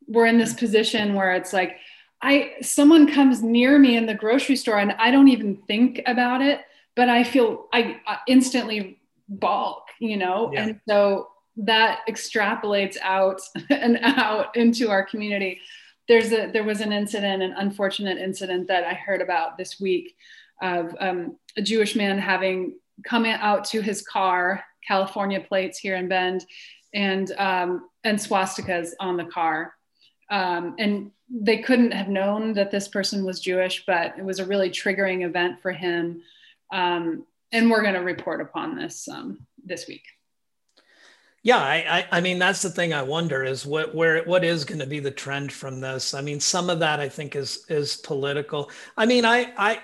we're 0.08 0.26
in 0.26 0.38
this 0.38 0.54
position 0.54 1.14
where 1.14 1.34
it's 1.34 1.54
like, 1.54 1.78
I 2.24 2.54
someone 2.62 3.12
comes 3.12 3.42
near 3.42 3.80
me 3.80 3.98
in 3.98 4.06
the 4.06 4.14
grocery 4.14 4.56
store 4.56 4.78
and 4.78 4.92
I 5.00 5.10
don't 5.10 5.30
even 5.30 5.58
think 5.68 6.02
about 6.06 6.42
it, 6.42 6.62
but 6.96 7.10
I 7.10 7.24
feel 7.24 7.68
I, 7.74 8.00
I 8.06 8.18
instantly 8.28 9.00
balk, 9.28 9.88
you 10.00 10.18
know, 10.18 10.52
yeah. 10.54 10.64
and 10.64 10.80
so 10.88 11.30
that 11.58 12.02
extrapolates 12.08 12.98
out 13.02 13.42
and 13.72 13.98
out 14.04 14.56
into 14.56 14.92
our 14.92 15.04
community. 15.04 15.62
There's 16.12 16.34
a 16.34 16.52
there 16.52 16.65
was 16.65 16.82
an 16.82 16.91
incident, 16.91 17.41
an 17.41 17.54
unfortunate 17.56 18.17
incident 18.17 18.67
that 18.67 18.84
I 18.84 18.93
heard 18.93 19.21
about 19.21 19.58
this 19.58 19.80
week 19.80 20.17
of 20.62 20.93
um, 21.00 21.38
a 21.56 21.62
Jewish 21.62 21.95
man 21.95 22.19
having 22.19 22.74
come 23.06 23.26
out 23.26 23.63
to 23.71 23.80
his 23.80 24.02
car, 24.02 24.62
California 24.86 25.39
plates 25.39 25.80
here 25.80 25.95
in 25.95 26.10
Bend, 26.10 26.45
and 26.93 27.32
um, 27.38 27.88
and 28.04 28.19
swastikas 28.19 28.89
on 29.00 29.15
the 29.15 29.24
car. 29.24 29.74
Um, 30.30 30.76
and 30.80 31.12
they 31.30 31.60
couldn't 31.60 31.91
have 31.91 32.10
known 32.10 32.56
that 32.56 32.71
this 32.71 32.89
person 32.89 33.24
was 33.24 33.39
Jewish, 33.39 33.86
but 33.86 34.13
it 34.17 34.26
was 34.26 34.39
a 34.39 34.45
really 34.45 34.69
triggering 34.69 35.26
event 35.26 35.62
for 35.62 35.71
him. 35.71 36.24
Um, 36.74 37.26
and 37.54 37.71
we're 37.71 37.84
going 37.84 37.93
to 37.93 38.02
report 38.02 38.41
upon 38.41 38.76
this 38.76 39.08
um, 39.08 39.47
this 39.63 39.88
week. 39.88 40.04
Yeah, 41.43 41.58
I, 41.58 41.75
I, 42.12 42.17
I, 42.17 42.21
mean 42.21 42.38
that's 42.38 42.62
the 42.62 42.69
thing 42.69 42.93
I 42.93 43.01
wonder 43.01 43.43
is 43.43 43.65
what 43.65 43.95
where 43.95 44.23
what 44.25 44.43
is 44.43 44.63
going 44.63 44.80
to 44.80 44.86
be 44.86 44.99
the 44.99 45.10
trend 45.10 45.51
from 45.51 45.82
this. 45.82 46.13
I 46.13 46.21
mean, 46.21 46.39
some 46.39 46.69
of 46.69 46.80
that 46.80 46.99
I 46.99 47.10
think 47.10 47.36
is 47.36 47.65
is 47.67 47.97
political. 47.97 48.69
I 48.95 49.08
mean, 49.08 49.25
I 49.25 49.51
I 49.58 49.80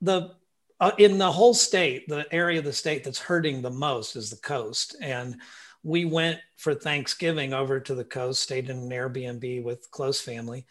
the 0.00 0.36
uh, 0.78 0.92
in 0.98 1.18
the 1.18 1.30
whole 1.30 1.52
state, 1.52 2.08
the 2.08 2.32
area 2.32 2.60
of 2.60 2.64
the 2.64 2.72
state 2.72 3.02
that's 3.02 3.18
hurting 3.18 3.60
the 3.60 3.70
most 3.70 4.14
is 4.14 4.30
the 4.30 4.36
coast, 4.36 4.96
and 5.02 5.40
we 5.82 6.04
went 6.04 6.38
for 6.56 6.74
Thanksgiving 6.74 7.54
over 7.54 7.80
to 7.80 7.94
the 7.94 8.04
coast, 8.04 8.42
stayed 8.42 8.70
in 8.70 8.78
an 8.78 8.90
Airbnb 8.90 9.64
with 9.64 9.90
close 9.90 10.20
family, 10.20 10.64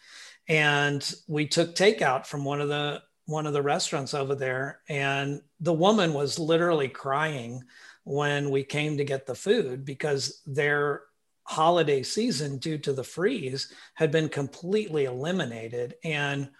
and 0.48 1.14
we 1.28 1.46
took 1.46 1.74
takeout 1.74 2.26
from 2.26 2.44
one 2.44 2.62
of 2.62 2.68
the 2.68 3.02
one 3.26 3.46
of 3.46 3.52
the 3.52 3.62
restaurants 3.62 4.14
over 4.14 4.34
there, 4.34 4.80
and 4.88 5.42
the 5.60 5.72
woman 5.72 6.14
was 6.14 6.38
literally 6.38 6.88
crying 6.88 7.62
when 8.10 8.50
we 8.50 8.64
came 8.64 8.96
to 8.96 9.04
get 9.04 9.24
the 9.24 9.34
food 9.36 9.84
because 9.84 10.42
their 10.44 11.02
holiday 11.44 12.02
season 12.02 12.58
due 12.58 12.76
to 12.76 12.92
the 12.92 13.04
freeze 13.04 13.72
had 13.94 14.10
been 14.10 14.28
completely 14.28 15.04
eliminated. 15.04 15.94
And 16.02 16.50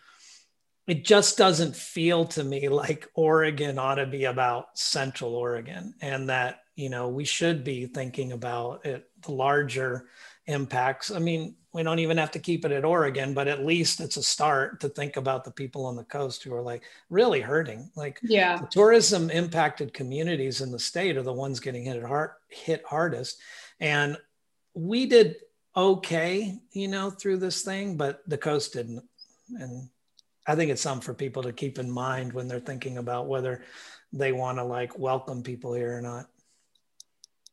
it 0.87 1.05
just 1.05 1.37
doesn't 1.37 1.75
feel 1.75 2.25
to 2.27 2.45
me 2.45 2.69
like 2.69 3.09
Oregon 3.15 3.81
ought 3.81 3.97
to 3.97 4.07
be 4.07 4.27
about 4.27 4.79
central 4.79 5.35
Oregon 5.35 5.93
and 6.01 6.29
that 6.29 6.61
you 6.77 6.89
know 6.89 7.09
we 7.09 7.25
should 7.25 7.65
be 7.65 7.87
thinking 7.87 8.31
about 8.31 8.87
it 8.87 9.11
the 9.23 9.33
larger 9.33 10.07
impacts. 10.47 11.11
I 11.11 11.19
mean 11.19 11.57
we 11.73 11.83
don't 11.83 12.01
even 12.01 12.17
have 12.17 12.33
to 12.33 12.39
keep 12.39 12.65
it 12.65 12.73
at 12.73 12.85
Oregon, 12.85 13.33
but 13.33 13.47
at 13.47 13.65
least 13.65 14.01
it's 14.01 14.17
a 14.17 14.23
start 14.23 14.81
to 14.81 14.89
think 14.89 15.17
about 15.17 15.45
the 15.45 15.53
people 15.53 15.87
on 15.87 15.95
the 15.95 16.05
coast 16.05 16.43
who 16.43 16.53
are 16.55 16.63
like 16.63 16.83
really 17.11 17.41
hurting. 17.41 17.91
Like, 17.95 18.19
yeah, 18.23 18.59
the 18.59 18.67
tourism 18.67 19.31
impacted 19.31 19.95
communities 19.95 20.61
in 20.61 20.73
the 20.73 20.79
state 20.79 21.17
are 21.17 21.23
the 21.23 21.33
ones 21.33 21.61
getting 21.61 21.85
hit 21.85 22.03
hard, 22.03 22.31
hit 22.49 22.83
hardest. 22.85 23.39
And 23.79 24.17
we 24.75 25.07
did 25.07 25.37
okay, 25.77 26.59
you 26.73 26.89
know, 26.89 27.11
through 27.11 27.37
this 27.37 27.63
thing, 27.63 27.97
but 27.97 28.23
the 28.27 28.39
coast 28.39 28.73
didn't. 28.73 29.05
And 29.59 29.89
I 30.47 30.57
think 30.57 30.71
it's 30.71 30.83
something 30.83 31.05
for 31.05 31.15
people 31.15 31.45
to 31.45 31.53
keep 31.53 31.79
in 31.79 31.91
mind 31.91 32.33
when 32.33 32.49
they're 32.49 32.59
thinking 32.61 32.99
about 32.99 33.29
whether 33.29 33.63
they 34.13 34.33
want 34.33 34.59
to 34.59 34.65
like 34.65 34.99
welcome 34.99 35.43
people 35.45 35.73
here 35.75 35.97
or 35.97 36.03
not. 36.03 36.27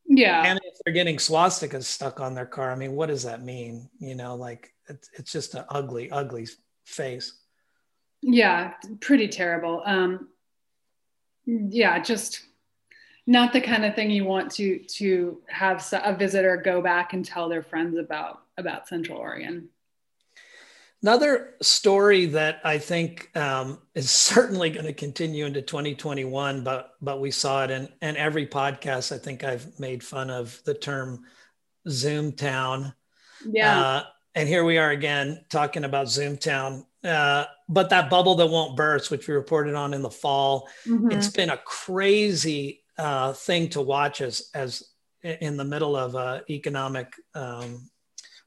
Yeah. 0.07 0.43
And 0.43 0.59
if 0.63 0.79
they're 0.83 0.93
getting 0.93 1.17
swastikas 1.17 1.83
stuck 1.83 2.19
on 2.19 2.33
their 2.33 2.45
car, 2.45 2.71
I 2.71 2.75
mean, 2.75 2.93
what 2.93 3.07
does 3.07 3.23
that 3.23 3.43
mean? 3.43 3.89
You 3.99 4.15
know, 4.15 4.35
like 4.35 4.73
it's, 4.89 5.09
it's 5.13 5.31
just 5.31 5.55
an 5.55 5.65
ugly, 5.69 6.09
ugly 6.11 6.47
face. 6.85 7.33
Yeah, 8.21 8.73
pretty 8.99 9.27
terrible. 9.27 9.83
Um, 9.85 10.29
yeah, 11.45 11.99
just 11.99 12.41
not 13.25 13.53
the 13.53 13.61
kind 13.61 13.85
of 13.85 13.93
thing 13.95 14.09
you 14.09 14.25
want 14.25 14.51
to 14.51 14.79
to 14.79 15.41
have 15.47 15.85
a 15.91 16.15
visitor 16.15 16.57
go 16.57 16.81
back 16.81 17.13
and 17.13 17.23
tell 17.23 17.49
their 17.49 17.61
friends 17.61 17.97
about 17.97 18.41
about 18.57 18.87
Central 18.87 19.19
Oregon. 19.19 19.69
Another 21.03 21.53
story 21.61 22.25
that 22.27 22.59
I 22.63 22.79
think 22.79 23.29
um, 23.37 23.79
is 23.93 24.09
certainly 24.09 24.69
going 24.71 24.85
to 24.85 24.93
continue 24.93 25.45
into 25.45 25.61
2021, 25.61 26.63
but 26.63 26.93
but 27.01 27.21
we 27.21 27.31
saw 27.31 27.63
it 27.63 27.71
in, 27.71 27.87
in 28.01 28.17
every 28.17 28.47
podcast. 28.47 29.13
I 29.13 29.19
think 29.19 29.43
I've 29.43 29.79
made 29.79 30.03
fun 30.03 30.29
of 30.29 30.59
the 30.65 30.73
term 30.73 31.23
Zoom 31.87 32.31
Town. 32.31 32.93
Yeah. 33.45 33.79
Uh, 33.79 34.03
and 34.33 34.49
here 34.49 34.63
we 34.63 34.77
are 34.77 34.91
again 34.91 35.43
talking 35.49 35.83
about 35.83 36.09
Zoom 36.09 36.37
Town. 36.37 36.85
Uh, 37.03 37.45
but 37.69 37.89
that 37.89 38.09
bubble 38.09 38.35
that 38.35 38.47
won't 38.47 38.75
burst, 38.75 39.11
which 39.11 39.27
we 39.27 39.33
reported 39.33 39.75
on 39.75 39.93
in 39.93 40.01
the 40.01 40.09
fall, 40.09 40.67
mm-hmm. 40.85 41.11
it's 41.11 41.29
been 41.29 41.51
a 41.51 41.57
crazy 41.57 42.83
uh, 42.97 43.33
thing 43.33 43.69
to 43.69 43.81
watch 43.81 44.21
as 44.21 44.49
as 44.53 44.83
in 45.23 45.57
the 45.57 45.63
middle 45.63 45.95
of 45.95 46.15
an 46.15 46.41
economic 46.49 47.13
um, 47.35 47.89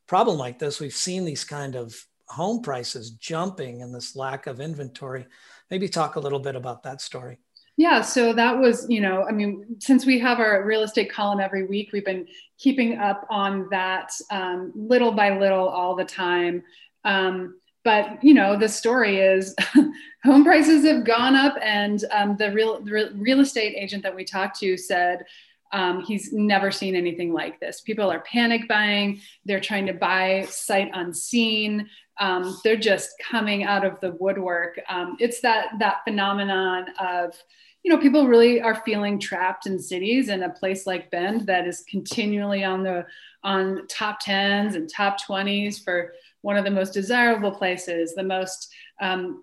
problem 0.06 0.38
like 0.38 0.58
this. 0.58 0.80
We've 0.80 0.92
seen 0.92 1.24
these 1.24 1.44
kind 1.44 1.76
of 1.76 1.94
home 2.30 2.62
prices 2.62 3.10
jumping 3.10 3.82
and 3.82 3.94
this 3.94 4.16
lack 4.16 4.46
of 4.46 4.60
inventory. 4.60 5.26
Maybe 5.70 5.88
talk 5.88 6.16
a 6.16 6.20
little 6.20 6.38
bit 6.38 6.56
about 6.56 6.82
that 6.84 7.00
story. 7.00 7.38
Yeah, 7.76 8.02
so 8.02 8.32
that 8.34 8.58
was, 8.58 8.86
you 8.90 9.00
know, 9.00 9.24
I 9.24 9.32
mean, 9.32 9.76
since 9.78 10.04
we 10.04 10.18
have 10.18 10.38
our 10.38 10.64
real 10.64 10.82
estate 10.82 11.10
column 11.10 11.40
every 11.40 11.66
week, 11.66 11.90
we've 11.92 12.04
been 12.04 12.26
keeping 12.58 12.98
up 12.98 13.26
on 13.30 13.68
that 13.70 14.12
um, 14.30 14.72
little 14.74 15.12
by 15.12 15.38
little 15.38 15.66
all 15.68 15.96
the 15.96 16.04
time. 16.04 16.62
Um, 17.04 17.58
but 17.82 18.22
you 18.22 18.34
know, 18.34 18.58
the 18.58 18.68
story 18.68 19.18
is 19.18 19.54
home 20.24 20.44
prices 20.44 20.84
have 20.84 21.04
gone 21.04 21.34
up, 21.34 21.56
and 21.62 22.04
um, 22.10 22.36
the 22.36 22.52
real 22.52 22.82
the 22.82 23.10
real 23.14 23.40
estate 23.40 23.74
agent 23.76 24.02
that 24.02 24.14
we 24.14 24.24
talked 24.24 24.60
to 24.60 24.76
said 24.76 25.24
um, 25.72 26.02
he's 26.04 26.32
never 26.32 26.70
seen 26.70 26.96
anything 26.96 27.32
like 27.32 27.60
this. 27.60 27.80
People 27.80 28.10
are 28.10 28.20
panic 28.20 28.66
buying. 28.68 29.20
They're 29.44 29.60
trying 29.60 29.86
to 29.86 29.92
buy 29.94 30.46
sight 30.48 30.90
unseen 30.94 31.88
um, 32.20 32.60
they're 32.62 32.76
just 32.76 33.14
coming 33.18 33.64
out 33.64 33.84
of 33.84 33.98
the 34.00 34.12
woodwork. 34.20 34.78
Um, 34.88 35.16
it's 35.18 35.40
that 35.40 35.68
that 35.78 36.04
phenomenon 36.04 36.86
of 37.00 37.34
you 37.82 37.90
know 37.90 37.98
people 37.98 38.28
really 38.28 38.60
are 38.60 38.82
feeling 38.84 39.18
trapped 39.18 39.66
in 39.66 39.78
cities 39.78 40.28
in 40.28 40.42
a 40.42 40.50
place 40.50 40.86
like 40.86 41.10
Bend 41.10 41.46
that 41.46 41.66
is 41.66 41.82
continually 41.88 42.62
on 42.62 42.82
the 42.84 43.06
on 43.42 43.86
top 43.88 44.20
tens 44.20 44.74
and 44.74 44.88
top 44.88 45.24
twenties 45.24 45.78
for 45.78 46.12
one 46.42 46.56
of 46.56 46.64
the 46.64 46.70
most 46.70 46.92
desirable 46.92 47.50
places, 47.50 48.14
the 48.14 48.22
most 48.22 48.72
um, 49.00 49.42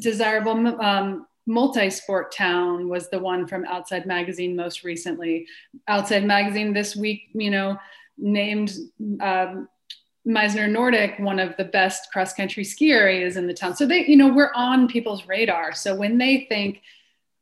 desirable 0.00 0.52
um, 0.80 1.26
multi-sport 1.46 2.32
town 2.32 2.88
was 2.88 3.08
the 3.08 3.18
one 3.18 3.46
from 3.46 3.64
Outside 3.64 4.06
Magazine 4.06 4.54
most 4.54 4.84
recently. 4.84 5.46
Outside 5.88 6.24
Magazine 6.24 6.72
this 6.72 6.94
week, 6.94 7.28
you 7.32 7.50
know, 7.50 7.78
named 8.18 8.72
um, 9.20 9.68
Meissner 10.26 10.68
Nordic 10.68 11.18
one 11.18 11.38
of 11.38 11.56
the 11.56 11.64
best 11.64 12.12
cross 12.12 12.32
country 12.34 12.64
ski 12.64 12.92
areas 12.92 13.36
in 13.36 13.46
the 13.46 13.54
town. 13.54 13.74
So 13.74 13.86
they, 13.86 14.06
you 14.06 14.16
know, 14.16 14.28
we're 14.28 14.52
on 14.54 14.88
people's 14.88 15.26
radar. 15.26 15.72
So 15.72 15.94
when 15.94 16.18
they 16.18 16.46
think, 16.48 16.82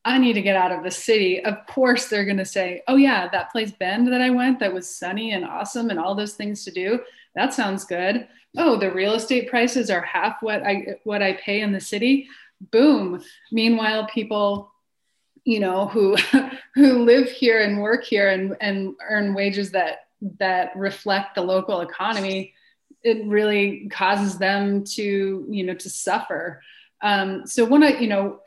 I 0.05 0.17
need 0.17 0.35
to 0.35 0.43
get 0.43 0.57
out 0.57 0.73
of 0.73 0.85
the 0.85 0.91
city, 0.91 1.45
of 1.45 1.67
course 1.67 2.07
they're 2.07 2.25
going 2.25 2.39
to 2.39 2.45
say, 2.45 2.83
Oh, 2.89 2.97
yeah, 2.97 3.29
that 3.29 3.51
place 3.51 3.73
Bend 3.73 4.11
that 4.13 4.23
I 4.23 4.31
went 4.31 4.61
that 4.61 4.73
was 4.73 4.89
sunny 4.89 5.33
and 5.33 5.45
awesome 5.45 5.91
and 5.91 5.99
all 5.99 6.15
those 6.15 6.35
things 6.35 6.65
to 6.65 6.71
do. 6.71 7.01
That 7.35 7.53
sounds 7.53 7.85
good. 7.85 8.27
Oh, 8.57 8.77
the 8.79 8.91
real 8.91 9.15
estate 9.15 9.51
prices 9.51 9.91
are 9.91 10.01
half 10.01 10.37
what 10.41 10.63
I 10.63 10.97
what 11.05 11.23
I 11.23 11.35
pay 11.35 11.61
in 11.61 11.73
the 11.73 11.81
city. 11.81 12.29
Boom. 12.61 13.23
Meanwhile, 13.53 14.07
people 14.07 14.73
you 15.49 15.61
know 15.61 15.87
who 15.87 16.15
who 16.75 17.05
live 17.05 17.31
here 17.31 17.63
and 17.63 17.81
work 17.81 18.05
here 18.05 18.29
and 18.29 18.55
and 18.61 18.95
earn 19.09 19.35
wages 19.35 19.71
that 19.71 20.09
that 20.39 20.77
reflect 20.77 21.35
the 21.35 21.41
local 21.41 21.81
economy 21.81 22.53
it 23.03 23.27
really 23.27 23.89
causes 23.89 24.37
them 24.39 24.85
to 24.85 25.47
you 25.49 25.65
know 25.65 25.75
to 25.75 25.89
suffer 25.89 26.61
um, 27.01 27.47
so 27.47 27.65
when 27.65 27.83
i 27.83 27.99
you 27.99 28.09
know 28.09 28.41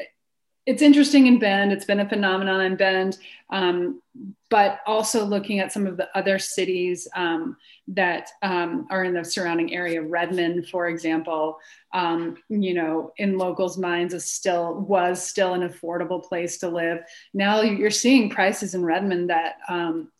it's 0.66 0.82
interesting 0.82 1.28
in 1.28 1.40
bend 1.40 1.72
it's 1.72 1.86
been 1.86 2.00
a 2.00 2.10
phenomenon 2.10 2.62
in 2.62 2.76
bend 2.76 3.18
um, 3.50 4.02
but 4.50 4.80
also 4.86 5.26
looking 5.26 5.60
at 5.60 5.72
some 5.72 5.88
of 5.88 5.98
the 5.98 6.08
other 6.16 6.38
cities 6.38 7.08
um, 7.16 7.58
that 7.88 8.30
um, 8.42 8.88
are 8.90 9.04
in 9.04 9.14
the 9.14 9.24
surrounding 9.24 9.74
area 9.74 10.02
redmond 10.02 10.68
for 10.68 10.88
example 10.88 11.58
um, 11.94 12.38
you 12.50 12.74
know 12.74 13.12
in 13.18 13.38
locals 13.38 13.78
minds 13.78 14.14
is 14.14 14.26
still 14.26 14.76
was 14.82 15.24
still 15.26 15.54
an 15.54 15.68
affordable 15.68 16.24
place 16.24 16.58
to 16.58 16.70
live 16.70 17.00
now 17.34 17.62
you're 17.62 17.90
seeing 17.90 18.30
prices 18.30 18.76
in 18.76 18.84
redmond 18.84 19.30
that 19.30 19.56
um, 19.70 20.12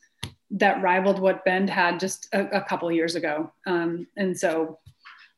that 0.52 0.82
rivaled 0.82 1.20
what 1.20 1.46
Bend 1.46 1.70
had 1.70 2.00
just 2.00 2.28
a, 2.34 2.58
a 2.58 2.62
couple 2.62 2.92
years 2.92 3.16
ago. 3.16 3.52
Um, 3.66 4.08
and 4.18 4.38
so, 4.38 4.80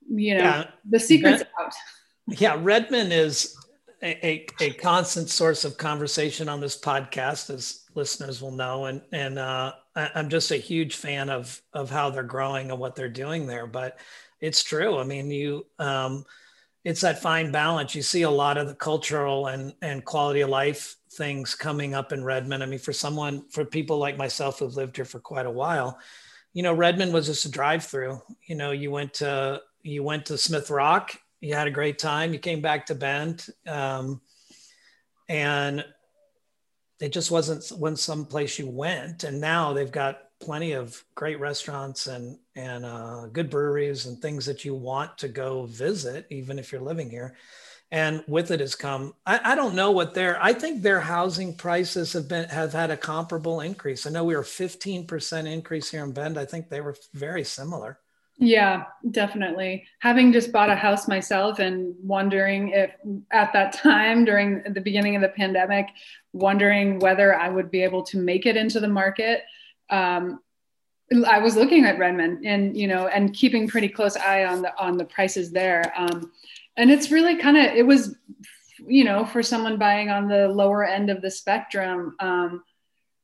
you 0.10 0.36
know, 0.36 0.44
yeah, 0.44 0.68
the 0.90 1.00
secret's 1.00 1.44
out. 1.60 1.74
Yeah, 2.28 2.58
Redmond 2.60 3.14
is 3.14 3.56
a, 4.04 4.26
a, 4.26 4.46
a, 4.60 4.74
constant 4.74 5.30
source 5.30 5.64
of 5.64 5.78
conversation 5.78 6.50
on 6.50 6.60
this 6.60 6.78
podcast, 6.78 7.50
as 7.50 7.86
listeners 7.96 8.42
will 8.42 8.52
know. 8.52 8.86
And 8.86 9.02
and 9.12 9.40
uh, 9.40 9.74
I, 9.96 10.10
I'm 10.16 10.30
just 10.30 10.52
a 10.52 10.58
huge 10.58 10.96
fan 10.96 11.30
of 11.30 11.62
of 11.74 11.90
how 11.90 12.10
they're 12.10 12.24
growing 12.24 12.70
and 12.70 12.80
what 12.80 12.96
they're 12.96 13.10
doing 13.10 13.48
there. 13.48 13.66
But 13.66 13.98
it's 14.42 14.64
true. 14.64 15.00
I 15.00 15.04
mean, 15.04 15.32
you. 15.32 15.66
Um, 15.80 16.26
it's 16.84 17.00
that 17.00 17.22
fine 17.22 17.50
balance. 17.50 17.96
You 17.96 18.02
see 18.02 18.24
a 18.24 18.30
lot 18.30 18.58
of 18.58 18.68
the 18.68 18.76
cultural 18.76 19.48
and, 19.48 19.74
and 19.82 20.04
quality 20.04 20.42
of 20.42 20.50
life 20.50 20.98
things 21.14 21.56
coming 21.56 21.94
up 21.94 22.12
in 22.12 22.26
Redmond. 22.26 22.62
I 22.62 22.66
mean, 22.66 22.80
for 22.80 22.92
someone, 22.92 23.48
for 23.50 23.64
people 23.64 24.00
like 24.00 24.18
myself 24.18 24.60
who've 24.60 24.76
lived 24.76 24.98
here 24.98 25.06
for 25.06 25.20
quite 25.20 25.46
a 25.46 25.52
while, 25.52 25.98
you 26.52 26.62
know, 26.62 26.74
Redmond 26.74 27.14
was 27.14 27.28
just 27.28 27.46
a 27.46 27.52
drive 27.52 27.86
through. 27.86 28.22
You 28.46 28.56
know, 28.56 28.72
you 28.72 28.92
went 28.92 29.14
to 29.16 29.62
you 29.82 30.04
went 30.04 30.26
to 30.26 30.38
Smith 30.38 30.70
Rock, 30.70 31.18
you 31.44 31.56
had 31.56 31.68
a 31.68 31.72
great 31.72 32.00
time, 32.00 32.34
you 32.34 32.40
came 32.40 32.62
back 32.62 32.86
to 32.86 32.96
Bend, 32.96 33.46
um, 33.68 34.22
and 35.28 35.84
it 37.02 37.12
just 37.12 37.32
wasn't 37.32 37.68
when 37.78 37.98
some 37.98 38.26
place 38.26 38.58
you 38.58 38.70
went. 38.70 39.26
And 39.26 39.42
now 39.42 39.74
they've 39.74 39.92
got 39.92 40.20
plenty 40.40 40.72
of 40.72 41.04
great 41.16 41.40
restaurants 41.40 42.08
and 42.08 42.38
and 42.56 42.86
uh, 42.86 43.28
good 43.28 43.50
breweries 43.50 44.06
and 44.06 44.22
things 44.22 44.46
that 44.46 44.64
you 44.64 44.74
want 44.74 45.18
to 45.18 45.28
go 45.28 45.66
visit, 45.66 46.28
even 46.30 46.60
if 46.60 46.72
you're 46.72 46.82
living 46.82 47.10
here. 47.10 47.36
And 47.92 48.24
with 48.28 48.50
it 48.50 48.60
has 48.60 48.74
come, 48.74 49.14
I, 49.26 49.52
I 49.52 49.56
don't 49.56 49.76
know 49.76 49.92
what 49.92 50.16
their, 50.16 50.42
I 50.42 50.54
think 50.54 50.82
their 50.82 51.00
housing 51.00 51.56
prices 51.56 52.14
have 52.14 52.28
been, 52.28 52.50
have 52.50 52.74
had 52.74 52.90
a 52.90 52.98
comparable 52.98 53.62
increase. 53.62 54.08
I 54.08 54.10
know 54.10 54.24
we 54.24 54.36
were 54.36 54.42
15% 54.42 55.46
increase 55.46 55.92
here 55.92 56.04
in 56.04 56.12
Bend. 56.12 56.40
I 56.40 56.46
think 56.46 56.70
they 56.70 56.82
were 56.82 56.96
very 57.14 57.44
similar. 57.44 58.00
Yeah, 58.38 58.86
definitely. 59.12 59.86
Having 60.00 60.34
just 60.34 60.52
bought 60.52 60.70
a 60.70 60.76
house 60.76 61.08
myself 61.08 61.60
and 61.60 61.96
wondering 62.02 62.70
if 62.70 62.92
at 63.32 63.54
that 63.54 63.74
time 63.74 64.26
during 64.26 64.64
the 64.74 64.82
beginning 64.82 65.16
of 65.16 65.22
the 65.22 65.30
pandemic, 65.30 65.88
wondering 66.34 67.00
whether 67.00 67.36
I 67.36 67.50
would 67.50 67.70
be 67.70 67.84
able 67.84 68.04
to 68.04 68.18
make 68.18 68.46
it 68.46 68.58
into 68.58 68.80
the 68.80 68.88
market. 68.88 69.44
Um, 69.90 70.40
I 71.28 71.40
was 71.40 71.56
looking 71.56 71.86
at 71.86 72.00
Redmond 72.00 72.46
and 72.46 72.76
you 72.76 72.88
know 72.88 73.08
and 73.08 73.34
keeping 73.34 73.68
pretty 73.68 73.90
close 73.90 74.18
eye 74.18 74.46
on 74.46 74.64
the 74.64 74.76
on 74.82 74.98
the 74.98 75.06
prices 75.06 75.52
there. 75.52 75.94
Um, 75.96 76.32
and 76.76 76.90
it's 76.90 77.12
really 77.12 77.38
kind 77.38 77.58
of 77.58 77.66
it 77.66 77.86
was 77.86 78.16
you 78.88 79.04
know 79.04 79.26
for 79.26 79.44
someone 79.44 79.78
buying 79.78 80.10
on 80.10 80.28
the 80.28 80.48
lower 80.48 80.84
end 80.84 81.10
of 81.10 81.22
the 81.22 81.30
spectrum 81.32 82.16
um, 82.20 82.64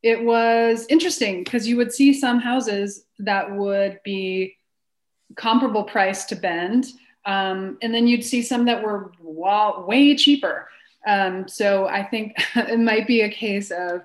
it 0.02 0.24
was 0.24 0.86
interesting 0.90 1.44
because 1.44 1.68
you 1.68 1.76
would 1.78 1.92
see 1.92 2.14
some 2.14 2.40
houses 2.40 3.06
that 3.20 3.52
would 3.52 4.00
be 4.04 4.56
comparable 5.36 5.84
price 5.84 6.26
to 6.26 6.36
bend. 6.36 6.88
Um, 7.26 7.78
and 7.82 7.94
then 7.94 8.08
you'd 8.08 8.24
see 8.24 8.42
some 8.42 8.66
that 8.66 8.82
were 8.82 9.12
way 9.22 10.16
cheaper. 10.16 10.68
Um, 11.08 11.48
so 11.48 11.88
i 11.88 12.04
think 12.04 12.36
it 12.56 12.80
might 12.80 13.08
be 13.08 13.22
a 13.22 13.30
case 13.30 13.72
of 13.72 14.02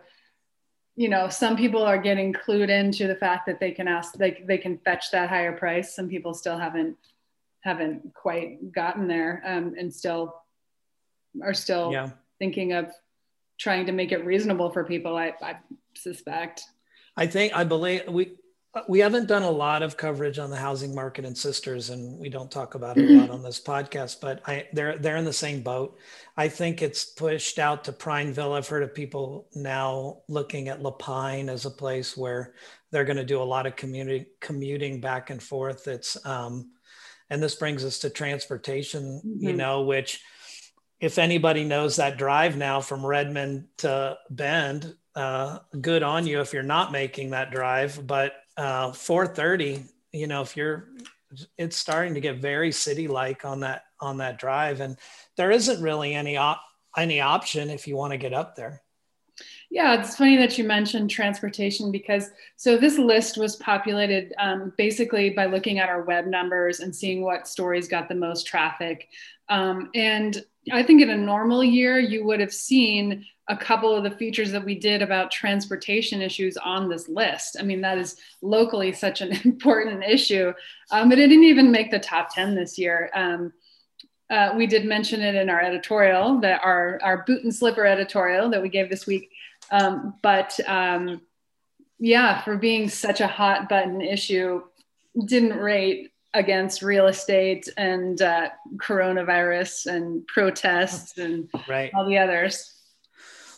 you 0.97 1.09
know 1.09 1.29
some 1.29 1.57
people 1.57 1.83
are 1.83 1.99
getting 1.99 2.33
clued 2.33 2.69
into 2.69 3.09
the 3.09 3.17
fact 3.17 3.47
that 3.47 3.59
they 3.59 3.73
can 3.73 3.89
ask 3.89 4.15
they, 4.15 4.43
they 4.47 4.59
can 4.59 4.79
fetch 4.79 5.11
that 5.11 5.29
higher 5.29 5.53
price. 5.53 5.95
Some 5.95 6.09
people 6.09 6.35
still 6.35 6.57
haven't 6.57 6.97
haven't 7.61 8.15
quite 8.15 8.73
gotten 8.73 9.09
there 9.09 9.43
um, 9.45 9.75
and 9.79 9.93
still 9.93 10.37
are 11.43 11.55
still 11.55 11.91
yeah. 11.91 12.11
thinking 12.39 12.75
of 12.75 12.93
trying 13.59 13.87
to 13.87 13.93
make 13.93 14.13
it 14.13 14.25
reasonable 14.25 14.71
for 14.71 14.85
people 14.85 15.17
I, 15.17 15.33
I 15.43 15.57
suspect. 15.97 16.63
I 17.17 17.27
think 17.27 17.57
i 17.57 17.65
believe 17.65 18.07
we 18.09 18.37
we 18.89 18.99
haven't 18.99 19.29
done 19.29 19.43
a 19.43 19.51
lot 19.51 19.83
of 19.83 19.97
coverage 19.97 20.39
on 20.39 20.51
the 20.51 20.57
housing 20.57 20.95
market 20.95 21.25
and 21.25 21.37
sisters 21.37 21.91
and 21.91 22.19
we 22.19 22.29
don't 22.29 22.51
talk 22.51 22.75
about 22.75 22.99
it 22.99 23.09
a 23.09 23.21
lot 23.21 23.31
on 23.31 23.43
this 23.43 23.61
podcast 23.61 24.21
but 24.21 24.43
I, 24.47 24.67
they're 24.73 24.99
they're 24.99 25.17
in 25.17 25.25
the 25.25 25.33
same 25.33 25.63
boat. 25.63 25.99
I 26.37 26.49
think 26.49 26.83
it's 26.83 27.05
pushed 27.05 27.59
out 27.59 27.85
to 27.85 27.93
prineville. 27.93 28.53
I've 28.53 28.69
heard 28.69 28.83
of 28.83 28.95
people 28.95 29.49
now 29.55 30.23
looking 30.29 30.69
at 30.69 30.83
La 30.83 30.91
Pine 30.91 31.49
as 31.49 31.67
a 31.67 31.71
place 31.71 32.17
where 32.17 32.55
they're 32.91 33.05
going 33.05 33.17
to 33.17 33.25
do 33.25 33.41
a 33.41 33.45
lot 33.45 33.67
of 33.67 33.77
community 33.77 34.27
commuting 34.41 35.01
back 35.01 35.31
and 35.31 35.43
forth. 35.43 35.87
It's 35.87 36.25
um, 36.27 36.71
and 37.31 37.43
this 37.43 37.55
brings 37.55 37.85
us 37.85 37.99
to 38.01 38.11
transportation 38.11 39.21
mm-hmm. 39.25 39.49
you 39.49 39.53
know 39.53 39.83
which 39.83 40.21
if 41.01 41.19
anybody 41.19 41.65
knows 41.65 41.97
that 41.97 42.17
drive 42.17 42.57
now 42.57 42.81
from 42.81 43.05
redmond 43.05 43.67
to 43.79 44.17
bend 44.31 44.95
uh, 45.15 45.59
good 45.81 46.03
on 46.03 46.27
you 46.27 46.41
if 46.41 46.53
you're 46.53 46.63
not 46.63 46.93
making 46.93 47.31
that 47.31 47.51
drive 47.51 48.05
but 48.07 48.33
uh, 48.57 48.93
430 48.93 49.85
you 50.13 50.27
know 50.27 50.43
if 50.43 50.57
you're 50.57 50.89
it's 51.59 51.77
starting 51.77 52.15
to 52.15 52.21
get 52.21 52.39
very 52.39 52.71
city 52.71 53.09
like 53.09 53.45
on 53.45 53.61
that 53.61 53.85
on 54.01 54.19
that 54.19 54.39
drive 54.39 54.81
and 54.81 54.97
there 55.37 55.51
isn't 55.51 55.83
really 55.83 56.15
any 56.15 56.37
op- 56.37 56.63
any 56.97 57.21
option 57.21 57.71
if 57.71 57.89
you 57.89 57.97
want 57.97 58.13
to 58.13 58.19
get 58.19 58.33
up 58.33 58.55
there 58.55 58.81
yeah, 59.71 59.99
it's 59.99 60.17
funny 60.17 60.37
that 60.37 60.57
you 60.57 60.63
mentioned 60.63 61.11
transportation 61.11 61.91
because 61.91 62.31
so 62.57 62.77
this 62.77 62.97
list 62.97 63.37
was 63.37 63.57
populated 63.57 64.33
um, 64.39 64.73
basically 64.79 65.31
by 65.31 65.47
looking 65.47 65.81
at 65.81 65.89
our 65.89 66.03
web 66.03 66.27
numbers 66.27 66.79
and 66.79 66.95
seeing 66.95 67.23
what 67.23 67.49
stories 67.49 67.89
got 67.89 68.09
the 68.09 68.15
most 68.15 68.47
traffic. 68.47 69.09
Um, 69.49 69.91
and 69.95 70.45
I 70.73 70.83
think 70.83 71.03
in 71.03 71.11
a 71.11 71.17
normal 71.17 71.63
year, 71.63 71.99
you 71.99 72.25
would 72.25 72.41
have 72.41 72.53
seen 72.53 73.25
a 73.49 73.57
couple 73.57 73.95
of 73.95 74.05
the 74.05 74.11
features 74.11 74.51
that 74.53 74.65
we 74.65 74.75
did 74.75 75.03
about 75.03 75.31
transportation 75.31 76.23
issues 76.23 76.57
on 76.57 76.89
this 76.89 77.09
list. 77.09 77.57
I 77.61 77.63
mean, 77.63 77.83
that 77.83 77.99
is 77.99 78.17
locally 78.41 78.93
such 78.93 79.21
an 79.21 79.33
important 79.45 80.03
issue, 80.05 80.53
um, 80.91 81.09
but 81.09 81.19
it 81.19 81.29
didn't 81.29 81.45
even 81.45 81.71
make 81.71 81.91
the 81.91 81.99
top 81.99 82.35
10 82.35 82.55
this 82.55 82.79
year. 82.79 83.11
Um, 83.15 83.53
uh, 84.31 84.55
we 84.57 84.67
did 84.67 84.87
mention 84.87 85.21
it 85.21 85.35
in 85.35 85.51
our 85.51 85.61
editorial 85.61 86.41
that 86.41 86.63
our, 86.65 86.99
our 87.03 87.25
boot 87.27 87.45
and 87.45 87.55
slipper 87.55 87.85
editorial 87.85 88.49
that 88.49 88.63
we 88.63 88.71
gave 88.71 88.89
this 88.89 89.07
week 89.07 89.31
um, 89.71 90.15
but 90.23 90.59
um, 90.67 91.23
yeah, 91.99 92.43
for 92.43 92.57
being 92.57 92.89
such 92.89 93.21
a 93.21 93.27
hot 93.27 93.69
button 93.69 94.01
issue, 94.01 94.63
didn't 95.27 95.59
rate 95.59 96.13
against 96.35 96.83
real 96.83 97.07
estate 97.07 97.69
and 97.77 98.21
uh, 98.21 98.51
coronavirus 98.77 99.87
and 99.87 100.27
protests 100.27 101.17
and 101.19 101.49
right. 101.69 101.91
all 101.95 102.07
the 102.07 102.19
others. 102.19 102.73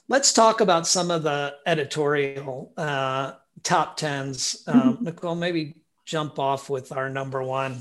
Let's 0.08 0.32
talk 0.32 0.60
about 0.60 0.86
some 0.86 1.10
of 1.10 1.22
the 1.22 1.54
editorial 1.66 2.72
uh, 2.76 3.32
top 3.62 3.96
tens. 3.96 4.62
Um, 4.66 4.80
mm-hmm. 4.80 5.04
Nicole, 5.04 5.34
maybe 5.34 5.74
jump 6.04 6.38
off 6.38 6.70
with 6.70 6.92
our 6.92 7.08
number 7.08 7.42
one. 7.42 7.78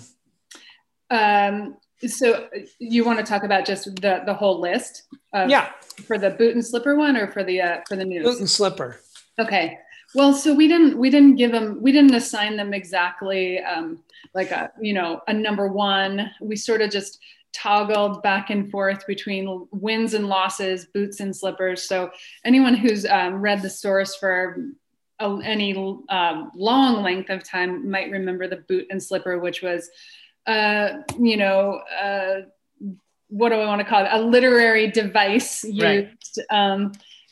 Um, 1.11 1.77
so 2.07 2.47
you 2.79 3.05
want 3.05 3.19
to 3.19 3.25
talk 3.25 3.43
about 3.43 3.65
just 3.65 3.85
the 4.01 4.23
the 4.25 4.33
whole 4.33 4.59
list? 4.59 5.03
yeah. 5.33 5.71
For 6.07 6.17
the 6.17 6.31
boot 6.31 6.55
and 6.55 6.65
slipper 6.65 6.95
one, 6.95 7.15
or 7.15 7.31
for 7.31 7.43
the 7.43 7.61
uh, 7.61 7.81
for 7.87 7.95
the 7.95 8.05
news? 8.05 8.23
Boot 8.23 8.39
and 8.39 8.49
slipper. 8.49 8.99
Okay. 9.39 9.77
Well, 10.15 10.33
so 10.33 10.53
we 10.53 10.67
didn't 10.67 10.97
we 10.97 11.09
didn't 11.09 11.35
give 11.35 11.51
them 11.51 11.79
we 11.81 11.91
didn't 11.91 12.15
assign 12.15 12.55
them 12.55 12.73
exactly 12.73 13.59
um, 13.59 14.01
like 14.33 14.51
a 14.51 14.71
you 14.79 14.93
know 14.93 15.21
a 15.27 15.33
number 15.33 15.67
one. 15.67 16.31
We 16.39 16.55
sort 16.55 16.81
of 16.81 16.89
just 16.89 17.19
toggled 17.51 18.23
back 18.23 18.49
and 18.49 18.69
forth 18.71 19.05
between 19.07 19.67
wins 19.71 20.13
and 20.13 20.27
losses, 20.27 20.85
boots 20.85 21.19
and 21.19 21.35
slippers. 21.35 21.87
So 21.87 22.11
anyone 22.43 22.73
who's 22.73 23.05
um, 23.05 23.35
read 23.35 23.61
the 23.61 23.69
source 23.69 24.15
for 24.15 24.57
a, 25.19 25.39
any 25.43 25.75
um, 26.09 26.51
long 26.55 27.03
length 27.03 27.29
of 27.29 27.43
time 27.43 27.89
might 27.89 28.11
remember 28.11 28.47
the 28.47 28.63
boot 28.67 28.87
and 28.89 29.01
slipper, 29.01 29.39
which 29.39 29.61
was 29.61 29.89
uh, 30.47 31.01
you 31.19 31.37
know, 31.37 31.81
uh, 32.01 32.41
what 33.29 33.49
do 33.49 33.55
I 33.55 33.65
want 33.65 33.81
to 33.81 33.85
call 33.85 34.05
it? 34.05 34.09
A 34.11 34.21
literary 34.21 34.91
device 34.91 35.63
used. 35.63 35.81
Right. 35.81 36.09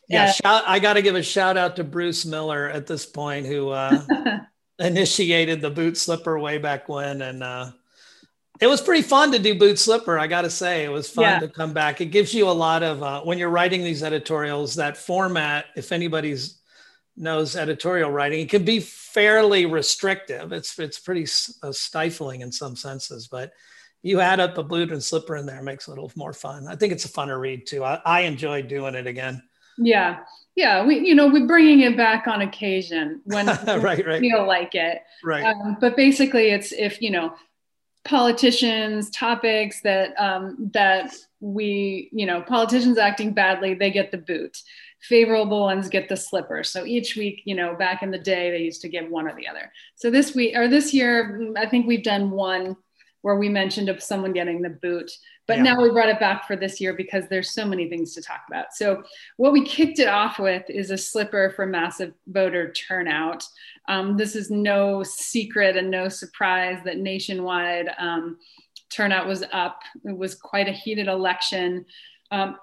Yeah, 0.09 0.31
shout, 0.31 0.63
I 0.67 0.79
got 0.79 0.93
to 0.93 1.01
give 1.01 1.15
a 1.15 1.23
shout 1.23 1.57
out 1.57 1.77
to 1.77 1.83
Bruce 1.83 2.25
Miller 2.25 2.69
at 2.69 2.87
this 2.87 3.05
point, 3.05 3.45
who 3.45 3.69
uh, 3.69 4.03
initiated 4.79 5.61
the 5.61 5.69
boot 5.69 5.97
slipper 5.97 6.37
way 6.37 6.57
back 6.57 6.89
when, 6.89 7.21
and 7.21 7.41
uh, 7.41 7.71
it 8.59 8.67
was 8.67 8.81
pretty 8.81 9.01
fun 9.01 9.31
to 9.31 9.39
do 9.39 9.57
boot 9.57 9.79
slipper. 9.79 10.19
I 10.19 10.27
got 10.27 10.41
to 10.41 10.49
say, 10.49 10.83
it 10.83 10.91
was 10.91 11.09
fun 11.09 11.23
yeah. 11.23 11.39
to 11.39 11.47
come 11.47 11.73
back. 11.73 12.01
It 12.01 12.07
gives 12.07 12.33
you 12.33 12.49
a 12.49 12.51
lot 12.51 12.83
of 12.83 13.01
uh, 13.01 13.21
when 13.21 13.37
you're 13.37 13.49
writing 13.49 13.83
these 13.83 14.03
editorials. 14.03 14.75
That 14.75 14.97
format, 14.97 15.65
if 15.75 15.91
anybody's 15.91 16.59
knows 17.15 17.55
editorial 17.55 18.11
writing, 18.11 18.41
it 18.41 18.49
can 18.49 18.65
be 18.65 18.79
fairly 18.79 19.65
restrictive. 19.65 20.51
It's 20.51 20.77
it's 20.79 20.99
pretty 20.99 21.27
uh, 21.63 21.71
stifling 21.71 22.41
in 22.41 22.51
some 22.51 22.75
senses, 22.75 23.27
but 23.27 23.53
you 24.01 24.19
add 24.19 24.39
up 24.39 24.57
a 24.57 24.63
boot 24.63 24.91
and 24.91 25.01
slipper 25.01 25.37
in 25.37 25.45
there, 25.45 25.63
makes 25.63 25.87
it 25.87 25.91
a 25.91 25.93
little 25.93 26.11
more 26.15 26.33
fun. 26.33 26.67
I 26.67 26.75
think 26.75 26.91
it's 26.91 27.05
a 27.05 27.09
funner 27.09 27.39
read 27.39 27.65
too. 27.65 27.83
I, 27.83 28.01
I 28.05 28.21
enjoy 28.21 28.61
doing 28.61 28.95
it 28.95 29.07
again. 29.07 29.41
Yeah, 29.77 30.19
yeah. 30.55 30.85
We 30.85 30.99
you 30.99 31.15
know 31.15 31.27
we're 31.27 31.47
bringing 31.47 31.81
it 31.81 31.97
back 31.97 32.27
on 32.27 32.41
occasion 32.41 33.21
when 33.25 33.45
right, 33.67 34.05
right. 34.05 34.19
feel 34.19 34.45
like 34.45 34.75
it. 34.75 35.01
Right. 35.23 35.43
Um, 35.43 35.77
but 35.79 35.95
basically, 35.95 36.51
it's 36.51 36.71
if 36.71 37.01
you 37.01 37.11
know 37.11 37.33
politicians 38.05 39.09
topics 39.11 39.81
that 39.81 40.19
um, 40.19 40.71
that 40.73 41.13
we 41.39 42.09
you 42.11 42.25
know 42.25 42.41
politicians 42.41 42.97
acting 42.97 43.33
badly 43.33 43.73
they 43.73 43.91
get 43.91 44.11
the 44.11 44.17
boot 44.17 44.61
favorable 45.03 45.61
ones 45.61 45.89
get 45.89 46.07
the 46.07 46.15
slipper. 46.15 46.63
So 46.63 46.85
each 46.85 47.17
week, 47.17 47.41
you 47.43 47.55
know, 47.55 47.75
back 47.75 48.03
in 48.03 48.11
the 48.11 48.17
day, 48.17 48.51
they 48.51 48.59
used 48.59 48.81
to 48.81 48.89
give 48.89 49.09
one 49.09 49.27
or 49.27 49.35
the 49.35 49.47
other. 49.47 49.71
So 49.95 50.09
this 50.09 50.33
week 50.33 50.55
or 50.55 50.69
this 50.69 50.93
year, 50.93 51.51
I 51.57 51.65
think 51.65 51.85
we've 51.85 52.03
done 52.03 52.31
one 52.31 52.77
where 53.23 53.37
we 53.37 53.49
mentioned 53.49 53.89
of 53.89 54.03
someone 54.03 54.33
getting 54.33 54.61
the 54.61 54.69
boot. 54.69 55.09
But 55.47 55.57
yeah. 55.57 55.63
now 55.63 55.81
we 55.81 55.91
brought 55.91 56.09
it 56.09 56.19
back 56.19 56.45
for 56.45 56.55
this 56.55 56.79
year 56.79 56.93
because 56.93 57.23
there's 57.29 57.51
so 57.51 57.65
many 57.65 57.89
things 57.89 58.13
to 58.13 58.21
talk 58.21 58.41
about. 58.49 58.73
So 58.73 59.03
what 59.37 59.53
we 59.53 59.65
kicked 59.65 59.99
it 59.99 60.09
off 60.09 60.39
with 60.39 60.69
is 60.69 60.91
a 60.91 60.97
slipper 60.97 61.51
for 61.55 61.65
massive 61.65 62.13
voter 62.27 62.71
turnout. 62.73 63.45
Um, 63.87 64.17
this 64.17 64.35
is 64.35 64.51
no 64.51 65.03
secret 65.03 65.77
and 65.77 65.89
no 65.89 66.09
surprise 66.09 66.79
that 66.83 66.97
nationwide 66.97 67.89
um, 67.97 68.37
turnout 68.89 69.25
was 69.25 69.43
up. 69.53 69.81
It 70.03 70.17
was 70.17 70.35
quite 70.35 70.67
a 70.67 70.73
heated 70.73 71.07
election. 71.07 71.85
Um, 72.29 72.57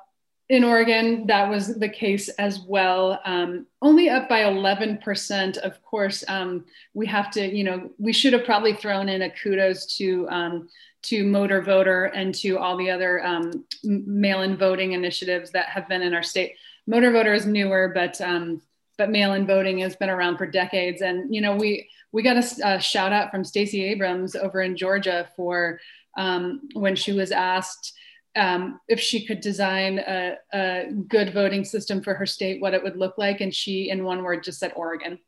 in 0.51 0.65
Oregon, 0.65 1.29
that 1.29 1.49
was 1.49 1.77
the 1.77 1.89
case 1.89 2.29
as 2.31 2.59
well. 2.67 3.21
Um, 3.25 3.67
only 3.83 4.11
up 4.11 4.29
by 4.29 4.41
11%. 4.41 5.57
Of 5.59 5.81
course, 5.85 6.25
um, 6.27 6.65
we 6.93 7.07
have 7.07 7.31
to, 7.31 7.57
you 7.57 7.63
know, 7.63 7.89
we 7.99 8.13
should 8.13 8.33
have 8.33 8.45
probably 8.45 8.75
thrown 8.75 9.09
in 9.09 9.23
a 9.23 9.31
kudos 9.31 9.97
to 9.99 10.29
um, 10.29 10.69
to 11.03 11.25
Motor 11.25 11.63
Voter 11.63 12.07
and 12.07 12.35
to 12.35 12.59
all 12.59 12.77
the 12.77 12.91
other 12.91 13.25
um, 13.25 13.65
mail-in 13.85 14.57
voting 14.57 14.93
initiatives 14.93 15.53
that 15.53 15.67
have 15.67 15.89
been 15.89 16.03
in 16.03 16.15
our 16.15 16.23
state. 16.23 16.57
Motor 16.87 17.13
Voter 17.13 17.33
is 17.33 17.47
newer, 17.47 17.93
but 17.95 18.21
um, 18.21 18.61
but 18.99 19.09
mail-in 19.09 19.47
voting 19.47 19.79
has 19.79 19.95
been 19.95 20.11
around 20.11 20.37
for 20.37 20.47
decades. 20.47 21.01
And 21.01 21.33
you 21.33 21.41
know, 21.41 21.55
we 21.55 21.89
we 22.11 22.25
got 22.25 22.37
a, 22.37 22.75
a 22.75 22.81
shout 22.81 23.13
out 23.13 23.31
from 23.31 23.45
Stacey 23.45 23.85
Abrams 23.85 24.35
over 24.35 24.63
in 24.63 24.77
Georgia 24.77 25.29
for 25.37 25.81
um, 26.19 26.63
when 26.73 26.97
she 26.97 27.13
was 27.13 27.31
asked 27.31 27.95
um, 28.37 28.81
if 28.89 29.01
she 29.01 29.27
could 29.27 29.41
design 29.41 29.99
a, 29.99 30.37
a, 30.53 30.93
good 31.09 31.35
voting 31.35 31.65
system 31.65 32.03
for 32.03 32.15
her 32.15 32.27
state, 32.27 32.61
what 32.61 32.75
it 32.75 32.83
would 32.83 32.97
look 32.97 33.19
like. 33.19 33.41
And 33.41 33.53
she, 33.53 33.91
in 33.91 34.05
one 34.05 34.23
word, 34.23 34.45
just 34.45 34.61
said 34.61 34.73
Oregon. 34.77 35.19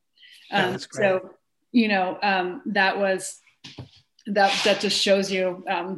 Um, 0.53 0.79
so, 0.79 1.31
you 1.73 1.88
know, 1.88 2.19
um, 2.23 2.62
that 2.67 2.99
was 2.99 3.41
that 4.27 4.53
that 4.65 4.81
just 4.81 5.01
shows 5.01 5.33
you 5.33 5.65
um, 5.69 5.97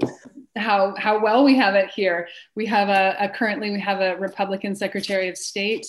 how 0.57 0.95
how 0.97 1.23
well 1.23 1.45
we 1.45 1.57
have 1.57 1.75
it 1.75 1.91
here. 1.91 2.29
We 2.55 2.67
have 2.67 2.89
a, 2.89 3.17
a, 3.21 3.29
currently 3.29 3.71
we 3.71 3.81
have 3.81 4.01
a 4.01 4.17
Republican 4.17 4.75
Secretary 4.75 5.29
of 5.29 5.37
State, 5.37 5.87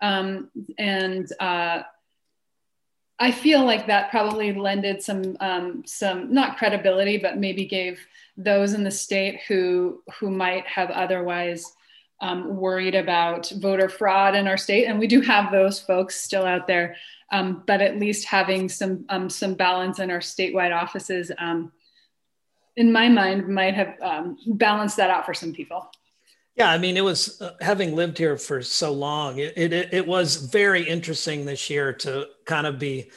um, 0.00 0.50
and 0.78 1.28
uh, 1.38 1.82
I 3.18 3.30
feel 3.30 3.64
like 3.64 3.86
that 3.86 4.10
probably 4.10 4.52
lended 4.52 5.02
some 5.02 5.36
um, 5.40 5.82
some 5.86 6.32
not 6.32 6.56
credibility, 6.56 7.18
but 7.18 7.38
maybe 7.38 7.66
gave 7.66 8.00
those 8.36 8.74
in 8.74 8.84
the 8.84 8.90
state 8.90 9.40
who 9.48 10.02
who 10.18 10.30
might 10.30 10.66
have 10.66 10.90
otherwise 10.90 11.72
um, 12.20 12.56
worried 12.56 12.94
about 12.94 13.50
voter 13.58 13.88
fraud 13.88 14.34
in 14.34 14.48
our 14.48 14.56
state, 14.56 14.86
and 14.86 14.98
we 14.98 15.06
do 15.06 15.20
have 15.20 15.52
those 15.52 15.80
folks 15.80 16.16
still 16.16 16.44
out 16.44 16.66
there. 16.66 16.96
Um, 17.32 17.64
but 17.66 17.80
at 17.80 17.98
least 17.98 18.26
having 18.26 18.68
some 18.68 19.04
um, 19.08 19.28
some 19.28 19.54
balance 19.54 19.98
in 19.98 20.10
our 20.10 20.20
statewide 20.20 20.74
offices, 20.74 21.32
um, 21.38 21.72
in 22.76 22.92
my 22.92 23.08
mind, 23.08 23.48
might 23.48 23.74
have 23.74 23.94
um, 24.00 24.36
balanced 24.46 24.96
that 24.98 25.10
out 25.10 25.26
for 25.26 25.34
some 25.34 25.52
people. 25.52 25.90
Yeah, 26.54 26.70
I 26.70 26.78
mean, 26.78 26.96
it 26.96 27.04
was 27.04 27.40
uh, 27.42 27.54
having 27.60 27.94
lived 27.94 28.16
here 28.16 28.38
for 28.38 28.62
so 28.62 28.92
long. 28.92 29.38
It, 29.38 29.54
it 29.56 29.72
it 29.92 30.06
was 30.06 30.36
very 30.36 30.88
interesting 30.88 31.44
this 31.44 31.68
year 31.68 31.92
to 31.94 32.28
kind 32.44 32.66
of 32.66 32.78
be 32.78 33.10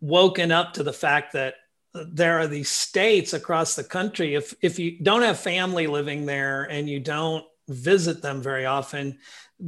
woken 0.00 0.52
up 0.52 0.74
to 0.74 0.82
the 0.82 0.92
fact 0.92 1.32
that 1.32 1.54
there 2.08 2.38
are 2.38 2.46
these 2.46 2.70
states 2.70 3.32
across 3.32 3.74
the 3.74 3.84
country. 3.84 4.34
If 4.34 4.54
if 4.60 4.78
you 4.78 4.98
don't 5.02 5.22
have 5.22 5.38
family 5.38 5.86
living 5.86 6.26
there 6.26 6.64
and 6.64 6.88
you 6.88 7.00
don't 7.00 7.44
visit 7.68 8.22
them 8.22 8.42
very 8.42 8.66
often, 8.66 9.18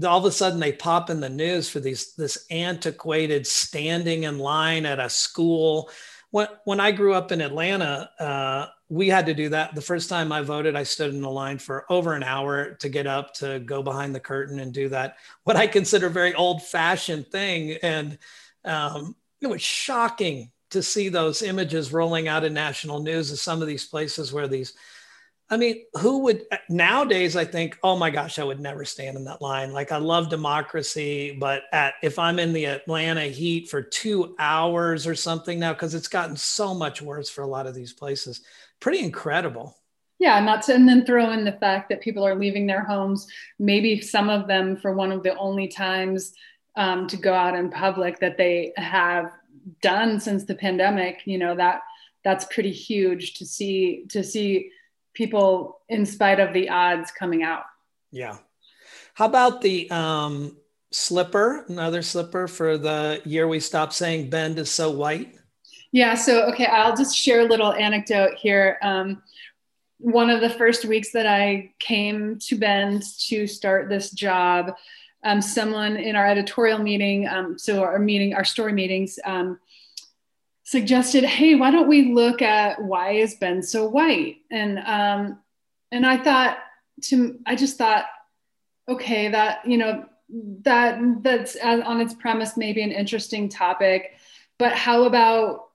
all 0.04 0.18
of 0.18 0.24
a 0.24 0.30
sudden 0.30 0.60
they 0.60 0.72
pop 0.72 1.10
in 1.10 1.20
the 1.20 1.28
news 1.28 1.68
for 1.68 1.80
these 1.80 2.14
this 2.14 2.46
antiquated 2.50 3.46
standing 3.46 4.24
in 4.24 4.38
line 4.38 4.86
at 4.86 5.00
a 5.00 5.08
school. 5.08 5.90
When 6.30 6.48
when 6.64 6.80
I 6.80 6.92
grew 6.92 7.14
up 7.14 7.32
in 7.32 7.40
Atlanta. 7.40 8.10
Uh, 8.18 8.66
we 8.90 9.08
had 9.08 9.26
to 9.26 9.34
do 9.34 9.50
that. 9.50 9.74
The 9.74 9.82
first 9.82 10.08
time 10.08 10.32
I 10.32 10.40
voted, 10.40 10.74
I 10.74 10.82
stood 10.82 11.12
in 11.12 11.20
the 11.20 11.30
line 11.30 11.58
for 11.58 11.84
over 11.90 12.14
an 12.14 12.22
hour 12.22 12.72
to 12.76 12.88
get 12.88 13.06
up 13.06 13.34
to 13.34 13.60
go 13.60 13.82
behind 13.82 14.14
the 14.14 14.20
curtain 14.20 14.60
and 14.60 14.72
do 14.72 14.88
that, 14.88 15.16
what 15.44 15.56
I 15.56 15.66
consider 15.66 16.08
very 16.08 16.34
old 16.34 16.62
fashioned 16.62 17.28
thing. 17.28 17.72
And 17.82 18.18
um, 18.64 19.14
it 19.40 19.46
was 19.46 19.60
shocking 19.60 20.50
to 20.70 20.82
see 20.82 21.08
those 21.08 21.42
images 21.42 21.92
rolling 21.92 22.28
out 22.28 22.44
in 22.44 22.52
national 22.52 23.00
news 23.00 23.32
of 23.32 23.38
some 23.38 23.62
of 23.62 23.68
these 23.68 23.86
places 23.86 24.32
where 24.32 24.48
these 24.48 24.74
I 25.50 25.56
mean, 25.56 25.84
who 25.98 26.18
would 26.24 26.44
nowadays? 26.68 27.34
I 27.34 27.46
think, 27.46 27.78
oh 27.82 27.96
my 27.96 28.10
gosh, 28.10 28.38
I 28.38 28.44
would 28.44 28.60
never 28.60 28.84
stand 28.84 29.16
in 29.16 29.24
that 29.24 29.40
line. 29.40 29.72
Like, 29.72 29.92
I 29.92 29.96
love 29.96 30.28
democracy, 30.28 31.36
but 31.40 31.62
at 31.72 31.94
if 32.02 32.18
I'm 32.18 32.38
in 32.38 32.52
the 32.52 32.66
Atlanta 32.66 33.22
heat 33.22 33.70
for 33.70 33.80
two 33.80 34.36
hours 34.38 35.06
or 35.06 35.14
something 35.14 35.58
now, 35.58 35.72
because 35.72 35.94
it's 35.94 36.08
gotten 36.08 36.36
so 36.36 36.74
much 36.74 37.00
worse 37.00 37.30
for 37.30 37.42
a 37.42 37.46
lot 37.46 37.66
of 37.66 37.74
these 37.74 37.94
places, 37.94 38.42
pretty 38.78 38.98
incredible. 38.98 39.74
Yeah, 40.18 40.38
not 40.40 40.62
to, 40.64 40.74
and 40.74 40.86
then 40.86 41.06
throw 41.06 41.30
in 41.30 41.44
the 41.44 41.52
fact 41.52 41.88
that 41.88 42.02
people 42.02 42.26
are 42.26 42.34
leaving 42.34 42.66
their 42.66 42.84
homes, 42.84 43.26
maybe 43.58 44.02
some 44.02 44.28
of 44.28 44.48
them 44.48 44.76
for 44.76 44.92
one 44.92 45.12
of 45.12 45.22
the 45.22 45.34
only 45.36 45.68
times 45.68 46.34
um, 46.76 47.06
to 47.06 47.16
go 47.16 47.32
out 47.32 47.54
in 47.54 47.70
public 47.70 48.18
that 48.20 48.36
they 48.36 48.72
have 48.76 49.30
done 49.82 50.20
since 50.20 50.44
the 50.44 50.54
pandemic. 50.54 51.22
You 51.24 51.38
know 51.38 51.54
that 51.56 51.82
that's 52.24 52.44
pretty 52.46 52.72
huge 52.72 53.34
to 53.34 53.46
see 53.46 54.04
to 54.10 54.22
see 54.22 54.70
people 55.14 55.80
in 55.88 56.06
spite 56.06 56.40
of 56.40 56.52
the 56.52 56.68
odds 56.68 57.10
coming 57.10 57.42
out. 57.42 57.64
Yeah. 58.12 58.36
How 59.14 59.26
about 59.26 59.60
the 59.60 59.90
um, 59.90 60.56
slipper? 60.92 61.64
Another 61.68 62.02
slipper 62.02 62.46
for 62.46 62.78
the 62.78 63.20
year 63.24 63.48
we 63.48 63.60
stopped 63.60 63.92
saying 63.92 64.30
Bend 64.30 64.58
is 64.58 64.70
so 64.70 64.90
white. 64.90 65.34
Yeah. 65.90 66.14
So 66.14 66.42
okay, 66.52 66.66
I'll 66.66 66.96
just 66.96 67.16
share 67.16 67.40
a 67.40 67.48
little 67.48 67.72
anecdote 67.72 68.34
here. 68.34 68.78
Um, 68.82 69.22
one 69.98 70.30
of 70.30 70.40
the 70.40 70.50
first 70.50 70.84
weeks 70.84 71.10
that 71.12 71.26
I 71.26 71.72
came 71.78 72.38
to 72.40 72.56
Bend 72.56 73.02
to 73.28 73.46
start 73.46 73.88
this 73.88 74.12
job, 74.12 74.74
um, 75.24 75.42
someone 75.42 75.96
in 75.96 76.16
our 76.16 76.26
editorial 76.26 76.78
meeting, 76.78 77.26
um, 77.26 77.58
so 77.58 77.82
our 77.82 77.98
meeting, 77.98 78.34
our 78.34 78.44
story 78.44 78.72
meetings, 78.72 79.18
um, 79.24 79.58
suggested, 80.64 81.24
"Hey, 81.24 81.54
why 81.54 81.70
don't 81.70 81.88
we 81.88 82.12
look 82.12 82.42
at 82.42 82.82
why 82.82 83.12
is 83.12 83.34
Bend 83.34 83.64
so 83.64 83.88
white?" 83.88 84.36
And 84.50 84.78
um, 84.78 85.38
and 85.90 86.06
I 86.06 86.18
thought 86.18 86.58
to 87.04 87.38
I 87.46 87.56
just 87.56 87.78
thought, 87.78 88.06
okay, 88.88 89.28
that 89.28 89.66
you 89.66 89.78
know 89.78 90.06
that 90.62 91.00
that's 91.22 91.56
on 91.56 92.00
its 92.00 92.14
premise 92.14 92.56
maybe 92.56 92.82
an 92.82 92.92
interesting 92.92 93.48
topic, 93.48 94.12
but 94.58 94.72
how 94.72 95.04
about 95.04 95.68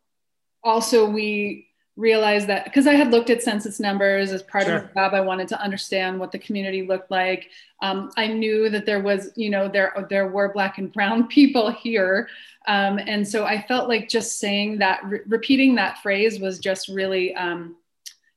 also 0.63 1.09
we 1.09 1.67
realize 1.95 2.47
that 2.47 2.65
because 2.65 2.87
I 2.87 2.93
had 2.93 3.11
looked 3.11 3.29
at 3.29 3.43
census 3.43 3.79
numbers 3.79 4.31
as 4.31 4.41
part 4.41 4.65
sure. 4.65 4.77
of 4.77 4.87
the 4.87 4.93
job, 4.93 5.13
I 5.13 5.21
wanted 5.21 5.47
to 5.49 5.61
understand 5.61 6.19
what 6.19 6.31
the 6.31 6.39
community 6.39 6.85
looked 6.87 7.11
like. 7.11 7.49
Um, 7.81 8.11
I 8.17 8.27
knew 8.27 8.69
that 8.69 8.85
there 8.85 9.01
was, 9.01 9.31
you 9.35 9.49
know, 9.49 9.67
there 9.67 9.93
there 10.09 10.27
were 10.27 10.51
black 10.53 10.77
and 10.77 10.91
brown 10.91 11.27
people 11.27 11.71
here, 11.71 12.27
um, 12.67 12.99
and 12.99 13.27
so 13.27 13.45
I 13.45 13.61
felt 13.61 13.89
like 13.89 14.09
just 14.09 14.39
saying 14.39 14.79
that, 14.79 15.03
re- 15.05 15.19
repeating 15.27 15.75
that 15.75 15.99
phrase 15.99 16.39
was 16.39 16.59
just 16.59 16.87
really 16.87 17.35
um, 17.35 17.75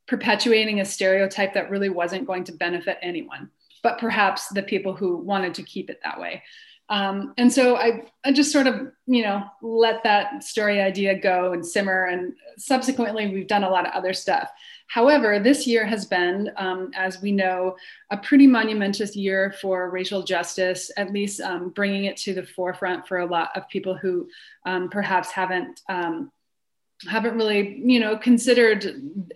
perpetuating 0.07 0.81
a 0.81 0.85
stereotype 0.85 1.55
that 1.55 1.71
really 1.71 1.89
wasn't 1.89 2.27
going 2.27 2.45
to 2.45 2.53
benefit 2.53 2.99
anyone, 3.03 3.51
but 3.83 3.99
perhaps 3.99 4.49
the 4.49 4.63
people 4.63 4.95
who 4.95 5.17
wanted 5.17 5.55
to 5.55 5.63
keep 5.63 5.91
it 5.91 6.01
that 6.05 6.21
way. 6.21 6.43
Um, 6.89 7.35
and 7.37 7.53
so 7.53 7.77
I, 7.77 8.05
I 8.25 8.33
just 8.33 8.53
sort 8.53 8.67
of, 8.67 8.93
you 9.07 9.23
know, 9.23 9.45
let 9.61 10.05
that 10.05 10.45
story 10.45 10.81
idea 10.81 11.19
go 11.19 11.53
and 11.53 11.67
simmer. 11.67 12.05
And 12.05 12.35
subsequently, 12.59 13.29
we've 13.29 13.49
done 13.49 13.65
a 13.65 13.71
lot 13.71 13.87
of 13.87 13.93
other 13.93 14.13
stuff. 14.13 14.51
However, 14.89 15.41
this 15.41 15.67
year 15.67 15.85
has 15.85 16.07
been, 16.07 16.51
um, 16.57 16.93
as 16.95 17.21
we 17.21 17.33
know, 17.33 17.77
a 18.11 18.17
pretty 18.17 18.47
monumentous 18.47 19.17
year 19.17 19.53
for 19.61 19.91
racial 19.91 20.23
justice, 20.23 20.91
at 20.97 21.13
least 21.13 21.41
um, 21.41 21.71
bringing 21.71 22.05
it 22.05 22.17
to 22.19 22.35
the 22.35 22.47
forefront 22.47 23.09
for 23.09 23.19
a 23.19 23.27
lot 23.27 23.51
of 23.57 23.69
people 23.69 23.97
who 23.97 24.29
um, 24.65 24.89
perhaps 24.89 25.31
haven't. 25.31 25.81
Um, 25.89 26.31
haven't 27.07 27.35
really, 27.37 27.83
you 27.85 28.01
know, 28.01 28.17
considered 28.17 28.87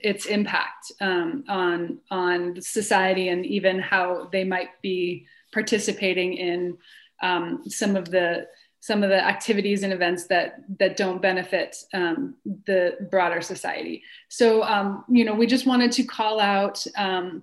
its 0.00 0.24
impact 0.24 0.92
um, 1.02 1.44
on 1.46 1.98
on 2.10 2.58
society 2.58 3.28
and 3.28 3.44
even 3.44 3.78
how 3.78 4.30
they 4.32 4.44
might 4.44 4.80
be 4.80 5.26
participating 5.52 6.32
in 6.32 6.78
um, 7.22 7.62
some 7.68 7.96
of 7.96 8.10
the 8.10 8.46
some 8.82 9.02
of 9.02 9.10
the 9.10 9.22
activities 9.22 9.82
and 9.82 9.92
events 9.92 10.24
that 10.24 10.62
that 10.78 10.96
don't 10.96 11.20
benefit 11.20 11.76
um, 11.92 12.34
the 12.66 12.96
broader 13.10 13.42
society. 13.42 14.02
So 14.28 14.62
um, 14.62 15.04
you 15.08 15.24
know, 15.24 15.34
we 15.34 15.46
just 15.46 15.66
wanted 15.66 15.92
to 15.92 16.04
call 16.04 16.40
out 16.40 16.84
um, 16.96 17.42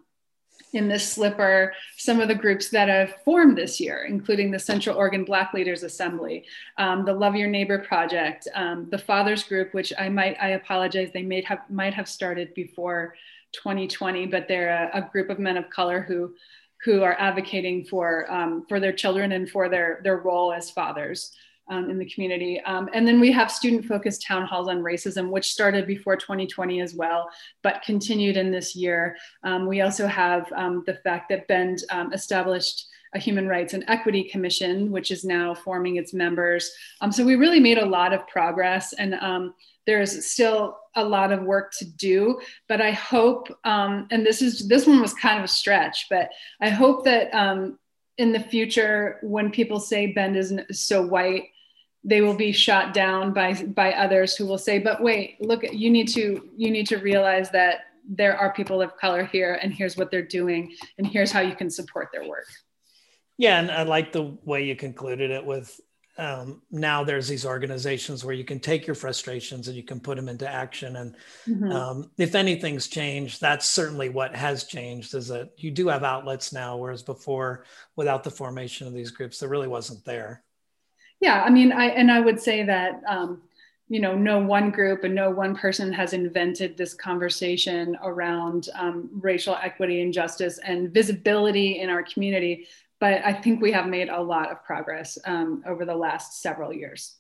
in 0.74 0.88
this 0.88 1.12
slipper 1.12 1.74
some 1.98 2.20
of 2.20 2.28
the 2.28 2.36
groups 2.36 2.70
that 2.70 2.90
have 2.90 3.16
formed 3.24 3.58
this 3.58 3.80
year, 3.80 4.06
including 4.06 4.52
the 4.52 4.60
Central 4.60 4.98
Oregon 4.98 5.24
Black 5.24 5.54
Leaders 5.54 5.84
Assembly, 5.84 6.46
um, 6.78 7.06
the 7.06 7.14
Love 7.14 7.36
Your 7.36 7.50
Neighbor 7.50 7.80
Project, 7.80 8.48
um, 8.54 8.88
the 8.90 8.98
Fathers 8.98 9.44
Group, 9.44 9.74
which 9.74 9.94
I 9.98 10.10
might 10.10 10.38
I 10.42 10.50
apologize 10.50 11.12
they 11.14 11.24
may 11.24 11.42
have 11.44 11.62
might 11.70 11.94
have 11.94 12.08
started 12.08 12.54
before 12.54 13.16
2020, 13.54 14.28
but 14.28 14.48
they're 14.48 14.92
a, 14.94 15.00
a 15.00 15.10
group 15.10 15.30
of 15.30 15.40
men 15.40 15.58
of 15.58 15.70
color 15.70 16.02
who 16.02 16.34
who 16.88 17.04
are 17.04 17.18
advocating 17.20 17.84
for 17.84 18.32
um, 18.32 18.66
for 18.70 18.80
their 18.80 18.94
children 18.94 19.34
and 19.34 19.50
for 19.50 19.68
their 19.68 20.00
their 20.06 20.20
role 20.20 20.54
as 20.54 20.72
fathers 20.72 21.36
um, 21.68 21.90
in 21.90 22.00
the 22.00 22.10
community. 22.10 22.62
Um, 22.62 22.88
and 22.94 23.06
then 23.06 23.20
we 23.20 23.30
have 23.34 23.52
student 23.52 23.84
focused 23.84 24.26
town 24.26 24.46
halls 24.46 24.70
on 24.70 24.78
racism, 24.80 25.30
which 25.30 25.52
started 25.52 25.86
before 25.86 26.16
2020 26.16 26.80
as 26.80 26.94
well, 26.94 27.30
but 27.62 27.82
continued 27.86 28.38
in 28.38 28.52
this 28.52 28.74
year. 28.74 29.18
Um, 29.44 29.68
we 29.68 29.82
also 29.82 30.08
have 30.08 30.50
um, 30.56 30.84
the 30.86 30.96
fact 31.04 31.28
that 31.28 31.46
Bend 31.50 31.84
um, 31.92 32.14
established 32.14 32.88
a 33.14 33.20
Human 33.20 33.50
Rights 33.50 33.74
and 33.74 33.84
Equity 33.90 34.24
Commission, 34.24 34.90
which 34.90 35.12
is 35.12 35.26
now 35.26 35.54
forming 35.54 35.98
its 35.98 36.14
members. 36.14 36.72
so 37.12 37.26
we 37.26 37.36
really 37.36 37.60
made 37.60 37.80
a 37.80 37.86
lot 37.86 38.14
of 38.14 38.26
progress 38.30 38.94
and 38.94 39.14
there's 39.88 40.30
still 40.30 40.78
a 40.96 41.04
lot 41.04 41.32
of 41.32 41.42
work 41.42 41.72
to 41.80 41.86
do 41.86 42.40
but 42.68 42.82
i 42.82 42.92
hope 42.92 43.48
um, 43.64 44.08
and 44.12 44.24
this 44.24 44.42
is 44.44 44.68
this 44.68 44.86
one 44.86 45.02
was 45.02 45.14
kind 45.16 45.40
of 45.40 45.46
a 45.46 45.48
stretch 45.48 46.06
but 46.10 46.30
i 46.62 46.70
hope 46.70 47.04
that 47.04 47.34
um, 47.34 47.80
in 48.18 48.32
the 48.32 48.40
future, 48.40 49.20
when 49.22 49.52
people 49.52 49.80
say 49.80 50.08
Bend 50.08 50.36
is 50.36 50.54
so 50.72 51.06
white, 51.06 51.50
they 52.04 52.22
will 52.22 52.36
be 52.36 52.52
shot 52.52 52.94
down 52.94 53.34
by 53.34 53.54
by 53.54 53.94
others 53.94 54.36
who 54.36 54.46
will 54.46 54.58
say, 54.58 54.80
"But 54.80 55.02
wait, 55.02 55.40
look, 55.40 55.64
you 55.72 55.90
need 55.90 56.08
to 56.10 56.50
you 56.56 56.72
need 56.72 56.88
to 56.88 56.98
realize 56.98 57.50
that 57.52 57.82
there 58.08 58.38
are 58.38 58.54
people 58.54 58.82
of 58.82 58.96
color 58.98 59.26
here, 59.26 59.60
and 59.62 59.74
here's 59.74 59.98
what 59.98 60.10
they're 60.10 60.22
doing, 60.22 60.74
and 60.98 61.06
here's 61.06 61.32
how 61.32 61.42
you 61.42 61.56
can 61.56 61.70
support 61.70 62.10
their 62.12 62.28
work." 62.28 62.48
Yeah, 63.38 63.60
and 63.60 63.70
I 63.70 63.84
like 63.84 64.12
the 64.12 64.38
way 64.46 64.64
you 64.64 64.76
concluded 64.76 65.30
it 65.30 65.46
with 65.46 65.80
um, 66.18 66.62
now 66.72 67.04
there's 67.04 67.28
these 67.28 67.46
organizations 67.46 68.26
where 68.26 68.34
you 68.34 68.44
can 68.44 68.60
take 68.60 68.88
your 68.88 68.96
frustrations 68.96 69.68
and 69.68 69.78
you 69.78 69.84
can 69.84 70.00
put 70.00 70.16
them 70.16 70.30
into 70.30 70.50
action. 70.50 70.96
And 70.96 71.16
mm-hmm. 71.48 71.72
um, 71.72 72.12
if 72.18 72.34
anything's 72.34 72.88
changed, 72.88 73.40
that's 73.40 73.68
certainly 73.68 74.10
what 74.10 74.36
has 74.36 74.64
changed 74.64 75.14
is 75.14 75.28
that 75.28 75.52
you 75.58 75.72
do 75.72 75.88
have 75.88 76.04
outlets 76.04 76.52
now, 76.52 76.78
whereas 76.78 77.04
before, 77.04 77.66
without 77.96 78.24
the 78.24 78.32
formation 78.32 78.88
of 78.88 78.94
these 78.94 79.12
groups, 79.12 79.40
there 79.40 79.50
really 79.50 79.68
wasn't 79.68 80.04
there. 80.06 80.44
Yeah, 81.20 81.44
I 81.44 81.50
mean, 81.50 81.72
I 81.72 81.86
and 81.86 82.12
I 82.12 82.20
would 82.20 82.40
say 82.40 82.64
that 82.64 83.02
um, 83.08 83.42
you 83.90 84.02
know, 84.02 84.16
no 84.16 84.40
one 84.40 84.70
group 84.70 85.04
and 85.04 85.16
no 85.16 85.30
one 85.30 85.56
person 85.56 85.94
has 85.94 86.14
invented 86.14 86.76
this 86.76 86.94
conversation 86.94 87.98
around 88.04 88.70
um, 88.76 89.10
racial 89.14 89.58
equity 89.62 90.02
and 90.02 90.12
justice 90.12 90.60
and 90.60 90.94
visibility 90.94 91.80
in 91.80 91.90
our 91.90 92.04
community 92.04 92.68
but 93.00 93.24
I 93.26 93.34
think 93.34 93.62
we 93.62 93.72
have 93.72 93.88
made 93.88 94.10
a 94.10 94.22
lot 94.22 94.52
of 94.52 94.64
progress 94.64 95.18
um, 95.26 95.64
over 95.68 95.86
the 95.86 95.96
last 95.96 96.42
several 96.42 96.74
years. 96.74 97.16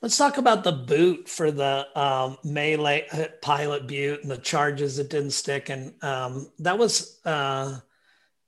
Let's 0.00 0.16
talk 0.16 0.36
about 0.36 0.64
the 0.64 0.72
boot 0.72 1.28
for 1.28 1.52
the 1.52 1.86
um, 1.94 2.36
Melee 2.42 3.06
uh, 3.12 3.26
Pilot 3.40 3.86
Butte 3.86 4.22
and 4.22 4.30
the 4.30 4.36
charges 4.36 4.96
that 4.96 5.10
didn't 5.10 5.30
stick. 5.30 5.68
And 5.68 5.94
um, 6.02 6.50
that 6.58 6.76
was 6.76 7.20
uh, 7.24 7.78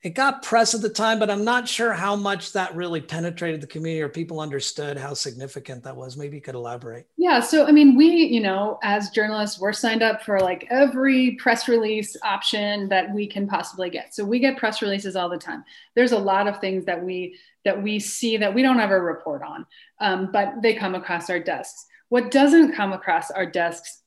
it 0.05 0.13
got 0.15 0.43
press 0.43 0.75
at 0.75 0.83
the 0.83 0.89
time, 0.91 1.19
but 1.19 1.31
I'm 1.31 1.45
not 1.45 1.67
sure 1.67 1.95
how 1.95 2.15
much 2.15 2.53
that 2.53 2.77
really 2.77 3.01
penetrated 3.01 3.63
the 3.63 3.67
community 3.67 4.03
or 4.03 4.11
people 4.11 4.39
understood 4.39 4.99
how 4.99 5.15
significant 5.15 5.83
that 5.85 5.97
was. 5.97 6.19
Maybe 6.19 6.37
you 6.37 6.43
could 6.43 6.55
elaborate. 6.55 7.07
Yeah. 7.17 7.41
So, 7.41 7.67
I 7.67 7.73
mean, 7.73 7.97
we, 7.97 8.09
you 8.09 8.43
know, 8.43 8.79
as 8.83 9.09
journalists, 9.09 9.59
we're 9.59 9.73
signed 9.73 10.03
up 10.03 10.23
for 10.23 10.39
like 10.39 10.67
every 10.69 11.37
press 11.37 11.69
release 11.69 12.19
option 12.23 12.87
that 12.91 13.15
we 13.15 13.27
can 13.27 13.49
possibly 13.49 13.89
get. 13.89 14.15
So 14.15 14.27
we 14.27 14.41
get 14.41 14.59
press 14.59 14.83
releases 14.83 15.17
all 15.17 15.31
the 15.31 15.39
time. 15.39 15.65
There's 15.95 16.13
a 16.13 16.19
lot 16.19 16.49
of 16.49 16.61
things 16.61 16.85
that 16.85 17.03
we 17.03 17.39
that 17.65 17.83
we 17.83 17.99
see 17.99 18.37
that 18.37 18.53
we 18.53 18.61
don't 18.61 18.81
ever 18.81 19.03
report 19.03 19.43
on, 19.43 19.65
um, 20.01 20.31
but 20.31 20.61
they 20.61 20.75
come 20.75 20.95
across 20.95 21.31
our 21.31 21.41
desks. 21.41 21.87
What 22.11 22.31
doesn't 22.31 22.75
come 22.75 22.93
across 22.93 23.31
our 23.31 23.47
desks 23.47 24.03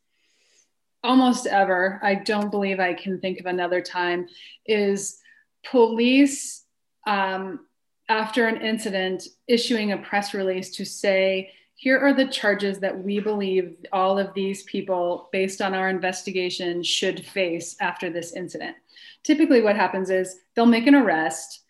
almost 1.03 1.47
ever, 1.47 1.99
I 2.03 2.13
don't 2.13 2.51
believe 2.51 2.79
I 2.79 2.93
can 2.93 3.19
think 3.19 3.39
of 3.39 3.47
another 3.47 3.81
time, 3.81 4.27
is 4.67 5.17
police, 5.65 6.63
um, 7.05 7.65
after 8.09 8.47
an 8.47 8.61
incident, 8.61 9.27
issuing 9.47 9.91
a 9.91 9.97
press 9.97 10.33
release 10.33 10.75
to 10.77 10.85
say, 10.85 11.51
here 11.75 11.99
are 11.99 12.13
the 12.13 12.27
charges 12.27 12.79
that 12.79 13.03
we 13.03 13.19
believe 13.19 13.75
all 13.93 14.17
of 14.17 14.33
these 14.33 14.63
people, 14.63 15.29
based 15.31 15.61
on 15.61 15.75
our 15.75 15.89
investigation, 15.89 16.81
should 16.81 17.25
face 17.25 17.75
after 17.79 18.09
this 18.09 18.33
incident. 18.33 18.75
Typically, 19.23 19.61
what 19.61 19.75
happens 19.75 20.09
is 20.09 20.39
they'll 20.55 20.65
make 20.65 20.87
an 20.87 20.95
arrest, 20.95 21.61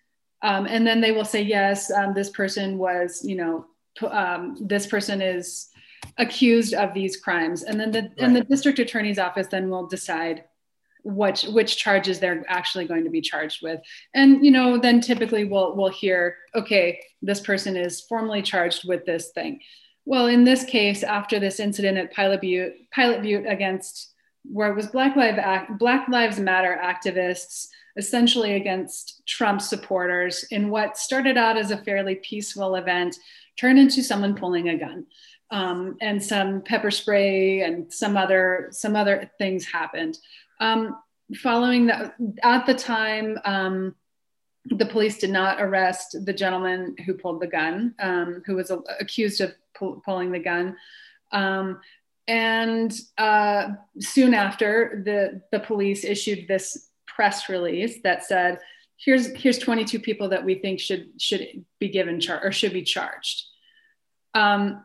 um, 0.43 0.65
and 0.65 0.87
then 0.87 1.01
they 1.01 1.11
will 1.11 1.25
say, 1.25 1.41
yes, 1.41 1.91
um, 1.91 2.13
this 2.13 2.29
person 2.29 2.77
was, 2.77 3.21
you 3.25 3.35
know, 3.35 3.65
um, 4.09 4.55
this 4.61 4.87
person 4.87 5.21
is 5.21 5.69
accused 6.17 6.73
of 6.73 6.93
these 6.93 7.17
crimes, 7.17 7.63
and 7.63 7.79
then 7.79 7.91
the 7.91 8.03
right. 8.03 8.11
and 8.19 8.35
the 8.35 8.43
district 8.43 8.79
attorney's 8.79 9.19
office 9.19 9.47
then 9.47 9.69
will 9.69 9.87
decide 9.87 10.43
which 11.03 11.43
which 11.43 11.77
charges 11.77 12.19
they're 12.19 12.43
actually 12.47 12.85
going 12.85 13.03
to 13.03 13.09
be 13.09 13.21
charged 13.21 13.61
with. 13.61 13.79
And 14.13 14.43
you 14.43 14.51
know 14.51 14.77
then 14.77 15.01
typically 15.01 15.45
we'll 15.45 15.75
we'll 15.75 15.89
hear 15.89 16.37
okay 16.55 16.99
this 17.21 17.39
person 17.39 17.75
is 17.75 18.01
formally 18.01 18.41
charged 18.41 18.87
with 18.87 19.05
this 19.05 19.31
thing. 19.31 19.61
Well 20.05 20.27
in 20.27 20.43
this 20.43 20.63
case 20.63 21.03
after 21.03 21.39
this 21.39 21.59
incident 21.59 21.97
at 21.97 22.13
pilot 22.13 22.41
butte 22.41 22.73
pilot 22.91 23.21
butte 23.21 23.45
against 23.47 24.13
where 24.43 24.71
it 24.71 24.75
was 24.75 24.87
black 24.87 25.15
lives 25.15 25.39
Act, 25.41 25.77
black 25.77 26.07
lives 26.07 26.39
matter 26.39 26.79
activists 26.81 27.67
essentially 27.97 28.53
against 28.53 29.25
trump 29.25 29.61
supporters 29.61 30.45
in 30.51 30.69
what 30.69 30.97
started 30.97 31.35
out 31.35 31.57
as 31.57 31.71
a 31.71 31.77
fairly 31.77 32.15
peaceful 32.15 32.75
event 32.75 33.17
turned 33.57 33.79
into 33.79 34.03
someone 34.03 34.35
pulling 34.35 34.69
a 34.69 34.77
gun. 34.77 35.05
Um, 35.49 35.95
and 36.01 36.21
some 36.21 36.61
pepper 36.61 36.91
spray 36.91 37.61
and 37.61 37.91
some 37.91 38.17
other 38.17 38.67
some 38.71 38.97
other 38.97 39.31
things 39.37 39.65
happened 39.65 40.17
um, 40.59 40.97
following 41.35 41.87
that, 41.87 42.15
at 42.43 42.65
the 42.65 42.73
time, 42.73 43.37
um, 43.45 43.95
the 44.65 44.85
police 44.85 45.17
did 45.17 45.29
not 45.29 45.61
arrest 45.61 46.25
the 46.25 46.33
gentleman 46.33 46.95
who 47.05 47.13
pulled 47.13 47.41
the 47.41 47.47
gun, 47.47 47.93
um, 47.99 48.43
who 48.45 48.55
was 48.55 48.71
accused 48.99 49.41
of 49.41 49.53
pull- 49.75 50.01
pulling 50.05 50.31
the 50.31 50.39
gun. 50.39 50.75
Um, 51.31 51.79
and 52.27 52.93
uh, 53.17 53.69
soon 53.99 54.33
after, 54.33 55.01
the, 55.05 55.41
the 55.51 55.59
police 55.59 56.03
issued 56.03 56.47
this 56.47 56.89
press 57.05 57.47
release 57.47 58.01
that 58.03 58.25
said, 58.25 58.59
here's, 58.97 59.27
here's 59.27 59.59
22 59.59 59.99
people 59.99 60.29
that 60.29 60.43
we 60.43 60.55
think 60.55 60.79
should, 60.79 61.09
should 61.19 61.65
be 61.79 61.89
given 61.89 62.19
charge 62.19 62.43
or 62.43 62.51
should 62.51 62.73
be 62.73 62.83
charged. 62.83 63.43
Um, 64.33 64.83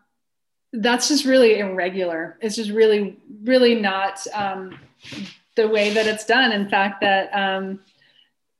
that's 0.72 1.08
just 1.08 1.24
really 1.24 1.58
irregular. 1.58 2.38
It's 2.40 2.56
just 2.56 2.70
really, 2.70 3.18
really 3.42 3.74
not 3.74 4.24
um, 4.32 4.78
the 5.56 5.68
way 5.68 5.92
that 5.92 6.06
it's 6.06 6.24
done. 6.24 6.52
In 6.52 6.68
fact, 6.68 7.00
that 7.00 7.30
um, 7.32 7.80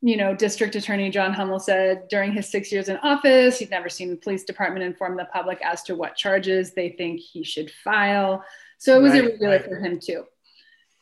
you 0.03 0.17
know, 0.17 0.35
District 0.35 0.75
Attorney 0.75 1.11
John 1.11 1.33
Hummel 1.33 1.61
said 1.61 2.09
during 2.09 2.33
his 2.33 2.51
six 2.51 2.73
years 2.73 2.89
in 2.89 2.97
office, 2.99 3.61
he'd 3.61 3.71
never 3.71 3.89
seen 3.89 4.11
the 4.11 4.17
police 4.17 4.43
department 4.43 4.85
inform 4.85 5.17
the 5.17 5.27
public 5.27 5.61
as 5.65 5.85
to 5.85 5.95
what 5.95 6.17
charges 6.17 6.75
they 6.75 6.91
think 6.91 7.21
he 7.21 7.45
should 7.45 7.71
file. 7.85 8.45
So 8.79 8.99
it 8.99 9.03
was 9.03 9.13
right, 9.13 9.25
irregular 9.25 9.57
right. 9.59 9.65
for 9.65 9.77
him 9.77 10.01
too. 10.01 10.25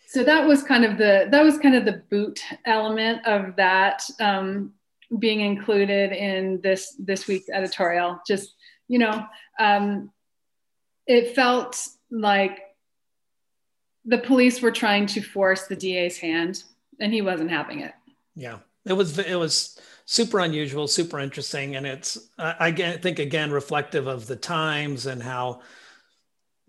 So 0.07 0.22
that 0.24 0.47
was 0.47 0.62
kind 0.62 0.84
of 0.84 0.99
the 0.99 1.28
that 1.30 1.43
was 1.43 1.57
kind 1.59 1.74
of 1.74 1.86
the 1.86 2.03
boot 2.11 2.41
element 2.66 3.26
of 3.26 3.57
that 3.57 4.03
um, 4.20 4.74
being 5.18 5.41
included 5.41 6.12
in 6.12 6.61
this 6.62 6.95
this 6.99 7.26
week's 7.26 7.49
editorial. 7.49 8.20
Just 8.26 8.55
you 8.86 8.99
know, 8.99 9.24
um, 9.59 10.11
it 11.07 11.34
felt 11.34 11.80
like 12.11 12.61
the 14.05 14.19
police 14.19 14.61
were 14.63 14.71
trying 14.71 15.07
to 15.07 15.21
force 15.21 15.67
the 15.67 15.77
DA's 15.77 16.19
hand, 16.19 16.65
and 16.99 17.13
he 17.13 17.23
wasn't 17.23 17.51
having 17.51 17.81
it. 17.81 17.93
Yeah, 18.35 18.59
it 18.85 18.93
was 18.93 19.19
it 19.19 19.37
was 19.37 19.79
super 20.05 20.41
unusual, 20.41 20.89
super 20.89 21.19
interesting, 21.19 21.77
and 21.77 21.87
it's 21.87 22.31
I, 22.39 22.55
I 22.61 22.97
think 22.97 23.19
again 23.19 23.51
reflective 23.51 24.07
of 24.07 24.27
the 24.27 24.37
times 24.37 25.07
and 25.07 25.23
how 25.23 25.61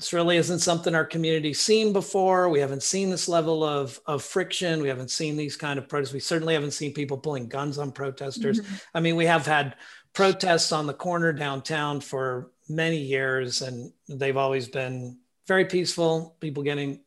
this 0.02 0.14
really 0.14 0.38
isn't 0.38 0.60
something 0.60 0.96
our 0.96 1.06
community's 1.06 1.62
seen 1.62 1.94
before. 1.94 2.50
We 2.50 2.60
haven't 2.60 2.82
seen 2.82 3.12
this 3.12 3.30
level 3.30 3.64
of, 3.64 4.00
of 4.08 4.24
friction. 4.24 4.82
We 4.82 4.88
haven't 4.88 5.12
seen 5.12 5.38
these 5.38 5.56
kind 5.56 5.78
of 5.78 5.88
protests. 5.88 6.12
We 6.12 6.20
certainly 6.20 6.56
haven't 6.56 6.72
seen 6.72 6.92
people 6.92 7.20
pulling 7.20 7.48
guns 7.48 7.78
on 7.78 7.92
protesters. 7.92 8.62
Mm-hmm. 8.62 8.76
I 8.96 9.00
mean, 9.00 9.16
we 9.16 9.28
have 9.28 9.46
had 9.46 9.76
protests 10.14 10.72
on 10.72 10.88
the 10.88 10.94
corner 10.96 11.32
downtown 11.32 12.02
for 12.02 12.50
many 12.68 12.98
years, 12.98 13.62
and 13.62 13.94
they've 14.10 14.38
always 14.38 14.68
been 14.68 15.20
very 15.48 15.66
peaceful. 15.66 16.36
People 16.40 16.64
getting 16.64 17.02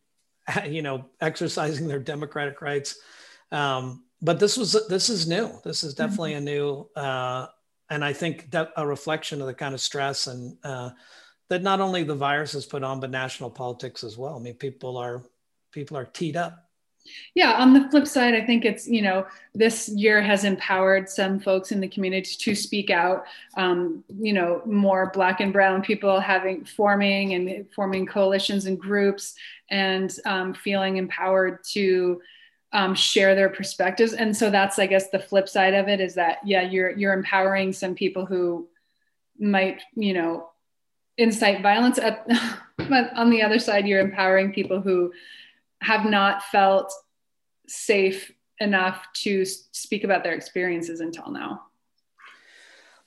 you 0.66 0.82
know, 0.82 1.06
exercising 1.20 1.88
their 1.88 1.98
democratic 1.98 2.60
rights. 2.62 2.98
Um, 3.52 4.04
but 4.22 4.40
this 4.40 4.56
was 4.56 4.86
this 4.88 5.10
is 5.10 5.28
new. 5.28 5.50
This 5.64 5.84
is 5.84 5.94
definitely 5.94 6.32
mm-hmm. 6.32 6.48
a 6.48 6.50
new, 6.50 6.88
uh, 6.96 7.46
and 7.90 8.04
I 8.04 8.12
think 8.12 8.50
that 8.52 8.72
a 8.76 8.86
reflection 8.86 9.40
of 9.40 9.46
the 9.46 9.54
kind 9.54 9.74
of 9.74 9.80
stress 9.80 10.26
and 10.26 10.56
uh, 10.64 10.90
that 11.50 11.62
not 11.62 11.80
only 11.80 12.02
the 12.02 12.14
virus 12.14 12.52
has 12.52 12.64
put 12.64 12.82
on, 12.82 13.00
but 13.00 13.10
national 13.10 13.50
politics 13.50 14.02
as 14.02 14.16
well. 14.16 14.36
I 14.36 14.38
mean, 14.38 14.54
people 14.54 14.96
are 14.96 15.22
people 15.72 15.96
are 15.96 16.06
teed 16.06 16.36
up 16.36 16.63
yeah, 17.34 17.54
on 17.54 17.74
the 17.74 17.88
flip 17.90 18.06
side, 18.06 18.34
I 18.34 18.44
think 18.44 18.64
it's, 18.64 18.88
you 18.88 19.02
know, 19.02 19.26
this 19.54 19.88
year 19.88 20.22
has 20.22 20.44
empowered 20.44 21.08
some 21.08 21.38
folks 21.38 21.72
in 21.72 21.80
the 21.80 21.88
community 21.88 22.34
to 22.36 22.54
speak 22.54 22.90
out. 22.90 23.24
Um, 23.56 24.04
you 24.18 24.32
know, 24.32 24.62
more 24.64 25.10
Black 25.12 25.40
and 25.40 25.52
Brown 25.52 25.82
people 25.82 26.20
having 26.20 26.64
forming 26.64 27.34
and 27.34 27.66
forming 27.74 28.06
coalitions 28.06 28.66
and 28.66 28.78
groups 28.78 29.34
and 29.70 30.14
um, 30.24 30.54
feeling 30.54 30.96
empowered 30.96 31.62
to 31.72 32.20
um, 32.72 32.94
share 32.94 33.34
their 33.34 33.50
perspectives. 33.50 34.14
And 34.14 34.36
so 34.36 34.50
that's, 34.50 34.78
I 34.78 34.86
guess, 34.86 35.10
the 35.10 35.20
flip 35.20 35.48
side 35.48 35.74
of 35.74 35.88
it 35.88 36.00
is 36.00 36.14
that, 36.14 36.38
yeah, 36.44 36.62
you're 36.62 36.90
you're 36.90 37.12
empowering 37.12 37.72
some 37.72 37.94
people 37.94 38.26
who 38.26 38.68
might, 39.38 39.80
you 39.94 40.12
know, 40.12 40.50
incite 41.16 41.62
violence. 41.62 41.98
At, 41.98 42.26
but 42.76 43.12
on 43.14 43.30
the 43.30 43.42
other 43.42 43.58
side, 43.58 43.86
you're 43.86 44.00
empowering 44.00 44.52
people 44.52 44.80
who 44.80 45.12
have 45.84 46.04
not 46.04 46.42
felt 46.44 46.92
safe 47.68 48.32
enough 48.58 49.06
to 49.22 49.44
speak 49.44 50.04
about 50.04 50.22
their 50.24 50.34
experiences 50.34 51.00
until 51.00 51.30
now. 51.30 51.62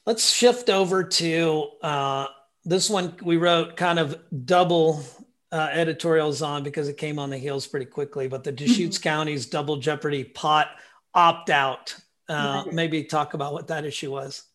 Let's 0.05 0.30
shift 0.32 0.69
over 0.69 1.03
to 1.03 1.67
uh, 1.82 2.28
this 2.63 2.89
one 2.89 3.15
we 3.21 3.38
wrote 3.38 3.75
kind 3.75 3.99
of 3.99 4.17
double 4.45 5.03
uh, 5.51 5.69
editorials 5.71 6.41
on 6.41 6.63
because 6.63 6.88
it 6.88 6.97
came 6.97 7.19
on 7.19 7.30
the 7.30 7.38
heels 7.38 7.67
pretty 7.67 7.86
quickly, 7.88 8.28
but 8.28 8.43
the 8.43 8.51
Deschutes 8.51 8.97
mm-hmm. 8.97 9.09
County's 9.09 9.45
double 9.45 9.78
jeopardy 9.78 10.23
pot 10.23 10.67
opt 11.13 11.49
out 11.49 11.95
Uh, 12.30 12.65
maybe 12.73 13.05
talk 13.05 13.36
about 13.36 13.53
what 13.53 13.67
that 13.67 13.86
issue 13.86 14.11
was. 14.11 14.46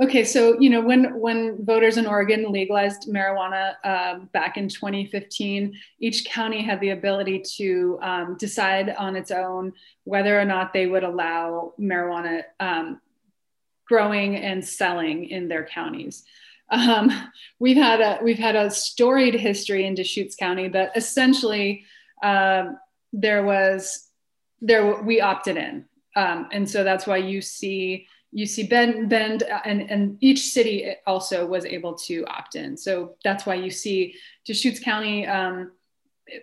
Okay, 0.00 0.22
so 0.22 0.58
you 0.60 0.70
know 0.70 0.80
when 0.80 1.18
when 1.18 1.64
voters 1.64 1.96
in 1.96 2.06
Oregon 2.06 2.52
legalized 2.52 3.08
marijuana 3.08 3.74
uh, 3.82 4.20
back 4.32 4.56
in 4.56 4.68
2015, 4.68 5.74
each 5.98 6.24
county 6.24 6.62
had 6.62 6.80
the 6.80 6.90
ability 6.90 7.42
to 7.56 7.98
um, 8.02 8.36
decide 8.38 8.94
on 8.96 9.16
its 9.16 9.30
own 9.30 9.72
whether 10.04 10.38
or 10.38 10.44
not 10.44 10.72
they 10.72 10.86
would 10.86 11.02
allow 11.02 11.72
marijuana 11.80 12.42
um, 12.60 13.00
growing 13.86 14.36
and 14.36 14.64
selling 14.64 15.28
in 15.30 15.48
their 15.48 15.66
counties. 15.66 16.24
Um, 16.70 17.10
we've 17.58 17.76
had 17.76 18.00
a 18.00 18.18
we've 18.22 18.38
had 18.38 18.54
a 18.54 18.70
storied 18.70 19.34
history 19.34 19.86
in 19.86 19.94
Deschutes 19.94 20.36
County, 20.36 20.68
but 20.68 20.92
essentially 20.94 21.84
uh, 22.22 22.72
there 23.12 23.42
was 23.42 24.08
there 24.60 25.02
we 25.02 25.20
opted 25.20 25.56
in, 25.56 25.86
um, 26.14 26.48
and 26.52 26.68
so 26.68 26.84
that's 26.84 27.06
why 27.06 27.16
you 27.16 27.40
see 27.40 28.06
you 28.30 28.46
see 28.46 28.64
Bend, 28.64 29.08
Bend 29.08 29.42
and, 29.64 29.90
and 29.90 30.18
each 30.20 30.50
city 30.50 30.94
also 31.06 31.46
was 31.46 31.64
able 31.64 31.94
to 31.94 32.24
opt 32.26 32.56
in. 32.56 32.76
So 32.76 33.16
that's 33.24 33.46
why 33.46 33.54
you 33.54 33.70
see 33.70 34.14
Deschutes 34.44 34.80
County 34.80 35.26
um, 35.26 35.72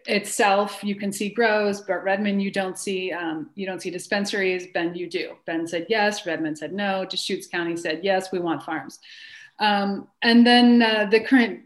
itself, 0.05 0.83
you 0.83 0.95
can 0.95 1.11
see 1.11 1.29
grows, 1.29 1.81
but 1.81 2.03
Redmond, 2.03 2.41
you 2.41 2.51
don't 2.51 2.77
see, 2.77 3.11
um, 3.11 3.51
you 3.55 3.65
don't 3.65 3.81
see 3.81 3.91
dispensaries. 3.91 4.67
Bend, 4.73 4.97
you 4.97 5.07
do. 5.07 5.35
Bend 5.45 5.69
said 5.69 5.85
yes, 5.89 6.25
Redmond 6.25 6.57
said 6.57 6.73
no. 6.73 7.05
Deschutes 7.05 7.47
County 7.47 7.77
said 7.77 7.99
yes, 8.03 8.31
we 8.31 8.39
want 8.39 8.63
farms. 8.63 8.99
Um, 9.59 10.07
and 10.21 10.45
then 10.45 10.81
uh, 10.81 11.05
the 11.05 11.19
current 11.19 11.61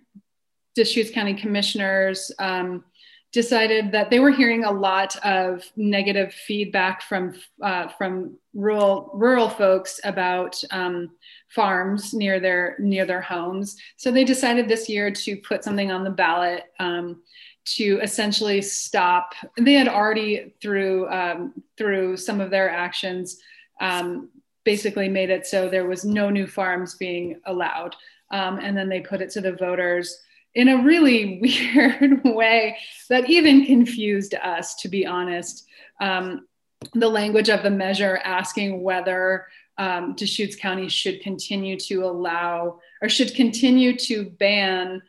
Deschutes 0.76 1.12
County 1.12 1.34
commissioners 1.34 2.32
um, 2.40 2.84
decided 3.32 3.92
that 3.92 4.10
they 4.10 4.20
were 4.20 4.32
hearing 4.32 4.64
a 4.64 4.72
lot 4.72 5.16
of 5.24 5.64
negative 5.76 6.34
feedback 6.34 7.02
from 7.04 7.36
uh, 7.62 7.88
from 7.90 8.38
rural 8.54 9.12
rural 9.14 9.50
folks 9.50 10.00
about 10.04 10.62
um, 10.72 11.12
farms 11.50 12.14
near 12.14 12.40
their 12.40 12.76
near 12.80 13.06
their 13.06 13.22
homes. 13.22 13.78
So 13.98 14.12
they 14.12 14.24
decided 14.24 14.68
this 14.68 14.90
year 14.90 15.12
to 15.12 15.38
put 15.38 15.64
something 15.64 15.92
on 15.92 16.04
the 16.04 16.10
ballot 16.10 16.66
um, 16.80 17.22
to 17.66 18.00
essentially 18.02 18.62
stop. 18.64 19.34
They 19.58 19.74
had 19.74 19.88
already 19.88 20.56
through 20.62 21.08
um, 21.10 21.54
through 21.78 22.18
some 22.18 22.42
of 22.42 22.50
their 22.50 22.70
actions 22.70 23.40
um, 23.80 24.30
basically 24.66 25.08
made 25.08 25.30
it 25.30 25.46
so 25.46 25.70
there 25.70 25.88
was 25.88 26.04
no 26.04 26.30
new 26.30 26.48
farms 26.48 26.96
being 26.96 27.40
allowed, 27.46 27.96
um, 28.32 28.58
and 28.58 28.76
then 28.76 28.90
they 28.90 29.02
put 29.02 29.22
it 29.22 29.30
to 29.32 29.42
the 29.42 29.54
voters 29.54 30.20
in 30.56 30.68
a 30.70 30.84
really 30.84 31.40
weird 31.42 32.24
way 32.24 32.78
that 33.10 33.30
even 33.30 33.66
confused 33.66 34.36
us, 34.36 34.76
to 34.76 34.90
be 34.90 35.06
honest. 35.06 35.66
Um, 36.00 36.48
the 36.94 37.10
language 37.10 37.50
of 37.50 37.64
the 37.64 37.70
measure 37.70 38.22
asking 38.24 38.82
whether 38.82 39.48
um, 39.78 40.14
Deschutes 40.16 40.56
County 40.56 40.90
should 40.90 41.22
continue 41.22 41.78
to 41.80 42.04
allow 42.06 42.80
or 43.02 43.10
should 43.10 43.34
continue 43.34 43.98
to 43.98 44.30
ban 44.30 45.02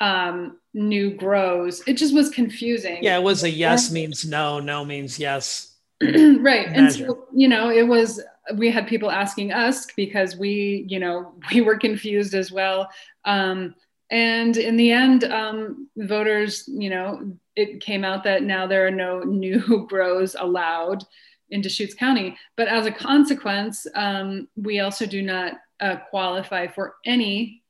um, 0.00 0.58
new 0.74 1.14
grows. 1.14 1.82
It 1.86 1.94
just 1.94 2.14
was 2.14 2.30
confusing. 2.30 2.98
Yeah, 3.02 3.18
it 3.18 3.22
was 3.22 3.44
a 3.44 3.50
yes 3.50 3.90
means 3.90 4.26
no, 4.26 4.60
no 4.60 4.84
means 4.84 5.18
yes. 5.18 5.74
right. 6.02 6.70
Measure. 6.70 6.74
And 6.74 6.92
so, 6.92 7.26
you 7.34 7.48
know, 7.48 7.70
it 7.70 7.86
was, 7.86 8.20
we 8.54 8.70
had 8.70 8.86
people 8.86 9.10
asking 9.10 9.52
us 9.52 9.86
because 9.96 10.36
we, 10.36 10.84
you 10.88 10.98
know, 10.98 11.34
we 11.52 11.62
were 11.62 11.78
confused 11.78 12.34
as 12.34 12.52
well. 12.52 12.90
Um, 13.24 13.74
and 14.10 14.56
in 14.56 14.76
the 14.76 14.92
end, 14.92 15.24
um, 15.24 15.88
voters, 15.96 16.68
you 16.68 16.90
know, 16.90 17.32
it 17.56 17.80
came 17.80 18.04
out 18.04 18.24
that 18.24 18.42
now 18.42 18.66
there 18.66 18.86
are 18.86 18.90
no 18.90 19.20
new 19.22 19.86
grows 19.88 20.36
allowed 20.38 21.04
in 21.50 21.60
Deschutes 21.60 21.94
County. 21.94 22.36
But 22.56 22.68
as 22.68 22.86
a 22.86 22.92
consequence, 22.92 23.86
um, 23.94 24.48
we 24.56 24.80
also 24.80 25.06
do 25.06 25.22
not 25.22 25.54
uh, 25.80 25.96
qualify 26.10 26.66
for 26.66 26.94
any 27.04 27.62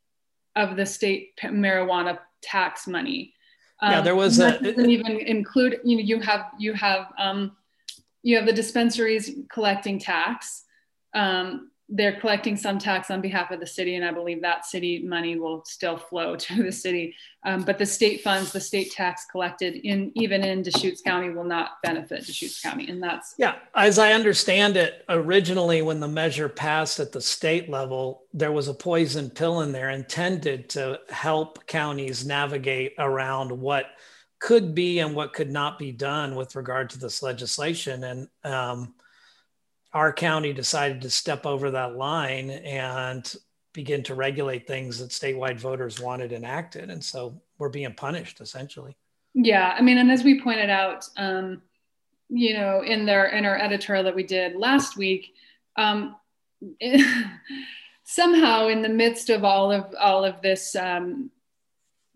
of 0.54 0.76
the 0.76 0.86
state 0.86 1.32
marijuana 1.42 2.18
tax 2.42 2.86
money. 2.86 3.34
Um, 3.80 3.92
yeah, 3.92 4.00
there 4.00 4.16
was 4.16 4.38
a 4.38 4.58
doesn't 4.58 4.90
even 4.90 5.20
include. 5.20 5.80
You 5.84 5.96
know, 5.96 6.02
you 6.02 6.20
have 6.20 6.46
you 6.58 6.72
have 6.72 7.12
um, 7.18 7.54
you 8.22 8.36
have 8.36 8.46
the 8.46 8.52
dispensaries 8.52 9.30
collecting 9.50 9.98
tax. 9.98 10.64
Um, 11.14 11.70
they're 11.88 12.18
collecting 12.18 12.56
some 12.56 12.78
tax 12.78 13.12
on 13.12 13.20
behalf 13.20 13.52
of 13.52 13.60
the 13.60 13.66
city, 13.66 13.94
and 13.94 14.04
I 14.04 14.10
believe 14.10 14.42
that 14.42 14.66
city 14.66 15.04
money 15.04 15.38
will 15.38 15.64
still 15.64 15.96
flow 15.96 16.34
to 16.36 16.62
the 16.62 16.72
city. 16.72 17.14
Um, 17.44 17.62
but 17.62 17.78
the 17.78 17.86
state 17.86 18.22
funds, 18.22 18.50
the 18.50 18.60
state 18.60 18.90
tax 18.90 19.24
collected 19.30 19.76
in 19.76 20.10
even 20.16 20.42
in 20.42 20.62
Deschutes 20.62 21.00
County, 21.00 21.30
will 21.30 21.44
not 21.44 21.80
benefit 21.84 22.26
Deschutes 22.26 22.60
County, 22.60 22.88
and 22.88 23.00
that's 23.00 23.34
yeah. 23.38 23.56
As 23.74 23.98
I 23.98 24.12
understand 24.12 24.76
it, 24.76 25.04
originally 25.08 25.82
when 25.82 26.00
the 26.00 26.08
measure 26.08 26.48
passed 26.48 26.98
at 26.98 27.12
the 27.12 27.20
state 27.20 27.70
level, 27.70 28.24
there 28.32 28.52
was 28.52 28.66
a 28.66 28.74
poison 28.74 29.30
pill 29.30 29.60
in 29.60 29.70
there 29.70 29.90
intended 29.90 30.68
to 30.70 30.98
help 31.08 31.66
counties 31.66 32.26
navigate 32.26 32.94
around 32.98 33.52
what 33.52 33.86
could 34.40 34.74
be 34.74 34.98
and 34.98 35.14
what 35.14 35.32
could 35.32 35.50
not 35.50 35.78
be 35.78 35.92
done 35.92 36.34
with 36.34 36.56
regard 36.56 36.90
to 36.90 36.98
this 36.98 37.22
legislation, 37.22 38.02
and 38.02 38.28
um, 38.42 38.94
our 39.96 40.12
county 40.12 40.52
decided 40.52 41.00
to 41.00 41.08
step 41.08 41.46
over 41.46 41.70
that 41.70 41.96
line 41.96 42.50
and 42.50 43.34
begin 43.72 44.02
to 44.02 44.14
regulate 44.14 44.66
things 44.66 44.98
that 44.98 45.08
statewide 45.08 45.58
voters 45.58 45.98
wanted 45.98 46.32
enacted. 46.32 46.90
And 46.90 47.02
so 47.02 47.40
we're 47.56 47.70
being 47.70 47.94
punished 47.94 48.42
essentially. 48.42 48.94
Yeah. 49.32 49.74
I 49.74 49.80
mean, 49.80 49.96
and 49.96 50.10
as 50.10 50.22
we 50.22 50.42
pointed 50.42 50.68
out, 50.68 51.08
um, 51.16 51.62
you 52.28 52.52
know, 52.52 52.82
in 52.82 53.06
their 53.06 53.24
in 53.28 53.46
our 53.46 53.56
editorial 53.56 54.04
that 54.04 54.14
we 54.14 54.22
did 54.22 54.54
last 54.54 54.98
week, 54.98 55.32
um, 55.76 56.16
somehow 58.04 58.68
in 58.68 58.82
the 58.82 58.90
midst 58.90 59.30
of 59.30 59.44
all 59.44 59.72
of 59.72 59.94
all 59.98 60.26
of 60.26 60.42
this 60.42 60.76
um, 60.76 61.30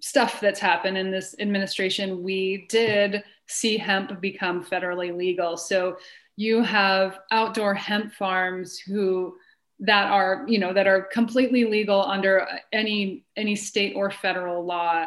stuff 0.02 0.38
that's 0.38 0.60
happened 0.60 0.98
in 0.98 1.10
this 1.10 1.34
administration, 1.38 2.22
we 2.22 2.66
did 2.68 3.24
see 3.46 3.78
hemp 3.78 4.20
become 4.20 4.62
federally 4.62 5.16
legal. 5.16 5.56
So 5.56 5.96
you 6.36 6.62
have 6.62 7.20
outdoor 7.30 7.74
hemp 7.74 8.12
farms 8.12 8.78
who 8.78 9.36
that 9.80 10.10
are 10.10 10.44
you 10.46 10.58
know 10.58 10.72
that 10.72 10.86
are 10.86 11.02
completely 11.02 11.64
legal 11.64 12.02
under 12.02 12.46
any 12.72 13.24
any 13.36 13.56
state 13.56 13.94
or 13.96 14.10
federal 14.10 14.64
law 14.64 15.06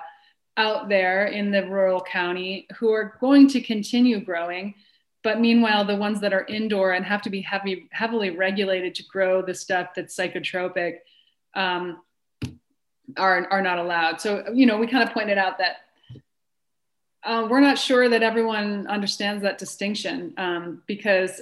out 0.57 0.89
there 0.89 1.27
in 1.27 1.51
the 1.51 1.67
rural 1.67 2.01
county 2.01 2.67
who 2.77 2.91
are 2.91 3.17
going 3.19 3.47
to 3.47 3.61
continue 3.61 4.19
growing. 4.19 4.73
But 5.23 5.39
meanwhile 5.39 5.85
the 5.85 5.95
ones 5.95 6.19
that 6.21 6.33
are 6.33 6.45
indoor 6.45 6.93
and 6.93 7.05
have 7.05 7.21
to 7.23 7.29
be 7.29 7.41
heavy 7.41 7.87
heavily 7.91 8.31
regulated 8.31 8.95
to 8.95 9.03
grow 9.05 9.41
the 9.41 9.53
stuff 9.53 9.89
that's 9.95 10.15
psychotropic 10.15 10.97
um, 11.55 12.01
are, 13.17 13.47
are 13.49 13.61
not 13.61 13.77
allowed. 13.77 14.19
So 14.21 14.45
you 14.53 14.65
know 14.65 14.77
we 14.77 14.87
kind 14.87 15.07
of 15.07 15.13
pointed 15.13 15.37
out 15.37 15.59
that 15.59 15.77
uh, 17.25 17.47
we're 17.49 17.59
not 17.59 17.77
sure 17.77 18.09
that 18.09 18.23
everyone 18.23 18.87
understands 18.87 19.43
that 19.43 19.57
distinction 19.57 20.33
um, 20.37 20.81
because 20.87 21.41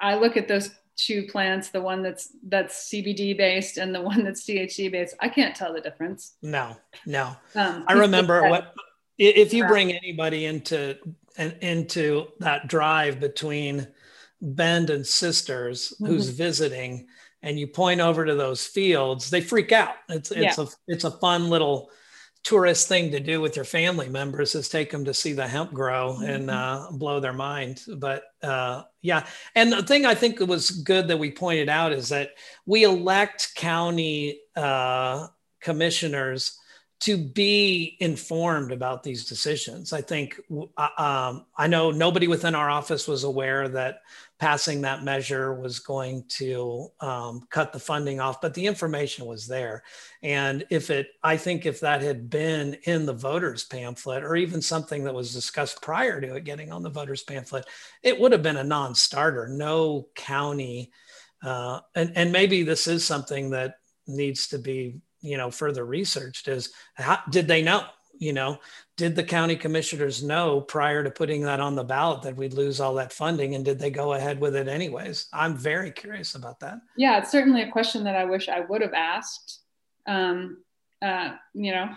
I 0.00 0.14
look 0.14 0.36
at 0.36 0.48
those 0.48 0.70
two 0.96 1.24
plants, 1.24 1.70
the 1.70 1.80
one 1.80 2.02
that's 2.02 2.30
that's 2.46 2.90
CBD 2.90 3.36
based 3.36 3.78
and 3.78 3.94
the 3.94 4.00
one 4.12 4.24
that's 4.24 4.44
THC 4.44 4.90
based. 4.90 5.16
I 5.20 5.28
can't 5.28 5.54
tell 5.54 5.72
the 5.72 5.80
difference. 5.80 6.34
No, 6.42 6.76
no. 7.06 7.36
Um, 7.54 7.84
I 7.86 7.94
remember 7.94 8.42
what 8.48 8.74
if 9.18 9.52
you 9.52 9.66
bring 9.66 9.92
anybody 9.92 10.46
into 10.46 10.96
and 11.36 11.54
into 11.60 12.28
that 12.40 12.68
drive 12.68 13.20
between 13.20 13.86
Bend 14.40 14.90
and 14.90 15.06
Sisters 15.06 15.92
mm-hmm. 15.94 16.06
who's 16.06 16.30
visiting, 16.30 17.06
and 17.42 17.58
you 17.58 17.66
point 17.66 18.00
over 18.00 18.24
to 18.24 18.34
those 18.34 18.66
fields, 18.66 19.30
they 19.30 19.40
freak 19.40 19.72
out. 19.72 19.94
It's 20.08 20.30
it's 20.30 20.58
yeah. 20.58 20.64
a 20.64 20.68
it's 20.88 21.04
a 21.04 21.10
fun 21.10 21.50
little 21.50 21.90
tourist 22.42 22.88
thing 22.88 23.10
to 23.10 23.20
do 23.20 23.40
with 23.40 23.56
your 23.56 23.64
family 23.64 24.08
members 24.08 24.54
is 24.54 24.68
take 24.68 24.90
them 24.90 25.04
to 25.04 25.14
see 25.14 25.32
the 25.32 25.46
hemp 25.46 25.72
grow 25.72 26.14
mm-hmm. 26.14 26.30
and 26.30 26.50
uh, 26.50 26.88
blow 26.92 27.20
their 27.20 27.32
mind. 27.32 27.82
But 27.96 28.24
uh, 28.42 28.84
yeah, 29.02 29.26
and 29.54 29.72
the 29.72 29.82
thing 29.82 30.06
I 30.06 30.14
think 30.14 30.40
it 30.40 30.48
was 30.48 30.70
good 30.70 31.08
that 31.08 31.18
we 31.18 31.30
pointed 31.30 31.68
out 31.68 31.92
is 31.92 32.08
that 32.10 32.30
we 32.66 32.84
elect 32.84 33.52
county 33.56 34.40
uh, 34.56 35.26
commissioners 35.60 36.58
to 37.00 37.16
be 37.16 37.96
informed 38.00 38.72
about 38.72 39.02
these 39.02 39.24
decisions. 39.24 39.94
I 39.94 40.02
think 40.02 40.38
uh, 40.76 40.88
um, 40.98 41.46
I 41.56 41.66
know 41.66 41.90
nobody 41.90 42.28
within 42.28 42.54
our 42.54 42.68
office 42.68 43.08
was 43.08 43.24
aware 43.24 43.68
that 43.70 44.02
passing 44.38 44.82
that 44.82 45.02
measure 45.02 45.54
was 45.54 45.78
going 45.78 46.24
to 46.28 46.88
um, 47.00 47.46
cut 47.48 47.72
the 47.72 47.78
funding 47.78 48.20
off, 48.20 48.42
but 48.42 48.52
the 48.52 48.66
information 48.66 49.24
was 49.24 49.46
there. 49.46 49.82
And 50.22 50.66
if 50.68 50.90
it, 50.90 51.08
I 51.22 51.38
think 51.38 51.64
if 51.64 51.80
that 51.80 52.02
had 52.02 52.28
been 52.28 52.76
in 52.84 53.06
the 53.06 53.14
voters 53.14 53.64
pamphlet 53.64 54.22
or 54.22 54.36
even 54.36 54.60
something 54.60 55.04
that 55.04 55.14
was 55.14 55.32
discussed 55.32 55.80
prior 55.80 56.20
to 56.20 56.34
it 56.34 56.44
getting 56.44 56.70
on 56.70 56.82
the 56.82 56.90
voters 56.90 57.22
pamphlet, 57.22 57.66
it 58.02 58.20
would 58.20 58.32
have 58.32 58.42
been 58.42 58.58
a 58.58 58.64
non 58.64 58.94
starter. 58.94 59.48
No 59.48 60.08
county, 60.14 60.92
uh, 61.42 61.80
and, 61.94 62.12
and 62.14 62.30
maybe 62.30 62.62
this 62.62 62.86
is 62.86 63.06
something 63.06 63.50
that 63.50 63.76
needs 64.06 64.48
to 64.48 64.58
be 64.58 65.00
you 65.20 65.36
know 65.36 65.50
further 65.50 65.84
researched 65.84 66.48
is 66.48 66.72
how 66.94 67.18
did 67.30 67.48
they 67.48 67.62
know 67.62 67.84
you 68.20 68.34
know, 68.34 68.60
did 68.98 69.16
the 69.16 69.24
county 69.24 69.56
commissioners 69.56 70.22
know 70.22 70.60
prior 70.60 71.02
to 71.02 71.10
putting 71.10 71.42
that 71.44 71.58
on 71.58 71.74
the 71.74 71.82
ballot 71.82 72.22
that 72.22 72.36
we'd 72.36 72.52
lose 72.52 72.78
all 72.78 72.94
that 72.94 73.14
funding? 73.14 73.54
And 73.54 73.64
did 73.64 73.78
they 73.78 73.90
go 73.90 74.12
ahead 74.12 74.38
with 74.38 74.54
it 74.54 74.68
anyways? 74.68 75.26
I'm 75.32 75.56
very 75.56 75.90
curious 75.90 76.34
about 76.34 76.60
that. 76.60 76.80
Yeah, 76.98 77.18
it's 77.18 77.32
certainly 77.32 77.62
a 77.62 77.70
question 77.70 78.04
that 78.04 78.16
I 78.16 78.26
wish 78.26 78.50
I 78.50 78.60
would 78.60 78.82
have 78.82 78.92
asked. 78.92 79.60
Um, 80.06 80.58
uh, 81.00 81.30
you 81.54 81.72
know, 81.72 81.88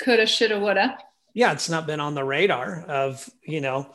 coulda, 0.00 0.26
shoulda, 0.26 0.58
woulda. 0.58 0.98
Yeah, 1.32 1.52
it's 1.52 1.68
not 1.68 1.86
been 1.86 2.00
on 2.00 2.16
the 2.16 2.24
radar 2.24 2.82
of, 2.82 3.30
you 3.44 3.60
know, 3.60 3.94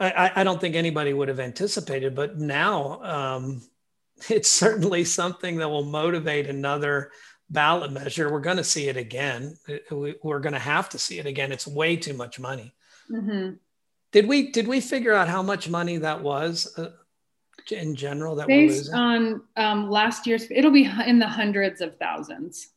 I, 0.00 0.32
I 0.34 0.44
don't 0.44 0.60
think 0.60 0.74
anybody 0.74 1.14
would 1.14 1.28
have 1.28 1.40
anticipated, 1.40 2.16
but 2.16 2.36
now 2.36 3.00
um, 3.02 3.62
it's 4.28 4.50
certainly 4.50 5.04
something 5.04 5.58
that 5.58 5.68
will 5.68 5.84
motivate 5.84 6.48
another 6.48 7.12
ballot 7.50 7.92
measure. 7.92 8.30
We're 8.30 8.40
going 8.40 8.56
to 8.56 8.64
see 8.64 8.88
it 8.88 8.96
again. 8.96 9.56
We're 9.90 10.40
going 10.40 10.52
to 10.52 10.58
have 10.58 10.88
to 10.90 10.98
see 10.98 11.18
it 11.18 11.26
again. 11.26 11.52
It's 11.52 11.66
way 11.66 11.96
too 11.96 12.14
much 12.14 12.38
money. 12.38 12.74
Mm-hmm. 13.10 13.54
Did 14.12 14.26
we 14.26 14.50
did 14.50 14.66
we 14.66 14.80
figure 14.80 15.12
out 15.12 15.28
how 15.28 15.42
much 15.42 15.68
money 15.68 15.98
that 15.98 16.22
was 16.22 16.72
uh, 16.78 16.90
in 17.70 17.94
general 17.94 18.36
that 18.36 18.46
based 18.46 18.92
on 18.92 19.42
um, 19.56 19.90
last 19.90 20.26
year's? 20.26 20.46
It'll 20.50 20.70
be 20.70 20.90
in 21.06 21.18
the 21.18 21.26
hundreds 21.26 21.80
of 21.80 21.96
thousands. 21.96 22.68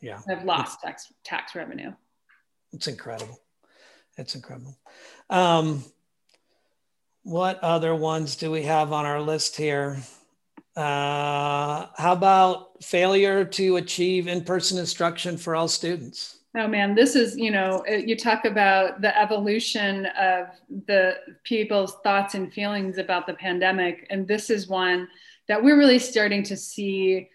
Yeah, 0.00 0.20
I've 0.28 0.44
lost 0.44 0.80
tax 0.80 1.12
tax 1.24 1.54
revenue. 1.54 1.92
It's 2.72 2.86
incredible. 2.86 3.40
It's 4.18 4.34
incredible. 4.34 4.76
Um, 5.30 5.84
what 7.22 7.60
other 7.60 7.94
ones 7.94 8.36
do 8.36 8.50
we 8.50 8.64
have 8.64 8.92
on 8.92 9.06
our 9.06 9.20
list 9.20 9.56
here? 9.56 10.02
Uh, 10.74 11.86
how 11.96 12.12
about 12.12 12.82
failure 12.82 13.44
to 13.44 13.76
achieve 13.76 14.26
in-person 14.26 14.78
instruction 14.78 15.36
for 15.36 15.54
all 15.54 15.68
students? 15.68 16.38
Oh 16.56 16.68
man, 16.68 16.94
this 16.94 17.16
is, 17.16 17.36
you 17.36 17.50
know, 17.50 17.82
uh, 17.88 17.92
you 17.92 18.16
talk 18.16 18.44
about 18.44 19.00
the 19.00 19.18
evolution 19.18 20.06
of 20.18 20.48
the 20.86 21.16
people's 21.44 21.96
thoughts 22.02 22.34
and 22.34 22.52
feelings 22.52 22.98
about 22.98 23.26
the 23.26 23.34
pandemic. 23.34 24.06
And 24.10 24.28
this 24.28 24.50
is 24.50 24.68
one 24.68 25.08
that 25.48 25.62
we're 25.62 25.78
really 25.78 25.98
starting 25.98 26.42
to 26.44 26.56
see 26.56 27.30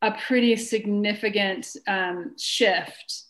a 0.00 0.12
pretty 0.12 0.56
significant 0.56 1.76
um, 1.86 2.34
shift. 2.38 3.24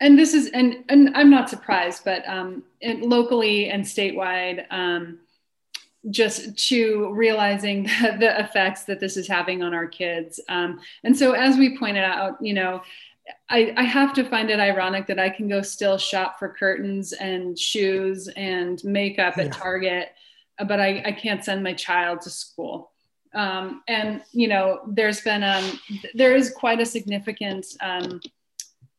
And 0.00 0.18
this 0.18 0.34
is, 0.34 0.50
and, 0.50 0.84
and 0.88 1.16
I'm 1.16 1.30
not 1.30 1.48
surprised, 1.48 2.04
but 2.04 2.28
um, 2.28 2.64
locally 2.82 3.70
and 3.70 3.84
statewide, 3.84 4.66
um, 4.70 5.20
just 6.10 6.68
to 6.68 7.12
realizing 7.12 7.84
the, 8.18 8.34
effects 8.38 8.84
that 8.84 9.00
this 9.00 9.16
is 9.16 9.26
having 9.26 9.62
on 9.62 9.74
our 9.74 9.86
kids. 9.86 10.40
Um, 10.48 10.80
and 11.04 11.16
so, 11.16 11.32
as 11.32 11.56
we 11.56 11.78
pointed 11.78 12.04
out, 12.04 12.36
you 12.40 12.54
know, 12.54 12.82
I, 13.48 13.74
I, 13.76 13.82
have 13.82 14.12
to 14.14 14.24
find 14.24 14.50
it 14.50 14.60
ironic 14.60 15.06
that 15.08 15.18
I 15.18 15.30
can 15.30 15.48
go 15.48 15.60
still 15.62 15.98
shop 15.98 16.38
for 16.38 16.48
curtains 16.48 17.12
and 17.12 17.58
shoes 17.58 18.28
and 18.36 18.82
makeup 18.84 19.36
at. 19.38 19.52
Target, 19.52 20.12
but 20.58 20.80
I, 20.80 21.02
I, 21.04 21.12
can't 21.12 21.44
send 21.44 21.62
my 21.64 21.72
child 21.72 22.20
to 22.22 22.30
school. 22.30 22.92
Um, 23.34 23.82
and 23.88 24.22
you 24.32 24.48
know, 24.48 24.80
there's 24.86 25.20
been 25.20 25.42
um, 25.42 25.78
there 26.14 26.34
is 26.36 26.50
quite 26.50 26.80
a 26.80 26.86
significant 26.86 27.66
um, 27.80 28.20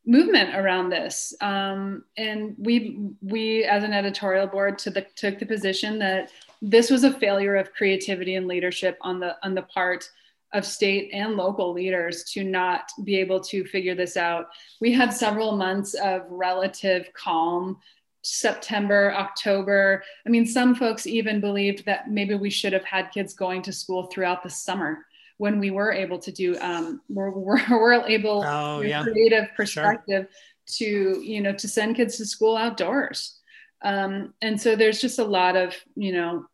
movement 0.05 0.55
around 0.55 0.89
this, 0.89 1.33
um, 1.41 2.03
and 2.17 2.55
we 2.57 2.99
we 3.21 3.63
as 3.63 3.83
an 3.83 3.93
editorial 3.93 4.47
board 4.47 4.77
to 4.79 4.89
the, 4.89 5.05
took 5.15 5.39
the 5.39 5.45
position 5.45 5.99
that 5.99 6.31
this 6.61 6.89
was 6.89 7.03
a 7.03 7.13
failure 7.13 7.55
of 7.55 7.73
creativity 7.73 8.35
and 8.35 8.47
leadership 8.47 8.97
on 9.01 9.19
the 9.19 9.35
on 9.43 9.55
the 9.55 9.63
part 9.63 10.09
of 10.53 10.65
state 10.65 11.09
and 11.13 11.35
local 11.35 11.73
leaders 11.73 12.23
to 12.23 12.43
not 12.43 12.89
be 13.03 13.17
able 13.17 13.39
to 13.41 13.65
figure 13.65 13.95
this 13.95 14.15
out. 14.15 14.47
We 14.79 14.93
had 14.93 15.13
several 15.13 15.55
months 15.55 15.93
of 15.93 16.23
relative 16.29 17.09
calm. 17.13 17.79
September, 18.23 19.13
October. 19.13 20.03
I 20.25 20.29
mean, 20.29 20.45
some 20.45 20.75
folks 20.75 21.07
even 21.07 21.39
believed 21.39 21.85
that 21.85 22.11
maybe 22.11 22.35
we 22.35 22.49
should 22.49 22.73
have 22.73 22.83
had 22.83 23.09
kids 23.11 23.33
going 23.33 23.61
to 23.61 23.71
school 23.71 24.07
throughout 24.07 24.43
the 24.43 24.49
summer 24.49 25.05
when 25.37 25.59
we 25.59 25.71
were 25.71 25.91
able 25.91 26.19
to 26.19 26.31
do, 26.31 26.57
um, 26.59 27.01
we're, 27.09 27.29
we're, 27.29 27.61
we're 27.69 27.93
able, 28.07 28.43
oh, 28.45 28.81
yeah. 28.81 29.03
creative 29.03 29.47
perspective 29.55 30.27
sure. 30.67 30.87
to, 30.87 31.21
you 31.21 31.41
know, 31.41 31.53
to 31.53 31.67
send 31.67 31.95
kids 31.95 32.17
to 32.17 32.25
school 32.25 32.57
outdoors. 32.57 33.36
Um, 33.81 34.33
and 34.41 34.59
so 34.59 34.75
there's 34.75 35.01
just 35.01 35.19
a 35.19 35.23
lot 35.23 35.55
of, 35.55 35.75
you 35.95 36.11
know, 36.11 36.45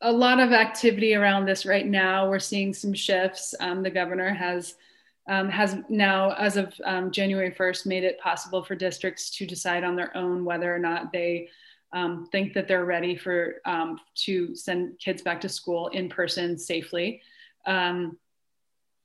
a 0.00 0.12
lot 0.12 0.40
of 0.40 0.52
activity 0.52 1.14
around 1.14 1.46
this 1.46 1.64
right 1.64 1.86
now. 1.86 2.28
We're 2.28 2.38
seeing 2.38 2.74
some 2.74 2.94
shifts. 2.94 3.54
Um, 3.60 3.82
the 3.82 3.90
governor 3.90 4.32
has 4.32 4.74
um, 5.26 5.48
has 5.48 5.78
now, 5.88 6.32
as 6.32 6.58
of 6.58 6.74
um, 6.84 7.10
January 7.10 7.50
1st, 7.50 7.86
made 7.86 8.04
it 8.04 8.20
possible 8.20 8.62
for 8.62 8.74
districts 8.74 9.30
to 9.38 9.46
decide 9.46 9.82
on 9.82 9.96
their 9.96 10.14
own 10.14 10.44
whether 10.44 10.74
or 10.74 10.78
not 10.78 11.12
they 11.12 11.48
um, 11.94 12.28
think 12.30 12.52
that 12.52 12.68
they're 12.68 12.84
ready 12.84 13.16
for 13.16 13.62
um, 13.64 13.98
to 14.16 14.54
send 14.54 14.98
kids 14.98 15.22
back 15.22 15.40
to 15.40 15.48
school 15.48 15.88
in 15.88 16.10
person 16.10 16.58
safely. 16.58 17.22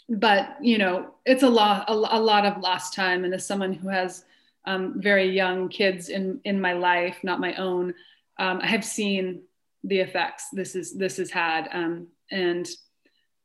But 0.09 0.57
you 0.59 0.79
know, 0.79 1.13
it's 1.25 1.43
a 1.43 1.49
lot 1.49 1.85
a, 1.87 1.93
a 1.93 2.19
lot 2.19 2.45
of 2.45 2.61
lost 2.61 2.95
time, 2.95 3.23
and 3.23 3.33
as 3.33 3.45
someone 3.45 3.73
who 3.73 3.89
has 3.89 4.25
um, 4.65 4.95
very 4.97 5.29
young 5.29 5.69
kids 5.69 6.09
in 6.09 6.41
in 6.43 6.59
my 6.59 6.73
life, 6.73 7.17
not 7.23 7.39
my 7.39 7.53
own. 7.55 7.93
Um, 8.37 8.59
I 8.61 8.67
have 8.67 8.85
seen 8.85 9.43
the 9.83 9.99
effects 9.99 10.47
this 10.51 10.75
is 10.75 10.97
this 10.97 11.17
has 11.17 11.31
had, 11.31 11.69
um, 11.71 12.07
and 12.31 12.67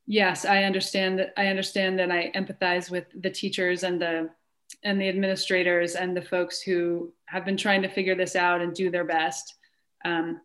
yes, 0.05 0.45
I 0.45 0.63
understand 0.63 1.19
that. 1.19 1.33
I 1.37 1.47
understand 1.47 1.99
that. 1.99 2.11
I 2.11 2.31
empathize 2.35 2.91
with 2.91 3.05
the 3.21 3.29
teachers 3.29 3.83
and 3.83 4.01
the 4.01 4.29
and 4.83 4.99
the 4.99 5.09
administrators 5.09 5.95
and 5.95 6.15
the 6.15 6.21
folks 6.21 6.61
who 6.61 7.13
have 7.25 7.45
been 7.45 7.57
trying 7.57 7.81
to 7.81 7.89
figure 7.89 8.15
this 8.15 8.35
out 8.35 8.61
and 8.61 8.73
do 8.73 8.89
their 8.91 9.03
best. 9.03 9.55
Um, 10.03 10.41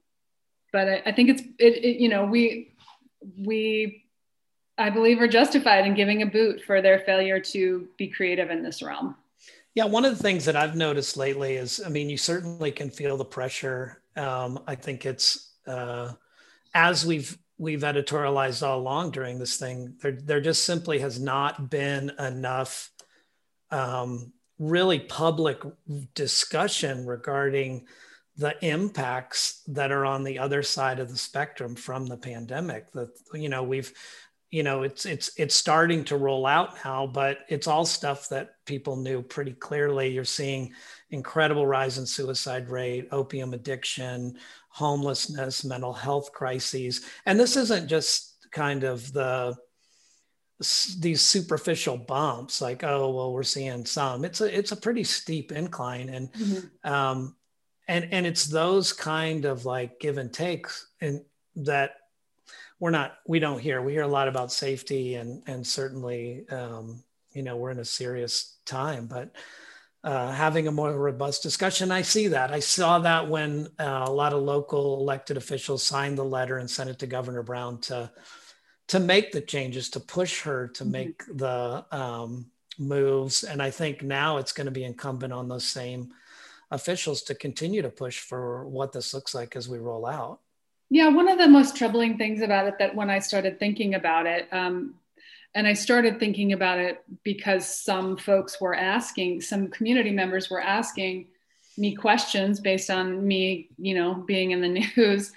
but 0.73 0.89
I, 0.89 1.03
I, 1.07 1.13
think 1.13 1.31
it's 1.31 1.43
it, 1.59 1.85
it, 1.85 2.01
you 2.01 2.09
know 2.09 2.25
we 2.25 2.75
we 3.37 4.05
I 4.79 4.89
believe 4.89 5.21
are 5.21 5.29
justified 5.29 5.87
in 5.87 5.95
giving 5.95 6.23
a 6.23 6.27
boot 6.27 6.63
for 6.63 6.81
their 6.81 7.01
failure 7.01 7.41
to 7.41 7.89
be 7.99 8.09
creative 8.09 8.51
in 8.51 8.63
this 8.63 8.83
realm. 8.83 9.15
Yeah, 9.75 9.85
one 9.85 10.05
of 10.05 10.17
the 10.17 10.23
things 10.23 10.45
that 10.47 10.57
I've 10.57 10.75
noticed 10.75 11.17
lately 11.17 11.55
is, 11.55 11.81
I 11.85 11.89
mean, 11.89 12.11
you 12.11 12.17
certainly 12.17 12.73
can 12.73 12.91
feel 12.91 13.17
the 13.17 13.25
pressure. 13.25 14.03
Um, 14.17 14.61
I 14.67 14.75
think 14.75 15.07
it's 15.07 15.55
uh, 15.67 16.13
as 16.75 17.07
we've 17.07 17.39
we've 17.59 17.81
editorialized 17.81 18.67
all 18.67 18.79
along 18.79 19.11
during 19.11 19.39
this 19.39 19.57
thing. 19.59 19.95
There, 20.03 20.13
there 20.13 20.41
just 20.41 20.65
simply 20.65 20.99
has 21.01 21.21
not 21.21 21.71
been 21.71 22.11
enough 22.19 22.91
um, 23.71 24.33
really 24.59 24.99
public 24.99 25.59
discussion 26.15 27.07
regarding 27.07 27.87
the 28.37 28.57
impacts 28.65 29.63
that 29.69 29.93
are 29.93 30.07
on 30.07 30.25
the 30.25 30.39
other 30.39 30.63
side 30.63 30.99
of 30.99 31.11
the 31.11 31.19
spectrum 31.19 31.77
from 31.77 32.07
the 32.07 32.17
pandemic. 32.17 32.91
That 32.93 33.11
you 33.35 33.49
know 33.49 33.63
we've 33.63 33.93
you 34.51 34.63
know 34.63 34.83
it's 34.83 35.07
it's 35.07 35.31
it's 35.37 35.55
starting 35.55 36.05
to 36.05 36.17
roll 36.17 36.45
out 36.45 36.75
now 36.85 37.07
but 37.07 37.39
it's 37.49 37.67
all 37.69 37.85
stuff 37.85 38.29
that 38.29 38.55
people 38.71 38.95
knew 38.95 39.21
pretty 39.21 39.53
clearly. 39.53 40.09
You're 40.09 40.25
seeing 40.25 40.73
incredible 41.11 41.67
rise 41.67 41.99
in 41.99 42.07
suicide 42.07 42.69
rate 42.71 43.09
opium 43.11 43.53
addiction 43.53 44.39
homelessness 44.69 45.65
mental 45.65 45.93
health 45.93 46.31
crises. 46.33 47.05
And 47.27 47.39
this 47.39 47.57
isn't 47.57 47.89
just 47.89 48.47
kind 48.53 48.85
of 48.85 49.13
the 49.13 49.57
these 51.01 51.23
superficial 51.23 51.97
bumps 51.97 52.61
like 52.61 52.85
oh 52.85 53.11
well 53.11 53.33
we're 53.33 53.43
seeing 53.43 53.85
some. 53.85 54.25
It's 54.25 54.41
a 54.41 54.57
it's 54.57 54.73
a 54.73 54.77
pretty 54.77 55.03
steep 55.03 55.51
incline. 55.51 56.09
And 56.11 56.33
mm-hmm. 56.33 56.93
um 56.93 57.35
and 57.89 58.09
and 58.13 58.25
it's 58.25 58.47
those 58.47 58.93
kind 58.93 59.47
of 59.47 59.65
like 59.65 59.99
give 59.99 60.17
and 60.17 60.33
takes 60.33 60.87
and 61.01 61.23
that 61.57 61.95
we're 62.81 62.91
not 62.91 63.19
we 63.27 63.39
don't 63.39 63.61
hear 63.61 63.81
we 63.83 63.93
hear 63.93 64.03
a 64.03 64.09
lot 64.09 64.27
about 64.27 64.51
safety 64.51 65.15
and 65.15 65.43
and 65.47 65.65
certainly 65.65 66.49
um, 66.49 67.05
you 67.33 67.43
know 67.43 67.57
we're 67.57 67.71
in 67.71 67.79
a 67.79 67.85
serious 67.85 68.57
time 68.65 69.07
but 69.07 69.31
uh, 70.03 70.33
having 70.33 70.67
a 70.67 70.73
more 70.73 70.93
robust 70.99 71.43
discussion 71.43 71.93
i 71.93 72.01
see 72.01 72.29
that. 72.29 72.51
I 72.51 72.61
saw 72.61 72.99
that 73.01 73.29
when 73.29 73.69
uh, 73.79 74.05
a 74.07 74.11
lot 74.11 74.33
of 74.33 74.43
local 74.43 74.99
elected 74.99 75.37
officials 75.37 75.83
signed 75.83 76.17
the 76.17 76.25
letter 76.25 76.57
and 76.57 76.69
sent 76.69 76.91
it 76.91 76.99
to 77.01 77.07
governor 77.07 77.43
brown 77.43 77.81
to 77.83 78.11
to 78.89 78.99
make 78.99 79.31
the 79.31 79.43
changes 79.43 79.91
to 79.91 80.01
push 80.01 80.41
her 80.41 80.67
to 80.69 80.83
mm-hmm. 80.83 80.93
make 80.93 81.23
the 81.37 81.85
um, 81.93 82.51
moves. 82.79 83.45
And 83.45 83.63
i 83.63 83.71
think 83.71 84.03
now 84.03 84.39
it's 84.39 84.53
going 84.53 84.65
to 84.65 84.71
be 84.71 84.85
incumbent 84.85 85.35
on 85.35 85.49
those 85.49 85.67
same 85.67 86.13
officials 86.71 87.23
to 87.25 87.35
continue 87.35 87.83
to 87.83 87.91
push 87.91 88.21
for 88.21 88.67
what 88.67 88.93
this 88.93 89.13
looks 89.13 89.35
like 89.35 89.55
as 89.55 89.69
we 89.69 89.79
roll 89.79 90.07
out 90.07 90.41
yeah, 90.91 91.09
one 91.09 91.29
of 91.29 91.39
the 91.39 91.49
most 91.49 91.77
troubling 91.77 92.19
things 92.19 92.43
about 92.43 92.67
it 92.67 92.79
that 92.79 92.95
when 92.95 93.11
I 93.11 93.21
started 93.21 93.59
thinking 93.59 93.95
about 93.95 94.27
it, 94.27 94.49
um, 94.53 94.95
and 95.55 95.67
I 95.67 95.73
started 95.73 96.19
thinking 96.19 96.53
about 96.53 96.79
it 96.79 97.03
because 97.23 97.67
some 97.67 98.17
folks 98.17 98.61
were 98.61 98.75
asking, 98.75 99.41
some 99.41 99.69
community 99.69 100.11
members 100.11 100.51
were 100.51 100.61
asking 100.61 101.27
me 101.77 101.95
questions 101.95 102.61
based 102.61 102.91
on 102.91 103.27
me, 103.27 103.69
you 103.79 103.95
know, 103.95 104.15
being 104.15 104.51
in 104.51 104.61
the 104.61 104.69
news 104.97 105.33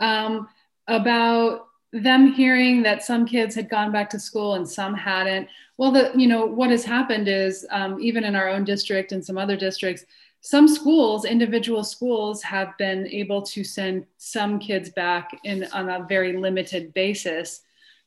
um, 0.00 0.48
about 0.86 1.66
them 1.92 2.32
hearing 2.32 2.82
that 2.82 3.02
some 3.02 3.26
kids 3.26 3.54
had 3.54 3.70
gone 3.70 3.90
back 3.90 4.10
to 4.10 4.20
school 4.20 4.54
and 4.54 4.68
some 4.68 4.94
hadn't. 4.94 5.48
Well, 5.78 5.90
the 5.90 6.12
you 6.14 6.26
know 6.26 6.44
what 6.44 6.70
has 6.70 6.84
happened 6.84 7.28
is 7.28 7.66
um, 7.70 7.98
even 8.00 8.24
in 8.24 8.36
our 8.36 8.48
own 8.48 8.64
district 8.64 9.12
and 9.12 9.24
some 9.24 9.38
other 9.38 9.56
districts, 9.56 10.04
some 10.40 10.68
schools, 10.68 11.24
individual 11.24 11.84
schools, 11.84 12.42
have 12.42 12.76
been 12.78 13.06
able 13.08 13.42
to 13.42 13.64
send 13.64 14.06
some 14.18 14.58
kids 14.58 14.90
back 14.90 15.30
in 15.44 15.64
on 15.72 15.88
a 15.88 16.06
very 16.08 16.36
limited 16.36 16.94
basis. 16.94 17.62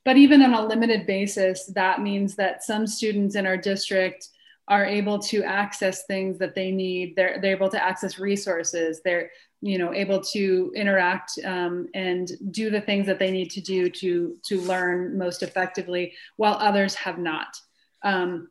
But 0.06 0.18
even 0.18 0.42
on 0.42 0.54
a 0.54 0.66
limited 0.66 1.06
basis, 1.06 1.66
that 1.68 2.02
means 2.02 2.36
that 2.36 2.64
some 2.64 2.88
students 2.88 3.36
in 3.36 3.46
our 3.46 3.58
district 3.58 4.30
are 4.68 4.86
able 4.86 5.20
to 5.20 5.44
access 5.44 6.06
things 6.06 6.38
that 6.40 6.56
they 6.56 6.72
need. 6.72 7.16
They're, 7.16 7.40
they're 7.42 7.56
able 7.56 7.70
to 7.70 7.84
access 7.84 8.18
resources. 8.18 9.02
They're 9.04 9.32
you 9.64 9.78
know 9.78 9.94
able 9.94 10.22
to 10.22 10.72
interact 10.76 11.38
um, 11.46 11.88
and 11.94 12.32
do 12.50 12.72
the 12.72 12.82
things 12.82 13.06
that 13.06 13.20
they 13.20 13.30
need 13.30 13.52
to 13.52 13.62
do 13.62 13.90
to 13.90 14.38
to 14.44 14.62
learn 14.62 15.18
most 15.18 15.44
effectively, 15.44 16.14
while 16.38 16.56
others 16.56 16.96
have 16.96 17.20
not. 17.20 17.56
Um, 18.04 18.50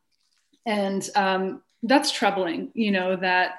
and 0.66 1.08
um, 1.16 1.62
that's 1.82 2.12
troubling. 2.12 2.70
You 2.74 2.92
know 2.92 3.16
that 3.16 3.54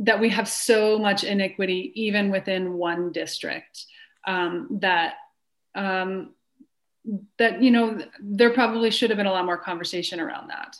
that 0.00 0.18
we 0.18 0.30
have 0.30 0.48
so 0.48 0.98
much 0.98 1.24
inequity 1.24 1.92
even 1.94 2.30
within 2.30 2.74
one 2.74 3.12
district 3.12 3.84
um, 4.26 4.78
that 4.80 5.14
um, 5.74 6.34
that 7.38 7.62
you 7.62 7.70
know 7.70 7.98
there 8.20 8.50
probably 8.50 8.90
should 8.90 9.10
have 9.10 9.16
been 9.16 9.26
a 9.26 9.32
lot 9.32 9.44
more 9.44 9.58
conversation 9.58 10.20
around 10.20 10.48
that. 10.50 10.76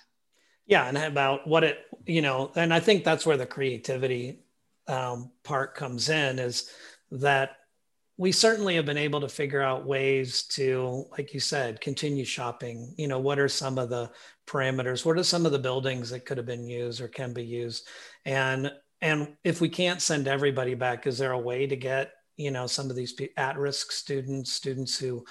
Yeah 0.67 0.87
and 0.87 0.99
about 0.99 1.47
what 1.47 1.65
it 1.65 1.79
you 2.07 2.23
know 2.23 2.53
and 2.55 2.73
i 2.73 2.81
think 2.81 3.05
that's 3.05 3.27
where 3.27 3.37
the 3.37 3.47
creativity 3.47 4.41
um, 4.87 5.31
part 5.45 5.75
comes 5.75 6.09
in 6.09 6.39
is 6.39 6.71
that 7.13 7.57
we 8.21 8.33
certainly 8.33 8.77
have 8.77 8.85
been 8.85 8.99
able 8.99 9.23
to 9.23 9.29
figure 9.31 9.63
out 9.63 9.87
ways 9.87 10.43
to 10.43 11.07
like 11.11 11.33
you 11.33 11.41
said 11.41 11.81
continue 11.81 12.25
shopping. 12.25 12.93
You 12.99 13.09
know 13.09 13.19
what 13.19 13.39
are 13.39 13.49
some 13.49 13.79
of 13.79 13.89
the 13.89 14.11
parameters? 14.47 15.07
What 15.07 15.17
are 15.17 15.23
some 15.23 15.47
of 15.47 15.53
the 15.53 15.59
buildings 15.59 16.11
that 16.11 16.27
could 16.27 16.37
have 16.37 16.47
been 16.47 16.69
used 16.69 17.01
or 17.01 17.09
can 17.09 17.33
be 17.33 17.45
used? 17.45 17.89
And 18.27 18.71
and 19.03 19.37
if 19.45 19.61
we 19.61 19.69
can't 19.69 20.03
send 20.03 20.29
everybody 20.29 20.75
back 20.75 21.07
is 21.07 21.19
there 21.19 21.33
a 21.33 21.39
way 21.39 21.67
to 21.67 21.77
get 21.77 22.13
you 22.37 22.51
know 22.51 22.67
some 22.67 22.91
of 22.91 22.97
these 22.97 23.15
at-risk 23.37 23.93
students 23.93 24.53
students 24.53 24.99
who 24.99 25.25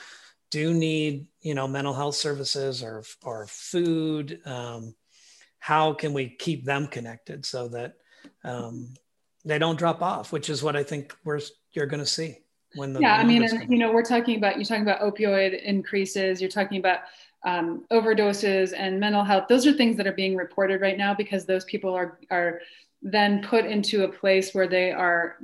do 0.52 0.74
need 0.74 1.28
you 1.42 1.54
know 1.54 1.68
mental 1.68 1.94
health 1.94 2.16
services 2.16 2.84
or 2.84 3.04
or 3.24 3.46
food 3.48 4.40
um, 4.46 4.94
how 5.60 5.94
can 5.94 6.14
we 6.14 6.30
keep 6.30 6.66
them 6.66 6.88
connected 6.88 7.46
so 7.46 7.68
that 7.68 7.96
um, 8.44 8.94
they 9.46 9.60
don't 9.60 9.80
drop 9.80 10.02
off 10.02 10.32
which 10.32 10.50
is 10.50 10.64
what 10.64 10.76
i 10.76 10.84
think 10.84 11.16
we're 11.24 11.40
you're 11.72 11.86
going 11.86 12.00
to 12.00 12.06
see 12.06 12.38
when 12.76 12.94
the 12.94 13.00
yeah 13.00 13.16
i 13.16 13.24
mean 13.24 13.44
and, 13.44 13.72
you 13.72 13.80
know 13.80 13.92
we're 13.92 14.04
talking 14.04 14.38
about 14.38 14.56
you're 14.56 14.66
talking 14.66 14.84
about 14.84 15.02
opioid 15.02 15.62
increases 15.64 16.40
you're 16.40 16.50
talking 16.50 16.80
about 16.80 17.00
um, 17.46 17.86
overdoses 17.92 18.74
and 18.76 19.00
mental 19.00 19.24
health. 19.24 19.46
Those 19.48 19.66
are 19.66 19.74
things 19.74 19.96
that 19.98 20.08
are 20.08 20.14
being 20.14 20.36
reported 20.36 20.82
right 20.82 20.98
now 20.98 21.14
because 21.14 21.46
those 21.46 21.66
people 21.66 21.94
are 21.94 22.20
are 22.30 22.62
then 23.02 23.42
put 23.42 23.66
into 23.66 24.04
a 24.04 24.08
place 24.08 24.54
where 24.54 24.68
they 24.68 24.92
are 24.92 25.38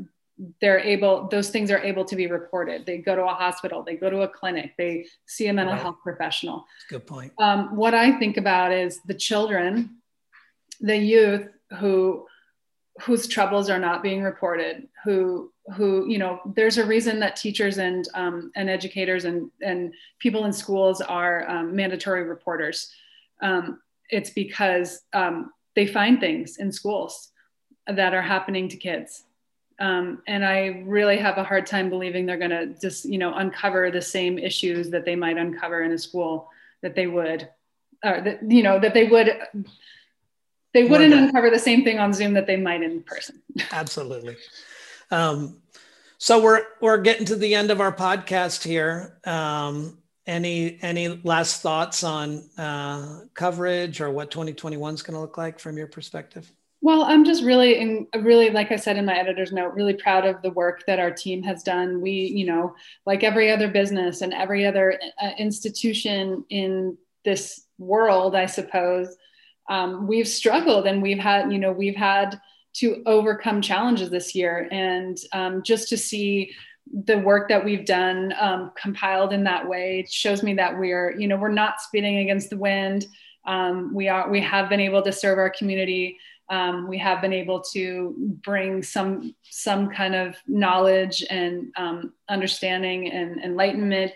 they're 0.60 0.80
able 0.80 1.30
those 1.30 1.50
things 1.50 1.72
are 1.72 1.80
able 1.80 2.04
to 2.04 2.16
be 2.16 2.28
reported. 2.28 2.86
They 2.86 2.98
go 2.98 3.16
to 3.16 3.24
a 3.24 3.34
hospital 3.34 3.84
they 3.84 3.96
go 3.96 4.10
to 4.10 4.22
a 4.22 4.28
clinic 4.28 4.74
they 4.78 5.06
see 5.26 5.48
a 5.48 5.54
mental 5.54 5.76
right. 5.76 5.82
health 5.82 5.98
professional. 6.04 6.66
Good 6.90 7.08
point. 7.08 7.32
Um, 7.40 7.76
what 7.76 7.94
i 7.94 8.18
think 8.20 8.38
about 8.38 8.72
is 8.72 9.00
the 9.06 9.14
children 9.14 9.98
the 10.82 10.98
youth 10.98 11.48
who 11.80 12.26
whose 13.02 13.28
troubles 13.28 13.70
are 13.70 13.80
not 13.80 14.04
being 14.04 14.24
reported 14.24 14.88
who 15.04 15.52
who 15.76 16.08
you 16.08 16.18
know 16.18 16.40
there's 16.56 16.78
a 16.78 16.86
reason 16.86 17.20
that 17.20 17.36
teachers 17.36 17.78
and 17.78 18.08
um, 18.14 18.52
and 18.56 18.70
educators 18.70 19.26
and 19.26 19.50
and 19.62 19.94
people 20.20 20.46
in 20.46 20.54
schools 20.54 21.02
are 21.02 21.50
um, 21.50 21.76
mandatory 21.76 22.24
reporters. 22.24 22.92
Um, 23.42 23.82
it's 24.10 24.30
because 24.30 25.02
um, 25.14 25.52
they 25.76 25.88
find 25.88 26.20
things 26.20 26.58
in 26.58 26.72
schools 26.72 27.32
that 27.88 28.14
are 28.14 28.22
happening 28.22 28.70
to 28.70 28.78
kids. 28.78 29.24
Um, 29.78 30.22
and 30.26 30.46
I 30.46 30.84
really 30.86 31.18
have 31.18 31.38
a 31.38 31.44
hard 31.44 31.66
time 31.66 31.90
believing 31.90 32.26
they're 32.26 32.38
going 32.38 32.52
to 32.52 32.68
just, 32.80 33.06
you 33.06 33.18
know, 33.18 33.34
uncover 33.34 33.92
the 33.92 34.02
same 34.02 34.38
issues 34.38 34.90
that 34.92 35.06
they 35.06 35.16
might 35.16 35.38
uncover 35.38 35.84
in 35.84 35.92
a 35.92 35.98
school 35.98 36.50
that 36.82 36.96
they 36.96 37.08
would, 37.08 37.50
or 38.04 38.22
that, 38.22 38.50
you 38.50 38.64
know, 38.64 38.80
that 38.80 38.94
they 38.94 39.06
would, 39.06 39.38
they 40.74 40.86
wouldn't 40.86 41.14
uncover 41.14 41.50
the 41.50 41.60
same 41.60 41.84
thing 41.84 42.00
on 42.00 42.14
Zoom 42.14 42.34
that 42.34 42.48
they 42.48 42.58
might 42.58 42.84
in 42.84 43.04
person. 43.04 43.42
Absolutely. 43.72 44.38
Um, 45.12 45.62
so 46.18 46.42
we're 46.42 46.64
we're 46.82 46.98
getting 47.00 47.26
to 47.26 47.36
the 47.36 47.56
end 47.56 47.72
of 47.72 47.82
our 47.82 47.94
podcast 47.94 48.64
here. 48.64 49.20
Um, 49.26 49.98
any 50.26 50.80
any 50.82 51.20
last 51.24 51.62
thoughts 51.62 52.04
on 52.04 52.50
uh, 52.58 53.22
coverage 53.34 54.02
or 54.02 54.10
what 54.10 54.32
2021 54.32 54.94
is 54.94 55.02
going 55.02 55.14
to 55.14 55.20
look 55.20 55.38
like 55.38 55.60
from 55.60 55.78
your 55.78 55.88
perspective? 55.88 56.52
Well, 56.86 57.02
I'm 57.02 57.26
just 57.26 57.44
really, 57.44 57.80
in, 57.80 58.06
really, 58.14 58.52
like 58.52 58.72
I 58.72 58.76
said 58.76 58.96
in 58.96 59.08
my 59.08 59.18
editor's 59.18 59.52
note, 59.52 59.74
really 59.74 59.96
proud 59.96 60.24
of 60.24 60.44
the 60.44 60.52
work 60.52 60.84
that 60.86 61.00
our 61.00 61.10
team 61.10 61.42
has 61.42 61.64
done. 61.64 62.00
We, 62.00 62.12
you 62.12 62.46
know, 62.46 62.76
like 63.08 63.24
every 63.24 63.50
other 63.50 63.68
business 63.68 64.22
and 64.22 64.32
every 64.32 64.68
other 64.68 65.00
uh, 65.20 65.32
institution 65.40 66.46
in 66.52 66.96
this 67.24 67.66
world, 67.80 68.36
I 68.36 68.46
suppose, 68.46 69.18
um, 69.68 70.06
we've 70.06 70.28
struggled 70.28 70.86
and 70.86 71.02
we've 71.02 71.18
had, 71.18 71.52
you 71.52 71.58
know, 71.58 71.72
we've 71.72 71.96
had 71.96 72.40
to 72.74 73.02
overcome 73.08 73.64
challenges 73.64 74.12
this 74.12 74.36
year. 74.36 74.70
And 74.72 75.18
um, 75.34 75.64
just 75.64 75.90
to 75.90 75.98
see 75.98 76.52
the 77.06 77.18
work 77.18 77.50
that 77.50 77.66
we've 77.66 77.88
done 77.88 78.32
um, 78.40 78.72
compiled 78.80 79.34
in 79.34 79.44
that 79.46 79.68
way 79.68 80.06
shows 80.08 80.44
me 80.44 80.54
that 80.54 80.78
we're, 80.78 81.18
you 81.18 81.28
know, 81.28 81.38
we're 81.38 81.50
not 81.50 81.82
spinning 81.82 82.20
against 82.20 82.52
the 82.52 82.58
wind. 82.58 83.08
Um, 83.48 83.92
we 83.92 84.08
are, 84.08 84.30
we 84.30 84.40
have 84.42 84.70
been 84.70 84.80
able 84.80 85.02
to 85.02 85.12
serve 85.12 85.40
our 85.40 85.50
community 85.50 86.20
um, 86.50 86.88
we 86.88 86.98
have 87.00 87.22
been 87.22 87.34
able 87.34 87.62
to 87.74 88.16
bring 88.44 88.84
some 88.84 89.36
some 89.50 89.90
kind 89.90 90.16
of 90.16 90.36
knowledge 90.48 91.24
and 91.30 91.72
um, 91.76 92.14
understanding 92.30 93.12
and 93.12 93.44
enlightenment 93.44 94.14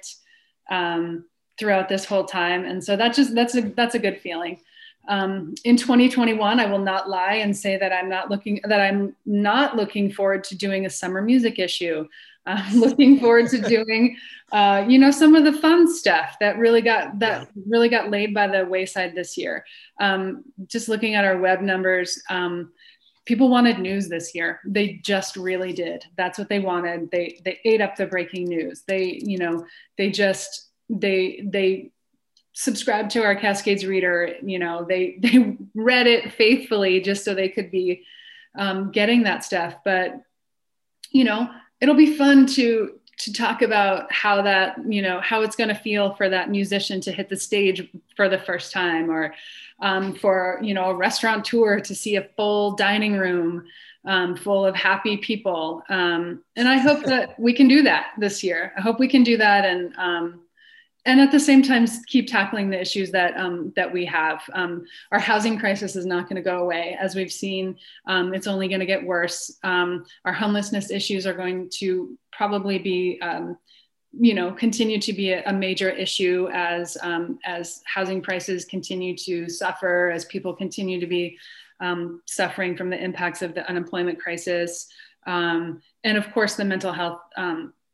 um, 0.70 1.26
throughout 1.58 1.90
this 1.90 2.06
whole 2.06 2.26
time. 2.26 2.66
And 2.66 2.84
so 2.84 2.96
that's 2.96 3.18
just 3.18 3.34
that's 3.34 3.56
a 3.56 3.62
that's 3.62 3.96
a 3.96 4.00
good 4.00 4.20
feeling. 4.22 4.62
Um, 5.08 5.56
in 5.64 5.76
2021 5.76 6.60
i 6.60 6.66
will 6.68 6.78
not 6.78 7.10
lie 7.10 7.36
and 7.36 7.56
say 7.58 7.78
that 7.78 7.92
i'm 7.92 8.10
not 8.10 8.30
looking 8.30 8.60
that 8.66 8.80
i'm 8.80 9.16
not 9.26 9.76
looking 9.76 10.12
forward 10.12 10.44
to 10.44 10.58
doing 10.58 10.86
a 10.86 10.90
summer 10.90 11.20
music 11.20 11.58
issue 11.58 12.08
I'm 12.50 12.76
looking 12.80 13.20
forward 13.20 13.50
to 13.50 13.62
doing, 13.62 14.18
uh, 14.52 14.86
you 14.88 14.98
know, 14.98 15.12
some 15.12 15.36
of 15.36 15.44
the 15.44 15.54
fun 15.54 15.94
stuff 15.94 16.38
that 16.40 16.58
really 16.58 16.82
got 16.82 17.20
that 17.20 17.42
yeah. 17.42 17.64
really 17.68 17.90
got 17.90 18.10
laid 18.10 18.34
by 18.34 18.48
the 18.48 18.66
wayside 18.66 19.16
this 19.16 19.38
year. 19.38 19.66
Um, 20.00 20.44
just 20.68 20.90
looking 20.90 21.16
at 21.16 21.26
our 21.26 21.38
web 21.38 21.62
numbers, 21.62 22.22
um, 22.30 22.72
people 23.26 23.50
wanted 23.50 23.78
news 23.78 24.10
this 24.10 24.34
year. 24.34 24.60
They 24.66 25.00
just 25.04 25.36
really 25.36 25.72
did. 25.72 26.04
That's 26.18 26.40
what 26.40 26.50
they 26.50 26.60
wanted. 26.60 27.12
They 27.12 27.40
they 27.46 27.60
ate 27.64 27.80
up 27.80 27.96
the 27.96 28.08
breaking 28.08 28.46
news. 28.46 28.84
They 28.88 29.22
you 29.24 29.38
know 29.38 29.66
they 29.98 30.10
just 30.10 30.70
they 30.90 31.44
they 31.46 31.92
subscribed 32.54 33.12
to 33.12 33.24
our 33.24 33.36
Cascades 33.36 33.86
reader. 33.86 34.34
You 34.42 34.58
know 34.58 34.84
they 34.84 35.18
they 35.22 35.58
read 35.76 36.08
it 36.08 36.34
faithfully 36.34 37.02
just 37.02 37.24
so 37.24 37.36
they 37.36 37.50
could 37.50 37.70
be 37.70 38.04
um, 38.58 38.92
getting 38.92 39.24
that 39.24 39.44
stuff. 39.44 39.76
But 39.86 40.22
you 41.12 41.24
know 41.24 41.50
it'll 41.82 41.96
be 41.96 42.18
fun 42.18 42.46
to 42.46 43.00
to 43.18 43.34
talk 43.34 43.62
about 43.62 44.12
how 44.12 44.42
that 44.42 44.78
you 44.88 45.02
know 45.02 45.20
how 45.20 45.42
it's 45.42 45.56
going 45.56 45.68
to 45.68 45.76
feel 45.76 46.14
for 46.16 46.30
that 46.30 46.50
musician 46.50 47.02
to 47.02 47.12
hit 47.12 47.30
the 47.30 47.36
stage 47.36 47.90
for 48.16 48.30
the 48.30 48.40
first 48.40 48.72
time 48.72 49.12
or 49.12 49.34
um, 49.82 50.14
for 50.16 50.60
you 50.62 50.74
know 50.74 50.86
a 50.86 50.96
restaurant 50.96 51.44
tour 51.46 51.80
to 51.80 51.94
see 51.94 52.16
a 52.16 52.30
full 52.36 52.72
dining 52.72 53.14
room 53.14 53.66
um, 54.06 54.36
full 54.36 54.66
of 54.66 54.76
happy 54.76 55.18
people. 55.18 55.84
Um, 55.90 56.42
and 56.56 56.70
i 56.70 56.78
hope 56.78 57.04
that 57.04 57.38
we 57.40 57.54
can 57.54 57.68
do 57.68 57.84
that 57.84 58.08
this 58.18 58.44
year. 58.44 58.74
I 58.78 58.82
hope 58.82 59.00
we 59.00 59.08
can 59.08 59.24
do 59.24 59.38
that 59.38 59.66
and 59.66 59.94
um, 59.98 60.42
and 61.10 61.20
at 61.20 61.32
the 61.32 61.40
same 61.40 61.64
time 61.64 61.88
keep 62.06 62.28
tackling 62.28 62.70
the 62.70 62.80
issues 62.80 63.10
that 63.10 63.36
um, 63.36 63.74
that 63.76 63.92
we 63.92 64.06
have. 64.06 64.44
Um, 64.54 64.86
our 65.12 65.18
housing 65.18 65.58
crisis 65.58 65.96
is 65.96 66.06
not 66.06 66.30
going 66.30 66.36
to 66.36 66.48
go 66.48 66.60
away, 66.60 66.96
as 67.02 67.16
we've 67.16 67.32
seen. 67.32 67.78
Um, 68.06 68.36
it's 68.36 68.46
only 68.46 68.68
going 68.68 68.80
to 68.80 68.86
get 68.86 69.04
worse. 69.04 69.58
Um, 69.64 70.06
our 70.24 70.34
homelessness 70.34 70.92
issues 70.92 71.26
are 71.26 71.34
going 71.34 71.72
to 71.80 72.16
probably 72.32 72.78
be, 72.78 73.18
um, 73.24 73.58
you 74.12 74.36
know, 74.36 74.52
continue 74.52 75.00
to 75.02 75.12
be 75.12 75.32
a, 75.32 75.44
a 75.46 75.54
major 75.54 75.90
issue 75.90 76.48
as 76.54 76.96
um, 77.02 77.40
as 77.44 77.82
housing 77.86 78.22
prices 78.22 78.64
continue 78.66 79.18
to 79.18 79.50
suffer, 79.50 80.12
as 80.12 80.26
people 80.26 80.54
continue 80.54 81.00
to 81.00 81.08
be 81.08 81.40
suffering 82.26 82.78
from 82.78 82.92
the 82.92 83.04
impacts 83.04 83.42
of 83.42 83.56
the 83.56 83.68
unemployment 83.68 84.20
crisis, 84.20 84.88
and 85.26 85.82
of 86.04 86.32
course 86.34 86.56
the 86.56 86.66
mental 86.66 86.94
health 86.94 87.22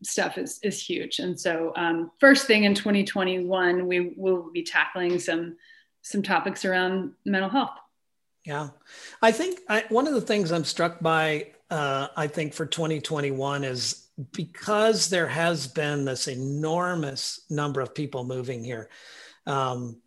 stuff 0.04 0.38
is 0.38 0.60
is 0.64 0.82
huge. 0.82 1.20
And 1.20 1.40
so, 1.40 1.72
um, 1.76 2.12
first 2.20 2.48
thing 2.48 2.64
in 2.64 2.74
2021, 2.74 3.88
we 3.88 4.14
will 4.18 4.52
be 4.52 4.64
tackling 4.64 5.20
some 5.20 5.58
some 6.02 6.22
topics 6.22 6.66
around 6.66 7.14
mental 7.26 7.50
health. 7.50 7.78
Yeah, 8.46 8.70
I 9.22 9.32
think 9.32 9.60
I, 9.68 9.86
one 9.90 10.08
of 10.08 10.14
the 10.14 10.22
things 10.22 10.52
I'm 10.52 10.66
struck 10.66 11.00
by, 11.00 11.48
uh, 11.72 12.10
I 12.16 12.28
think 12.28 12.54
for 12.54 12.68
2021 12.68 13.64
is 13.64 14.08
because 14.32 15.10
there 15.10 15.28
has 15.28 15.68
been 15.68 16.06
this 16.06 16.28
enormous 16.28 17.42
number 17.50 17.82
of 17.82 17.96
people 17.96 18.24
moving 18.24 18.64
here. 18.64 18.90
Um, 19.48 20.00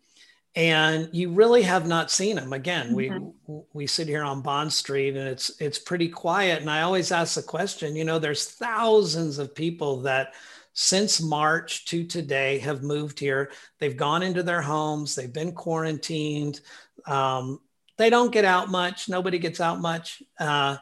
and 0.59 1.07
you 1.13 1.31
really 1.31 1.61
have 1.61 1.87
not 1.87 2.11
seen 2.11 2.35
them 2.35 2.51
again. 2.51 2.93
Mm-hmm. 2.93 3.23
we 3.47 3.61
we 3.71 3.87
sit 3.87 4.09
here 4.09 4.23
on 4.23 4.41
bond 4.41 4.73
street 4.73 5.15
and 5.15 5.25
it's 5.27 5.59
it's 5.61 5.79
pretty 5.79 6.09
quiet. 6.09 6.59
And 6.59 6.69
i 6.69 6.81
always 6.81 7.13
ask 7.13 7.35
the 7.35 7.41
question 7.41 7.95
you 7.95 8.03
know 8.03 8.19
there's 8.19 8.45
thousands 8.45 9.39
of 9.39 9.55
people 9.55 10.01
that 10.01 10.33
since 10.73 11.21
march 11.21 11.85
to 11.85 12.05
today 12.05 12.59
have 12.59 12.83
moved 12.83 13.19
here. 13.19 13.51
They've 13.79 13.95
gone 13.95 14.21
into 14.21 14.43
their 14.43 14.61
homes. 14.61 15.15
They've 15.15 15.31
been 15.31 15.53
quarantined. 15.53 16.59
Um, 17.07 17.61
they 17.97 18.09
don't 18.09 18.31
get 18.31 18.45
out 18.45 18.69
much. 18.69 19.09
Nobody 19.09 19.39
gets 19.39 19.61
out 19.61 19.79
much. 19.79 20.21
Uh, 20.39 20.77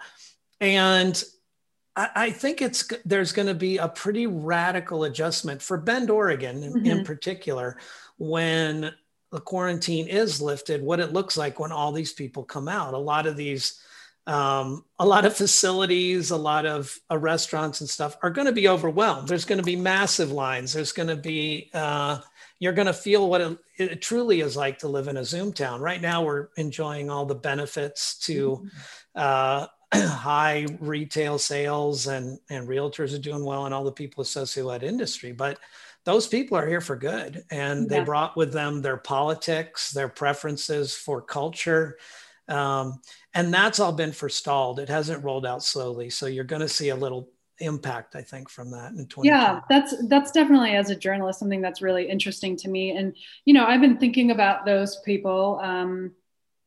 and 0.59 1.23
I, 1.95 2.09
I 2.15 2.32
think 2.32 2.63
it's 2.63 2.91
there's 3.05 3.32
going 3.32 3.47
to 3.47 3.55
be 3.55 3.78
a 3.78 3.88
pretty 3.88 4.25
radical 4.25 5.03
adjustment 5.03 5.61
for 5.61 5.78
bend 5.78 6.09
oregon 6.09 6.63
in, 6.63 6.73
mm-hmm. 6.73 6.86
in 6.86 7.03
particular 7.05 7.78
when 8.17 8.91
the 9.32 9.39
quarantine 9.41 10.07
is 10.07 10.41
lifted, 10.41 10.82
what 10.82 10.99
it 10.99 11.13
looks 11.13 11.38
like 11.38 11.59
when 11.59 11.71
all 11.71 11.91
these 11.91 12.13
people 12.13 12.43
come 12.43 12.67
out. 12.67 12.93
A 12.93 12.97
lot 12.97 13.28
of 13.28 13.36
these, 13.36 13.80
um, 14.25 14.86
a 14.99 15.05
lot 15.05 15.25
of 15.25 15.36
facilities, 15.43 16.32
a 16.32 16.38
lot 16.38 16.65
of 16.65 16.97
uh, 17.11 17.17
restaurants 17.17 17.82
and 17.82 17.89
stuff 17.89 18.17
are 18.21 18.30
going 18.30 18.47
to 18.47 18.53
be 18.53 18.67
overwhelmed. 18.67 19.28
There's 19.28 19.45
going 19.45 19.59
to 19.59 19.65
be 19.65 19.75
massive 19.75 20.32
lines. 20.32 20.73
There's 20.73 20.93
going 20.93 21.09
to 21.09 21.17
be, 21.17 21.69
uh, 21.73 22.19
you're 22.59 22.73
going 22.73 22.88
to 22.88 22.93
feel 22.93 23.30
what 23.30 23.41
it, 23.41 23.57
it, 23.78 24.01
truly 24.01 24.41
is 24.41 24.55
like 24.55 24.80
to 24.80 24.88
live 24.88 25.07
in 25.07 25.17
a 25.17 25.25
Zoom 25.25 25.53
town. 25.53 25.82
Right 25.82 26.01
now, 26.01 26.23
we're 26.23 26.47
enjoying 26.57 27.09
all 27.09 27.25
the 27.25 27.36
benefits 27.36 28.17
to 28.19 28.67
uh, 29.13 29.67
high 29.93 30.65
retail 30.80 31.38
sales, 31.38 32.07
and 32.07 32.39
and 32.49 32.67
realtors 32.67 33.13
are 33.13 33.21
doing 33.21 33.45
well, 33.45 33.65
and 33.65 33.73
all 33.73 33.84
the 33.84 33.91
people 33.91 34.21
associated 34.21 34.67
with 34.67 34.82
that 34.82 34.88
industry. 34.88 35.32
But 35.32 35.59
those 36.08 36.26
people 36.26 36.58
are 36.58 36.68
here 36.68 36.80
for 36.80 36.95
good 36.95 37.43
and 37.51 37.84
yeah. 37.84 37.99
they 37.99 38.03
brought 38.03 38.38
with 38.38 38.53
them 38.53 38.82
their 38.82 38.97
politics 38.97 39.91
their 39.91 40.08
preferences 40.08 40.95
for 40.95 41.22
culture 41.22 41.97
um, 42.49 43.01
and 43.34 43.53
that's 43.53 43.82
all 43.82 43.91
been 43.91 44.14
forestalled. 44.14 44.80
It 44.80 44.88
hasn't 44.88 45.22
rolled 45.22 45.45
out 45.45 45.64
slowly 45.64 46.10
so 46.10 46.26
you're 46.26 46.45
going 46.45 46.62
to 46.62 46.70
see 46.70 46.89
a 46.89 46.95
little 46.95 47.30
impact 47.60 48.16
i 48.16 48.22
think 48.22 48.49
from 48.49 48.70
that 48.70 48.91
in 48.91 49.08
2020 49.08 49.28
yeah 49.28 49.62
that's 49.68 50.08
that's 50.10 50.30
definitely 50.30 50.74
as 50.74 50.91
a 50.91 50.95
journalist 50.95 51.39
something 51.39 51.60
that's 51.60 51.82
really 51.82 52.08
interesting 52.08 52.55
to 52.55 52.70
me 52.70 52.91
and 52.91 53.16
you 53.45 53.53
know 53.55 53.66
i've 53.66 53.82
been 53.82 53.97
thinking 53.97 54.30
about 54.30 54.64
those 54.64 54.97
people 54.97 55.60
um, 55.64 56.12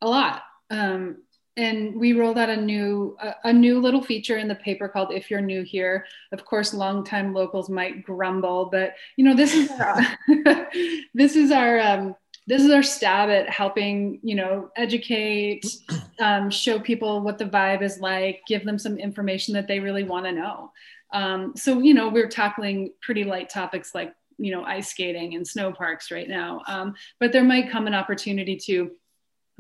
a 0.03 0.09
lot. 0.09 0.43
Um, 0.71 1.23
and 1.57 1.95
we 1.99 2.13
rolled 2.13 2.39
out 2.39 2.49
a 2.49 2.57
new 2.57 3.17
a, 3.21 3.35
a, 3.45 3.53
new 3.53 3.81
little 3.81 4.03
feature 4.03 4.39
in 4.39 4.49
the 4.49 4.55
paper 4.55 4.89
called 4.89 5.13
if 5.13 5.31
you're 5.31 5.41
new 5.41 5.63
here. 5.63 6.07
Of 6.33 6.45
course 6.45 6.73
longtime 6.73 7.35
locals 7.35 7.69
might 7.69 8.05
grumble 8.05 8.67
but 8.71 8.95
you 9.17 9.25
know 9.25 9.35
this 9.35 9.55
is 9.55 9.71
our, 9.81 10.01
this 11.15 11.37
is 11.37 11.51
our 11.51 11.81
um, 11.81 12.17
this 12.47 12.63
is 12.63 12.71
our 12.71 12.83
stab 12.83 13.31
at 13.31 13.49
helping 13.49 14.19
you 14.23 14.35
know 14.35 14.71
educate 14.77 15.65
um, 16.21 16.51
show 16.51 16.79
people 16.79 17.21
what 17.21 17.39
the 17.39 17.45
vibe 17.45 17.83
is 17.83 18.01
like 18.01 18.41
give 18.47 18.65
them 18.65 18.79
some 18.79 18.99
information 18.99 19.55
that 19.55 19.69
they 19.69 19.81
really 19.81 20.05
want 20.05 20.27
to 20.27 20.33
know. 20.33 20.73
Um, 21.13 21.55
so 21.57 21.81
you 21.81 21.95
know 21.95 22.09
we're 22.09 22.29
tackling 22.29 22.93
pretty 23.03 23.25
light 23.25 23.51
topics 23.51 23.95
like 23.95 24.15
you 24.39 24.53
know 24.53 24.65
ice 24.65 24.89
skating 24.89 25.35
and 25.35 25.47
snow 25.47 25.73
parks 25.73 26.11
right 26.11 26.29
now. 26.29 26.63
Um, 26.67 26.95
but 27.19 27.33
there 27.33 27.45
might 27.45 27.71
come 27.71 27.87
an 27.87 27.95
opportunity 27.95 28.57
to 28.67 28.91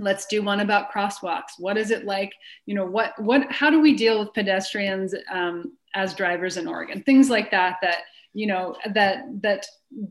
let's 0.00 0.26
do 0.26 0.42
one 0.42 0.60
about 0.60 0.90
crosswalks. 0.90 1.58
What 1.58 1.76
is 1.76 1.90
it 1.90 2.04
like? 2.04 2.32
You 2.66 2.74
know 2.74 2.86
what 2.86 3.12
what 3.20 3.50
how 3.52 3.70
do 3.70 3.80
we 3.80 3.94
deal 3.94 4.18
with 4.18 4.34
pedestrians 4.34 5.14
um, 5.30 5.76
as 5.94 6.14
drivers 6.14 6.56
in 6.56 6.66
oregon? 6.66 7.02
Things 7.02 7.30
like 7.30 7.50
that 7.50 7.76
that 7.82 7.98
you 8.32 8.46
know 8.46 8.76
that 8.94 9.24
that 9.42 9.66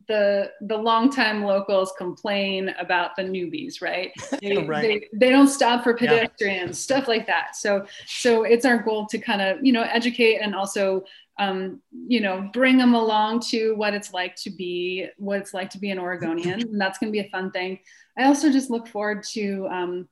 the 0.08 0.52
the 0.62 0.76
longtime 0.76 1.44
locals 1.44 1.94
complain 1.98 2.70
about 2.80 3.16
the 3.16 3.24
newbies 3.24 3.82
right? 3.82 4.12
They, 4.42 4.58
right. 4.66 4.82
they, 4.82 5.08
they 5.14 5.30
don't 5.32 5.48
stop 5.48 5.84
for 5.84 5.94
pedestrians 5.94 6.70
yeah. 6.70 6.96
stuff 6.98 7.08
like 7.08 7.28
that. 7.28 7.56
So 7.56 7.86
so 8.06 8.44
it's 8.44 8.66
our 8.66 8.78
goal 8.78 9.06
to 9.08 9.18
kind 9.18 9.42
of 9.42 9.66
you 9.66 9.74
know 9.74 9.84
educate 9.84 10.38
and 10.38 10.54
also 10.54 11.04
um, 11.40 11.82
you 12.08 12.22
know 12.22 12.50
bring 12.54 12.78
them 12.78 12.94
along 12.94 13.40
to 13.40 13.74
what 13.76 13.94
it's 13.94 14.14
like 14.14 14.36
to 14.36 14.52
be 14.52 15.08
what 15.18 15.40
it's 15.40 15.54
like 15.54 15.70
to 15.72 15.80
be 15.80 15.90
an 15.90 15.98
oregonian 15.98 16.60
and 16.62 16.80
that's 16.80 17.00
going 17.00 17.12
to 17.12 17.18
be 17.18 17.26
a 17.26 17.30
fun 17.30 17.50
thing 17.50 17.80
I 18.20 18.26
also 18.26 18.52
just 18.52 18.70
look 18.70 18.88
forward 18.88 19.24
to, 19.32 19.68
um, 19.72 20.10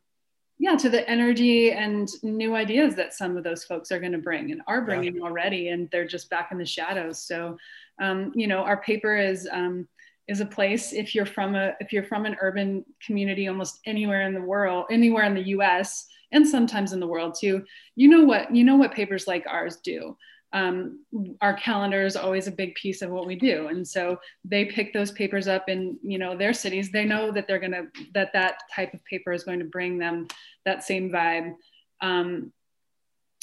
yeah, 0.59 0.77
to 0.77 0.89
the 0.89 1.07
energy 1.09 1.73
and 1.73 2.07
new 2.23 2.55
ideas 2.55 2.95
that 2.95 3.13
some 3.13 3.35
of 3.35 3.43
those 3.43 3.65
folks 3.65 3.91
are 3.91 3.99
going 3.99 4.13
to 4.13 4.17
bring 4.17 4.51
and 4.51 4.61
are 4.65 4.81
bringing 4.81 5.17
yeah. 5.17 5.23
already, 5.23 5.67
and 5.69 5.89
they're 5.91 6.07
just 6.07 6.29
back 6.29 6.49
in 6.51 6.57
the 6.57 6.65
shadows. 6.65 7.21
So, 7.21 7.57
um, 8.01 8.31
you 8.33 8.47
know, 8.47 8.59
our 8.59 8.81
paper 8.81 9.17
is 9.17 9.47
um, 9.51 9.87
is 10.27 10.39
a 10.39 10.45
place 10.45 10.93
if 10.93 11.13
you're 11.13 11.25
from 11.25 11.55
a 11.55 11.73
if 11.81 11.91
you're 11.91 12.03
from 12.03 12.25
an 12.25 12.37
urban 12.41 12.85
community, 13.05 13.47
almost 13.47 13.81
anywhere 13.85 14.21
in 14.21 14.33
the 14.33 14.41
world, 14.41 14.85
anywhere 14.89 15.25
in 15.25 15.35
the 15.35 15.49
U.S. 15.49 16.07
and 16.31 16.47
sometimes 16.47 16.93
in 16.93 17.01
the 17.01 17.07
world 17.07 17.35
too. 17.39 17.63
You 17.95 18.07
know 18.07 18.23
what 18.23 18.55
you 18.55 18.63
know 18.63 18.77
what 18.77 18.93
papers 18.93 19.27
like 19.27 19.45
ours 19.47 19.77
do 19.83 20.17
um, 20.53 21.03
our 21.41 21.53
calendar 21.53 22.05
is 22.05 22.15
always 22.15 22.47
a 22.47 22.51
big 22.51 22.73
piece 22.75 23.01
of 23.01 23.09
what 23.09 23.27
we 23.27 23.35
do. 23.35 23.67
And 23.67 23.85
so 23.85 24.19
they 24.45 24.65
pick 24.65 24.93
those 24.93 25.11
papers 25.11 25.47
up 25.47 25.67
in 25.67 25.97
you 26.01 26.17
know 26.17 26.37
their 26.37 26.53
cities. 26.53 26.91
They 26.91 27.05
know 27.05 27.31
that 27.31 27.47
they're 27.47 27.59
going 27.59 27.71
to 27.73 27.87
that 28.13 28.31
that 28.33 28.59
type 28.73 28.93
of 28.93 29.03
paper 29.05 29.33
is 29.33 29.43
going 29.43 29.59
to 29.59 29.65
bring 29.65 29.97
them 29.97 30.27
that 30.65 30.83
same 30.83 31.09
vibe 31.09 31.55
um, 32.01 32.51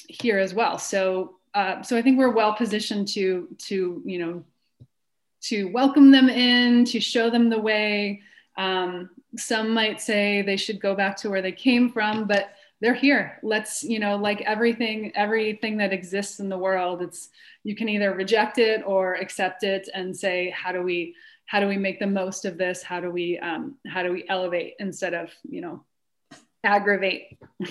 here 0.08 0.38
as 0.38 0.54
well. 0.54 0.78
So 0.78 1.36
uh, 1.54 1.82
so 1.82 1.96
i 1.96 2.02
think 2.02 2.18
we're 2.18 2.30
well 2.30 2.54
positioned 2.54 3.06
to 3.06 3.48
to 3.58 4.02
you 4.04 4.18
know 4.18 4.44
to 5.40 5.66
welcome 5.66 6.10
them 6.10 6.28
in 6.28 6.84
to 6.86 7.00
show 7.00 7.30
them 7.30 7.50
the 7.50 7.60
way. 7.60 8.22
Um, 8.56 9.10
some 9.36 9.70
might 9.70 10.00
say 10.00 10.42
they 10.42 10.56
should 10.56 10.80
go 10.80 10.94
back 10.94 11.16
to 11.18 11.28
where 11.28 11.42
they 11.42 11.52
came 11.52 11.90
from 11.90 12.24
but 12.26 12.54
they're 12.84 12.92
here. 12.92 13.38
Let's 13.42 13.82
you 13.82 13.98
know 13.98 14.16
like 14.16 14.42
everything 14.42 15.10
everything 15.16 15.78
that 15.78 15.94
exists 15.94 16.38
in 16.38 16.50
the 16.50 16.58
world 16.58 17.00
it's 17.00 17.30
you 17.62 17.74
can 17.74 17.88
either 17.88 18.12
reject 18.12 18.58
it 18.58 18.82
or 18.84 19.14
accept 19.14 19.62
it 19.62 19.88
and 19.94 20.14
say 20.14 20.50
how 20.50 20.70
do 20.70 20.82
we 20.82 21.14
how 21.46 21.60
do 21.60 21.66
we 21.66 21.78
make 21.78 21.98
the 21.98 22.06
most 22.06 22.44
of 22.44 22.58
this? 22.58 22.82
How 22.82 23.00
do 23.00 23.10
we 23.10 23.38
um, 23.38 23.76
how 23.86 24.02
do 24.02 24.12
we 24.12 24.26
elevate 24.28 24.74
instead 24.80 25.14
of 25.14 25.30
you 25.48 25.62
know 25.62 25.84
aggravate? 26.62 27.38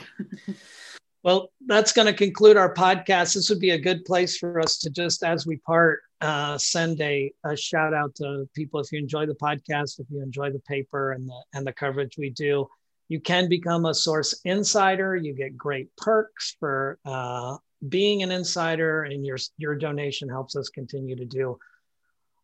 Well 1.26 1.54
that's 1.66 1.94
going 1.94 2.08
to 2.08 2.14
conclude 2.14 2.58
our 2.58 2.74
podcast. 2.74 3.36
This 3.36 3.50
would 3.50 3.62
be 3.62 3.70
a 3.70 3.80
good 3.80 4.04
place 4.04 4.38
for 4.38 4.60
us 4.60 4.78
to 4.80 4.90
just 4.90 5.24
as 5.24 5.48
we 5.48 5.56
part 5.56 6.02
uh, 6.20 6.58
send 6.58 7.00
a, 7.00 7.32
a 7.46 7.56
shout 7.56 7.94
out 7.94 8.14
to 8.16 8.46
people 8.54 8.82
if 8.82 8.92
you 8.92 9.00
enjoy 9.00 9.26
the 9.26 9.36
podcast 9.36 10.02
if 10.02 10.08
you 10.10 10.22
enjoy 10.22 10.52
the 10.52 10.60
paper 10.60 11.14
and 11.14 11.30
the 11.30 11.44
and 11.54 11.66
the 11.66 11.72
coverage 11.72 12.18
we 12.18 12.30
do 12.30 12.68
you 13.14 13.20
can 13.20 13.48
become 13.48 13.86
a 13.86 13.94
source 13.94 14.34
insider. 14.44 15.16
You 15.16 15.36
get 15.36 15.56
great 15.56 15.96
perks 15.98 16.56
for 16.60 16.98
uh, 17.06 17.58
being 17.88 18.24
an 18.24 18.32
insider, 18.32 19.04
and 19.04 19.24
your 19.24 19.38
your 19.60 19.76
donation 19.76 20.28
helps 20.28 20.56
us 20.56 20.70
continue 20.70 21.16
to 21.16 21.26
do 21.26 21.60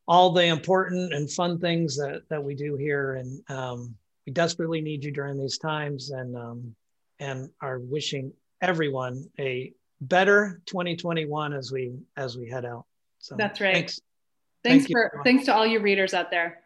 all 0.07 0.29
the 0.31 0.45
important 0.45 1.11
and 1.11 1.31
fun 1.31 1.57
things 1.57 1.97
that 1.97 2.21
that 2.29 2.43
we 2.43 2.53
do 2.53 2.75
here. 2.75 3.15
And 3.15 3.41
um, 3.49 3.95
we 4.27 4.31
desperately 4.31 4.79
need 4.79 5.03
you 5.03 5.11
during 5.11 5.39
these 5.39 5.57
times, 5.57 6.11
and 6.11 6.37
um, 6.37 6.75
and 7.19 7.49
are 7.59 7.79
wishing 7.79 8.31
everyone 8.61 9.27
a 9.39 9.73
better 10.01 10.61
2021 10.67 11.51
as 11.51 11.71
we 11.71 11.97
as 12.15 12.37
we 12.37 12.47
head 12.47 12.63
out. 12.63 12.85
So 13.17 13.33
that's 13.35 13.59
right. 13.59 13.73
Thanks. 13.73 14.01
Thanks 14.63 14.85
Thank 14.85 14.91
for 14.91 15.21
thanks 15.23 15.45
to 15.45 15.55
all 15.55 15.65
your 15.65 15.81
readers 15.81 16.13
out 16.13 16.29
there. 16.29 16.59